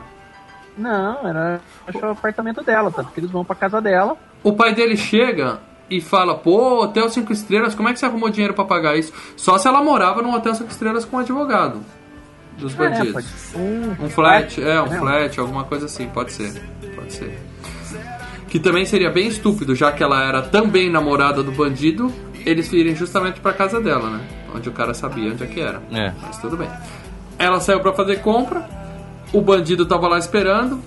[0.76, 4.16] Não, era acho que era o apartamento dela, tanto que eles vão pra casa dela.
[4.42, 5.60] O pai dele chega
[5.90, 9.12] e fala: pô, hotel 5 estrelas, como é que você arrumou dinheiro pra pagar isso?
[9.36, 11.80] Só se ela morava num hotel 5 estrelas com um advogado
[12.58, 13.24] dos É, bandidos.
[13.24, 14.98] ser um, Um flat, é, um né?
[14.98, 16.52] flat, alguma coisa assim, pode ser.
[16.96, 17.38] Pode ser.
[18.54, 22.12] Que também seria bem estúpido, já que ela era também namorada do bandido,
[22.46, 24.20] eles irem justamente pra casa dela, né?
[24.54, 25.82] Onde o cara sabia onde é que era.
[25.90, 26.12] É.
[26.22, 26.68] Mas tudo bem.
[27.36, 28.64] Ela saiu pra fazer compra,
[29.32, 30.80] o bandido tava lá esperando.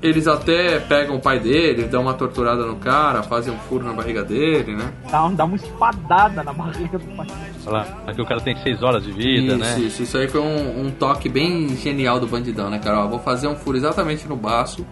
[0.00, 3.92] Eles até pegam o pai dele, dão uma torturada no cara, fazem um furo na
[3.92, 4.90] barriga dele, né?
[5.10, 7.26] Dá, dá uma espadada na barriga do pai.
[7.62, 9.78] Falar que o cara tem 6 horas de vida, isso, né?
[9.78, 13.00] isso, isso aí foi um, um toque bem genial do bandidão, né, cara?
[13.00, 14.86] Ó, vou fazer um furo exatamente no baço.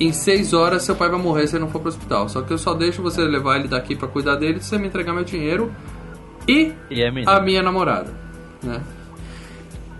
[0.00, 2.28] Em seis horas seu pai vai morrer se ele não for pro hospital.
[2.28, 4.86] Só que eu só deixo você levar ele daqui pra cuidar dele se você me
[4.86, 5.72] entregar meu dinheiro
[6.46, 7.30] e E é menino.
[7.30, 8.12] a minha namorada,
[8.62, 8.80] né?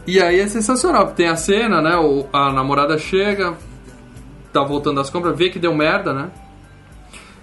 [0.07, 1.97] E aí é sensacional, porque tem a cena, né?
[1.97, 3.55] O, a namorada chega,
[4.53, 6.31] tá voltando das compras, vê que deu merda, né?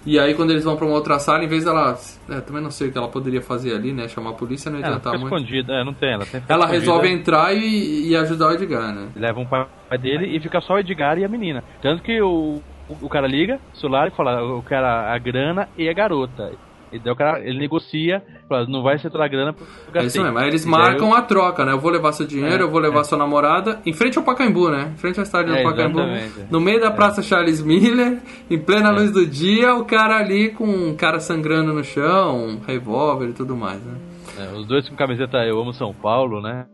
[0.06, 1.98] E aí quando eles vão pra uma outra sala, em vez dela.
[2.30, 4.08] É, também não sei o que ela poderia fazer ali, né?
[4.08, 5.26] Chamar a polícia não Ela adiantar muito.
[5.36, 6.80] escondida, é, não tem, ela tem Ela escondida.
[6.80, 9.10] resolve entrar e, e ajudar o Edgar, né?
[9.16, 9.68] Leva um pai
[10.00, 11.64] dele e fica só o Edgar e a menina.
[11.82, 12.62] Tanto que o,
[13.02, 16.52] o, cara liga, celular e fala, eu quero a grana e a garota.
[16.92, 20.04] E daí o cara, ele negocia, fala, não vai ser toda a grana pro É
[20.06, 20.38] isso mesmo.
[20.38, 21.72] Aí eles E marcam eu- a troca, né?
[21.74, 23.04] Eu vou levar seu dinheiro, É, eu vou levar é.
[23.04, 24.92] sua namorada, em frente ao Pacaembu, né?
[24.94, 26.00] Em frente ao estádio do É, Pacaembu.
[26.00, 26.52] exatamente.
[26.52, 30.66] No meio da Praça Charles Miller, em plena luz do dia, o cara ali com
[30.66, 33.96] um cara sangrando no chão, um revólver e tudo mais, né?
[34.38, 36.66] É, os dois com camiseta Eu Amo São Paulo, né?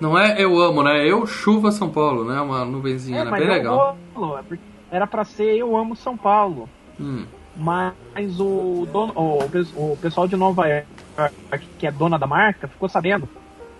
[0.00, 1.08] Não é eu amo, né?
[1.10, 2.38] Eu chuva São Paulo, né?
[2.40, 3.30] Uma nuvenzinha, É, né?
[3.30, 3.96] mas Bem eu legal.
[4.38, 6.68] é porque Era pra ser Eu Amo São Paulo.
[7.00, 7.24] Hum.
[7.56, 7.94] Mas
[8.40, 10.86] o, dono, o, o pessoal de Nova York,
[11.78, 13.28] que é dona da marca, ficou sabendo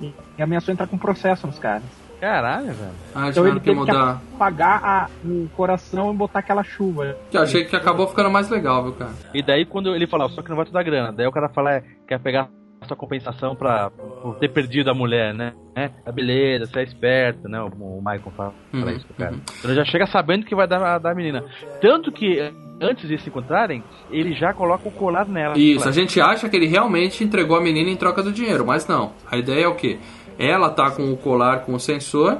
[0.01, 1.85] e e ameaçou entrar com processo nos caras.
[2.21, 2.91] Caralho, velho.
[3.15, 4.21] Ah, Então ele que teve que mudar.
[4.35, 7.17] apagar a- o coração e botar aquela chuva.
[7.31, 9.13] Que eu achei que acabou ficando mais legal, viu, cara?
[9.35, 11.49] E daí quando ele fala, só que não vai te dar grana, daí o cara
[11.49, 12.49] fala, é, quer pegar
[12.85, 15.53] sua compensação pra por ter perdido a mulher, né?
[15.77, 17.61] É, ah, beleza, você é esperto, né?
[17.61, 19.33] O, o Michael fala, Uhum, isso pro cara.
[19.33, 19.41] uhum.
[19.59, 21.45] Então ele já chega sabendo que vai dar da menina.
[21.81, 22.41] Tanto que
[22.81, 25.57] antes de se encontrarem, ele já coloca o colar nela.
[25.59, 28.87] Isso, a gente acha que ele realmente entregou a menina em troca do dinheiro, mas
[28.87, 29.13] não.
[29.31, 29.99] A ideia é o quê?
[30.39, 32.39] Ela tá com o colar com o sensor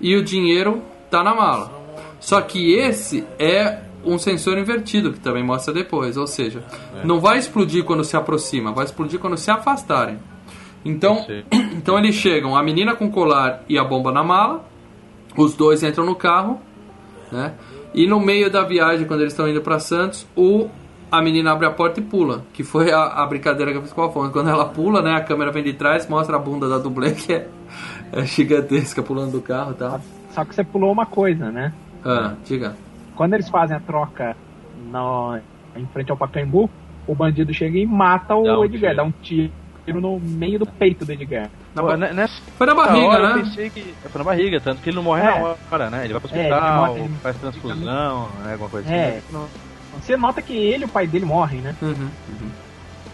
[0.00, 1.70] e o dinheiro tá na mala.
[2.18, 6.16] Só que esse é um sensor invertido, que também mostra depois.
[6.16, 6.62] Ou seja,
[7.04, 10.18] não vai explodir quando se aproxima, vai explodir quando se afastarem.
[10.84, 11.26] Então,
[11.76, 14.64] então eles chegam, a menina com o colar e a bomba na mala,
[15.36, 16.60] os dois entram no carro,
[17.30, 17.54] né?
[17.92, 20.68] E no meio da viagem, quando eles estão indo para Santos, o
[21.10, 23.92] a menina abre a porta e pula, que foi a, a brincadeira que eu fiz
[23.92, 24.30] com o Afonso.
[24.30, 27.32] Quando ela pula, né, a câmera vem de trás, mostra a bunda da dublê, que
[27.32, 27.48] é,
[28.12, 30.00] é gigantesca, pulando do carro e tal.
[30.30, 31.72] Só que você pulou uma coisa, né?
[32.04, 32.76] Ah, diga.
[33.20, 34.34] Quando eles fazem a troca
[34.78, 35.38] no,
[35.76, 36.70] em frente ao Pacaembu,
[37.06, 38.96] o bandido chega e mata o Dá um Edgar, tiro.
[38.96, 39.52] dá um tiro
[40.00, 41.50] no meio do peito do Edgar.
[41.74, 43.42] Na Pô, ba- ne- nessa Foi na barriga, hora né?
[43.42, 43.94] pensei que.
[44.08, 45.38] Foi na barriga, tanto que ele não morre É.
[45.38, 46.04] na hora, né?
[46.06, 48.52] Ele vai pro É, ele hospital, morre, ele faz transfusão, né?
[48.54, 49.18] Alguma coisa É.
[49.18, 49.22] assim.
[49.34, 49.48] Não-
[50.00, 51.76] Você nota que ele e o pai dele morrem, né?
[51.82, 52.08] Uhum.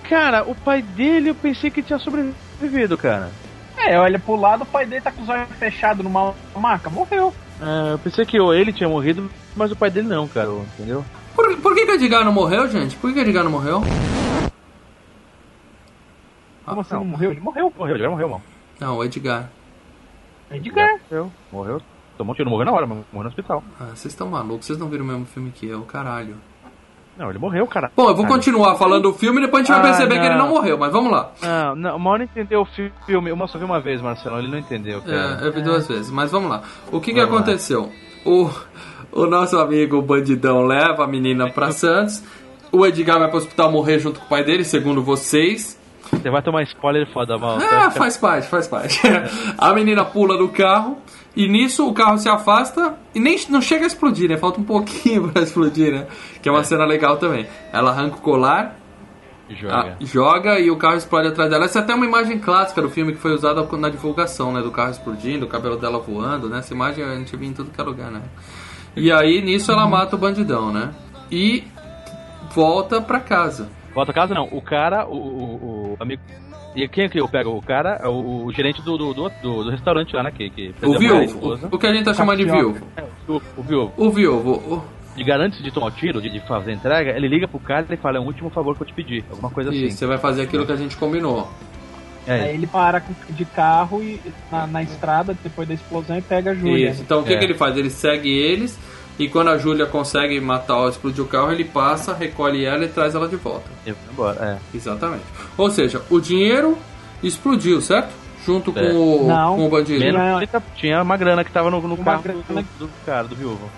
[0.08, 3.28] Cara, o pai dele eu pensei que tinha sobrevivido, cara.
[3.76, 7.34] É, olha pro lado, o pai dele tá com os olhos fechados numa maca, morreu.
[7.60, 11.04] É, eu pensei que ele tinha morrido, mas o pai dele não, cara, entendeu?
[11.34, 12.96] Por, por que, que o Edgar não morreu, gente?
[12.96, 13.80] Por que, que o Edgar não morreu?
[16.64, 17.30] Como Ah, assim não morreu?
[17.30, 17.72] Ele morreu.
[17.76, 18.42] Morreu, ele já morreu, mal.
[18.80, 19.50] Não, o Edgar.
[20.50, 20.98] Edgar.
[21.10, 21.82] Morreu, morreu.
[22.18, 23.62] Tomou um tiro, não morreu na hora, mas morreu no hospital.
[23.78, 26.36] Ah, vocês estão malucos, vocês não viram o mesmo filme que eu, caralho.
[27.18, 27.90] Não, ele morreu, cara.
[27.96, 30.26] Bom, eu vou continuar falando do filme e depois a gente vai Ah, perceber que
[30.26, 30.54] ele não não.
[30.54, 31.30] morreu, mas vamos lá.
[31.42, 32.64] Não, não, o Mauro não entendeu o
[33.06, 33.30] filme.
[33.30, 35.38] Eu só vi uma vez, Marcelo, ele não entendeu, cara.
[35.42, 36.62] É, eu vi duas vezes, mas vamos lá.
[36.92, 37.26] O que, que lá.
[37.26, 37.90] aconteceu?
[38.24, 38.50] O,
[39.12, 42.22] o nosso amigo bandidão leva a menina pra Santos.
[42.72, 45.80] O Edgar vai pro hospital morrer junto com o pai dele, segundo vocês.
[46.12, 47.58] Você vai tomar spoiler foda, mal.
[47.58, 49.00] Ah, faz parte, faz parte.
[49.58, 50.98] A menina pula do carro
[51.36, 54.38] e nisso o carro se afasta e nem não chega a explodir, né?
[54.38, 56.06] Falta um pouquinho pra explodir, né?
[56.40, 57.46] Que é uma cena legal também.
[57.72, 58.76] Ela arranca o colar,
[59.50, 59.92] Joga.
[59.92, 61.66] ah, joga e o carro explode atrás dela.
[61.66, 64.62] Essa é até uma imagem clássica do filme que foi usada na divulgação, né?
[64.62, 66.60] Do carro explodindo, o cabelo dela voando, né?
[66.60, 68.22] Essa imagem a gente via em tudo que é lugar, né?
[68.96, 70.94] E aí nisso ela mata o bandidão, né?
[71.30, 71.64] E
[72.54, 73.68] volta pra casa.
[73.94, 76.22] Volta a casa não, o cara, o, o, o amigo.
[76.76, 77.56] E quem é que eu pego?
[77.56, 80.30] O cara é o, o gerente do, do, do, do- restaurante lá, né?
[80.30, 81.58] Que, que O viúvo.
[81.72, 82.86] O que a gente tá chamando de viúvo.
[82.96, 83.92] É, o, o viúvo.
[83.96, 84.50] O viúvo.
[84.52, 84.84] o-
[85.16, 87.96] E garante de tomar o tiro, de, de fazer entrega, ele liga pro cara e
[87.96, 89.24] fala, é o último favor que eu te pedi.
[89.30, 89.96] Alguma coisa Isso, assim.
[89.96, 91.48] você vai fazer aquilo que a gente combinou.
[92.26, 94.20] É, Aí ele para de carro e
[94.52, 96.90] na, na estrada, depois da explosão, e pega a Júlia.
[96.90, 97.00] Isso.
[97.00, 97.38] Então o que, É.
[97.38, 97.76] que ele faz?
[97.76, 98.78] Ele segue eles
[99.18, 102.88] e quando a Júlia consegue matar ou explodir o carro, ele passa, recolhe ela e
[102.88, 103.68] traz ela de volta.
[103.86, 104.58] eu vou embora.
[104.72, 104.76] É.
[104.76, 105.24] Exatamente.
[105.56, 106.76] Ou seja, o dinheiro
[107.22, 108.10] explodiu, certo?
[108.44, 108.92] Junto com, É.
[108.92, 109.56] o, Não.
[109.56, 109.98] com o bandido.
[109.98, 112.42] Menos Tinha- ele tá- tinha uma grana que tava no, no carro grana-
[112.78, 113.68] do, do cara, do viúvo.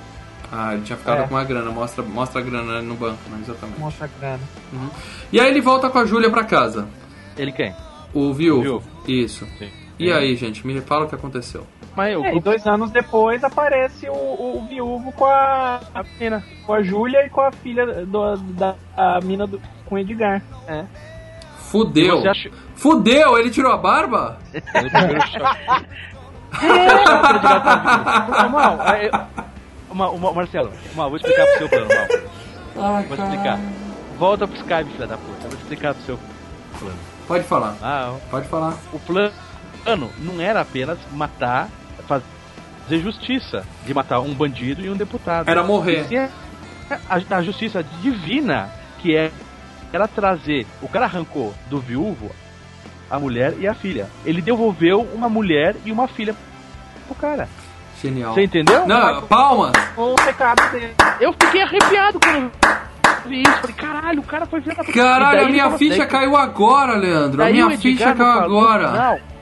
[0.52, 1.26] Ah, ele tinha ficado É.
[1.26, 1.70] com uma grana.
[1.70, 3.38] Mostra, mostra a grana no banco, né?
[3.42, 3.78] Exatamente.
[3.80, 4.40] Mostra a grana.
[5.32, 6.86] E aí ele volta com a Júlia pra casa.
[7.36, 7.74] Ele quem?
[8.12, 8.60] O viúvo.
[8.60, 8.88] O viúvo.
[9.06, 9.46] Isso.
[9.58, 9.70] Sim.
[9.98, 11.66] E aí, gente, me fala o que aconteceu.
[11.96, 16.44] Mas o É, e dois anos depois aparece o, o viúvo com a, a menina.
[16.64, 20.40] com a Júlia e com a filha do, da a mina do, com o Edgar.
[20.68, 20.84] É.
[21.70, 22.28] Fudeu.
[22.30, 22.50] Acha...
[22.76, 24.38] Fudeu, ele tirou a barba?
[24.54, 25.86] Ele primeiro choque.
[28.44, 31.88] Ô, Mal, é, eu- Mal, Marcelo, Mal, vou explicar pro seu plano,
[32.76, 33.02] Mal.
[33.02, 33.58] Vou explicar.
[34.18, 35.44] Volta pro Skype, filha da puta.
[35.44, 36.18] Eu Vou explicar pro seu
[36.78, 36.96] plano.
[37.26, 38.74] Pode falar, Ah, pode falar.
[38.92, 39.32] o plano
[39.96, 41.68] não era apenas matar,
[42.06, 45.48] fazer justiça, de matar um bandido e um deputado.
[45.48, 46.04] Era morrer.
[46.04, 49.30] Sim, a, a justiça divina que é
[49.92, 50.66] ela trazer.
[50.82, 52.30] O cara arrancou do viúvo
[53.10, 54.08] a mulher e a filha.
[54.24, 56.34] Ele devolveu uma mulher e uma filha
[57.06, 57.48] pro cara.
[58.02, 58.34] Genial.
[58.34, 58.86] Você entendeu?
[58.86, 59.72] Não, palmas.
[59.96, 60.94] O recado dele.
[61.20, 62.52] Eu fiquei arrepiado quando
[63.26, 63.56] vi isso.
[63.60, 64.60] Falei, caralho, o cara foi.
[64.60, 67.42] E Caralho, a minha ficha daí- caiu agora, Leandro.
[67.42, 68.90] A minha ficha caiu agora.
[68.92, 69.37] Não.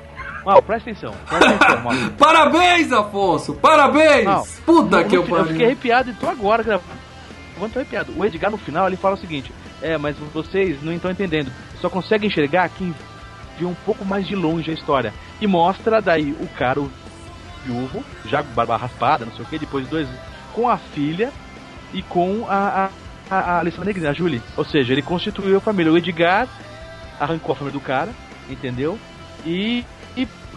[0.46, 1.12] Mal, presta atenção.
[1.28, 1.92] Presta atenção, mal.
[2.16, 3.54] Parabéns, Afonso!
[3.54, 4.24] Parabéns!
[4.24, 5.66] Não, Puta que eu final, eu fiquei pariu.
[5.72, 6.88] arrepiado e tô agora gravando.
[7.72, 8.12] tô arrepiado.
[8.16, 9.52] O Edgar no final ele fala o seguinte:
[9.82, 11.50] É, mas vocês não estão entendendo.
[11.80, 12.94] Só conseguem enxergar quem
[13.58, 15.12] viu um pouco mais de longe a história.
[15.40, 16.90] E mostra daí o cara, o
[17.64, 20.08] viúvo, já com barba raspada, não sei o que, depois de dois.
[20.54, 21.32] com a filha
[21.92, 22.88] e com a.
[23.28, 24.42] a, a, a Alessandra Negrini, a Julie.
[24.56, 25.90] Ou seja, ele constituiu a família.
[25.92, 26.46] O Edgar
[27.18, 28.10] arrancou a família do cara,
[28.48, 28.96] entendeu?
[29.44, 29.84] E.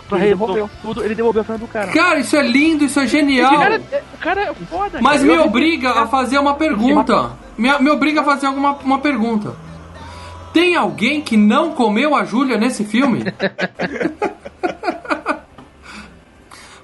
[0.10, 0.70] e pra Ele resolver devolveu.
[0.82, 1.92] tudo, ele devolveu a família do cara.
[1.92, 3.58] Cara, isso é lindo, isso é genial.
[3.60, 5.34] cara, é- o cara é foda, Mas cara.
[5.34, 7.32] me obriga a fazer uma pergunta.
[7.58, 9.54] Me, me obriga a fazer alguma uma pergunta.
[10.52, 13.24] Tem alguém que não comeu a Júlia nesse filme?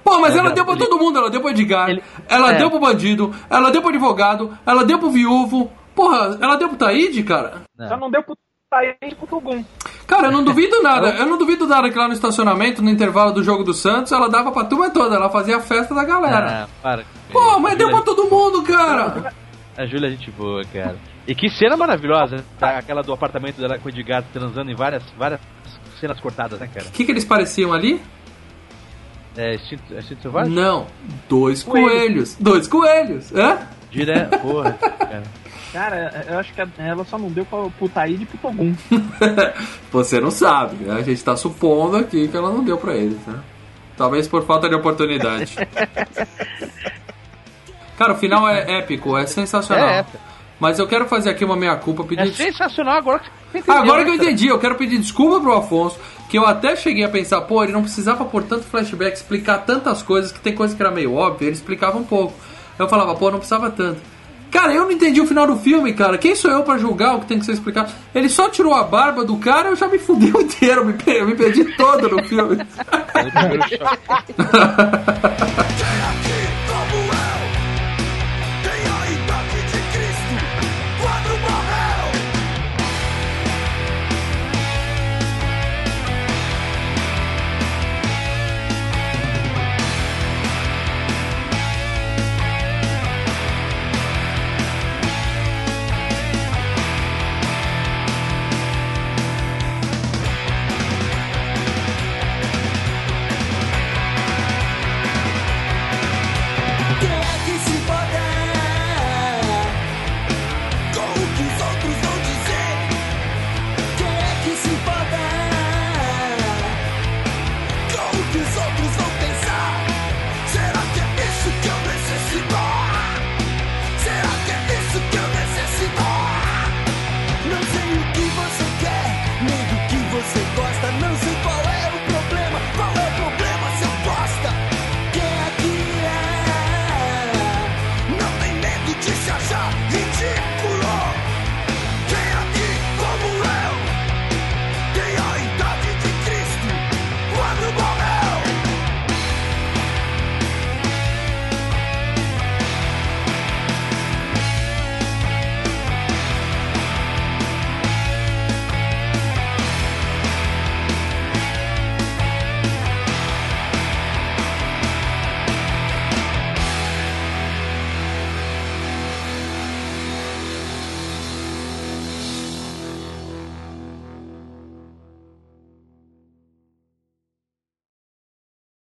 [0.04, 2.52] Pô, mas Não, ela não, deu pra todo mundo, ela deu pro Edgar, Ele- ela
[2.52, 2.58] é.
[2.58, 5.70] deu pro bandido, ela deu pro advogado, ela deu pro viúvo.
[5.96, 7.62] Porra, ela deu pro Taíde, cara?
[7.88, 8.36] Só não deu pro
[8.70, 9.64] Taíde pro Tugum.
[10.06, 11.08] Cara, eu não duvido nada.
[11.10, 14.28] Eu não duvido nada que lá no estacionamento, no intervalo do jogo do Santos, ela
[14.28, 16.64] dava pra turma toda, ela fazia a festa da galera.
[16.64, 17.04] Ah, para.
[17.32, 19.32] Pô, mas deu pra todo mundo, cara.
[19.76, 20.96] A Júlia é gente boa, cara.
[21.26, 22.78] E que cena maravilhosa, tá?
[22.78, 25.40] aquela do apartamento dela com o Edgar transando em várias, várias
[26.00, 26.86] cenas cortadas, né, cara?
[26.86, 28.00] O que, que eles pareciam ali?
[29.36, 30.52] É instinto, é instinto selvagem?
[30.52, 30.86] Não,
[31.28, 32.36] dois coelhos.
[32.38, 33.58] Dois coelhos, é?
[33.90, 34.26] Dire...
[34.40, 35.24] Porra, cara.
[35.72, 38.74] Cara, eu acho que ela só não deu pra, pro Taíde e pro Togum.
[39.90, 40.94] Você não sabe, né?
[40.94, 43.40] A gente tá supondo aqui que ela não deu pra eles, né?
[43.96, 45.56] Talvez por falta de oportunidade.
[47.98, 49.88] Cara, o final é épico, é sensacional.
[49.88, 50.18] É épico.
[50.58, 54.04] Mas eu quero fazer aqui uma meia-culpa, É pedir sensacional agora que você entendeu, Agora
[54.04, 54.30] que né, eu cara?
[54.30, 55.98] entendi, eu quero pedir desculpa pro Afonso,
[56.30, 60.02] que eu até cheguei a pensar, pô, ele não precisava por tanto flashback, explicar tantas
[60.02, 62.32] coisas, que tem coisa que era meio óbvia, ele explicava um pouco.
[62.78, 64.00] Eu falava, pô, não precisava tanto.
[64.50, 66.16] Cara, eu não entendi o final do filme, cara.
[66.18, 67.92] Quem sou eu pra julgar o que tem que ser explicado?
[68.14, 71.26] Ele só tirou a barba do cara, eu já me fudeu inteiro, eu me, eu
[71.26, 72.56] me perdi todo no filme.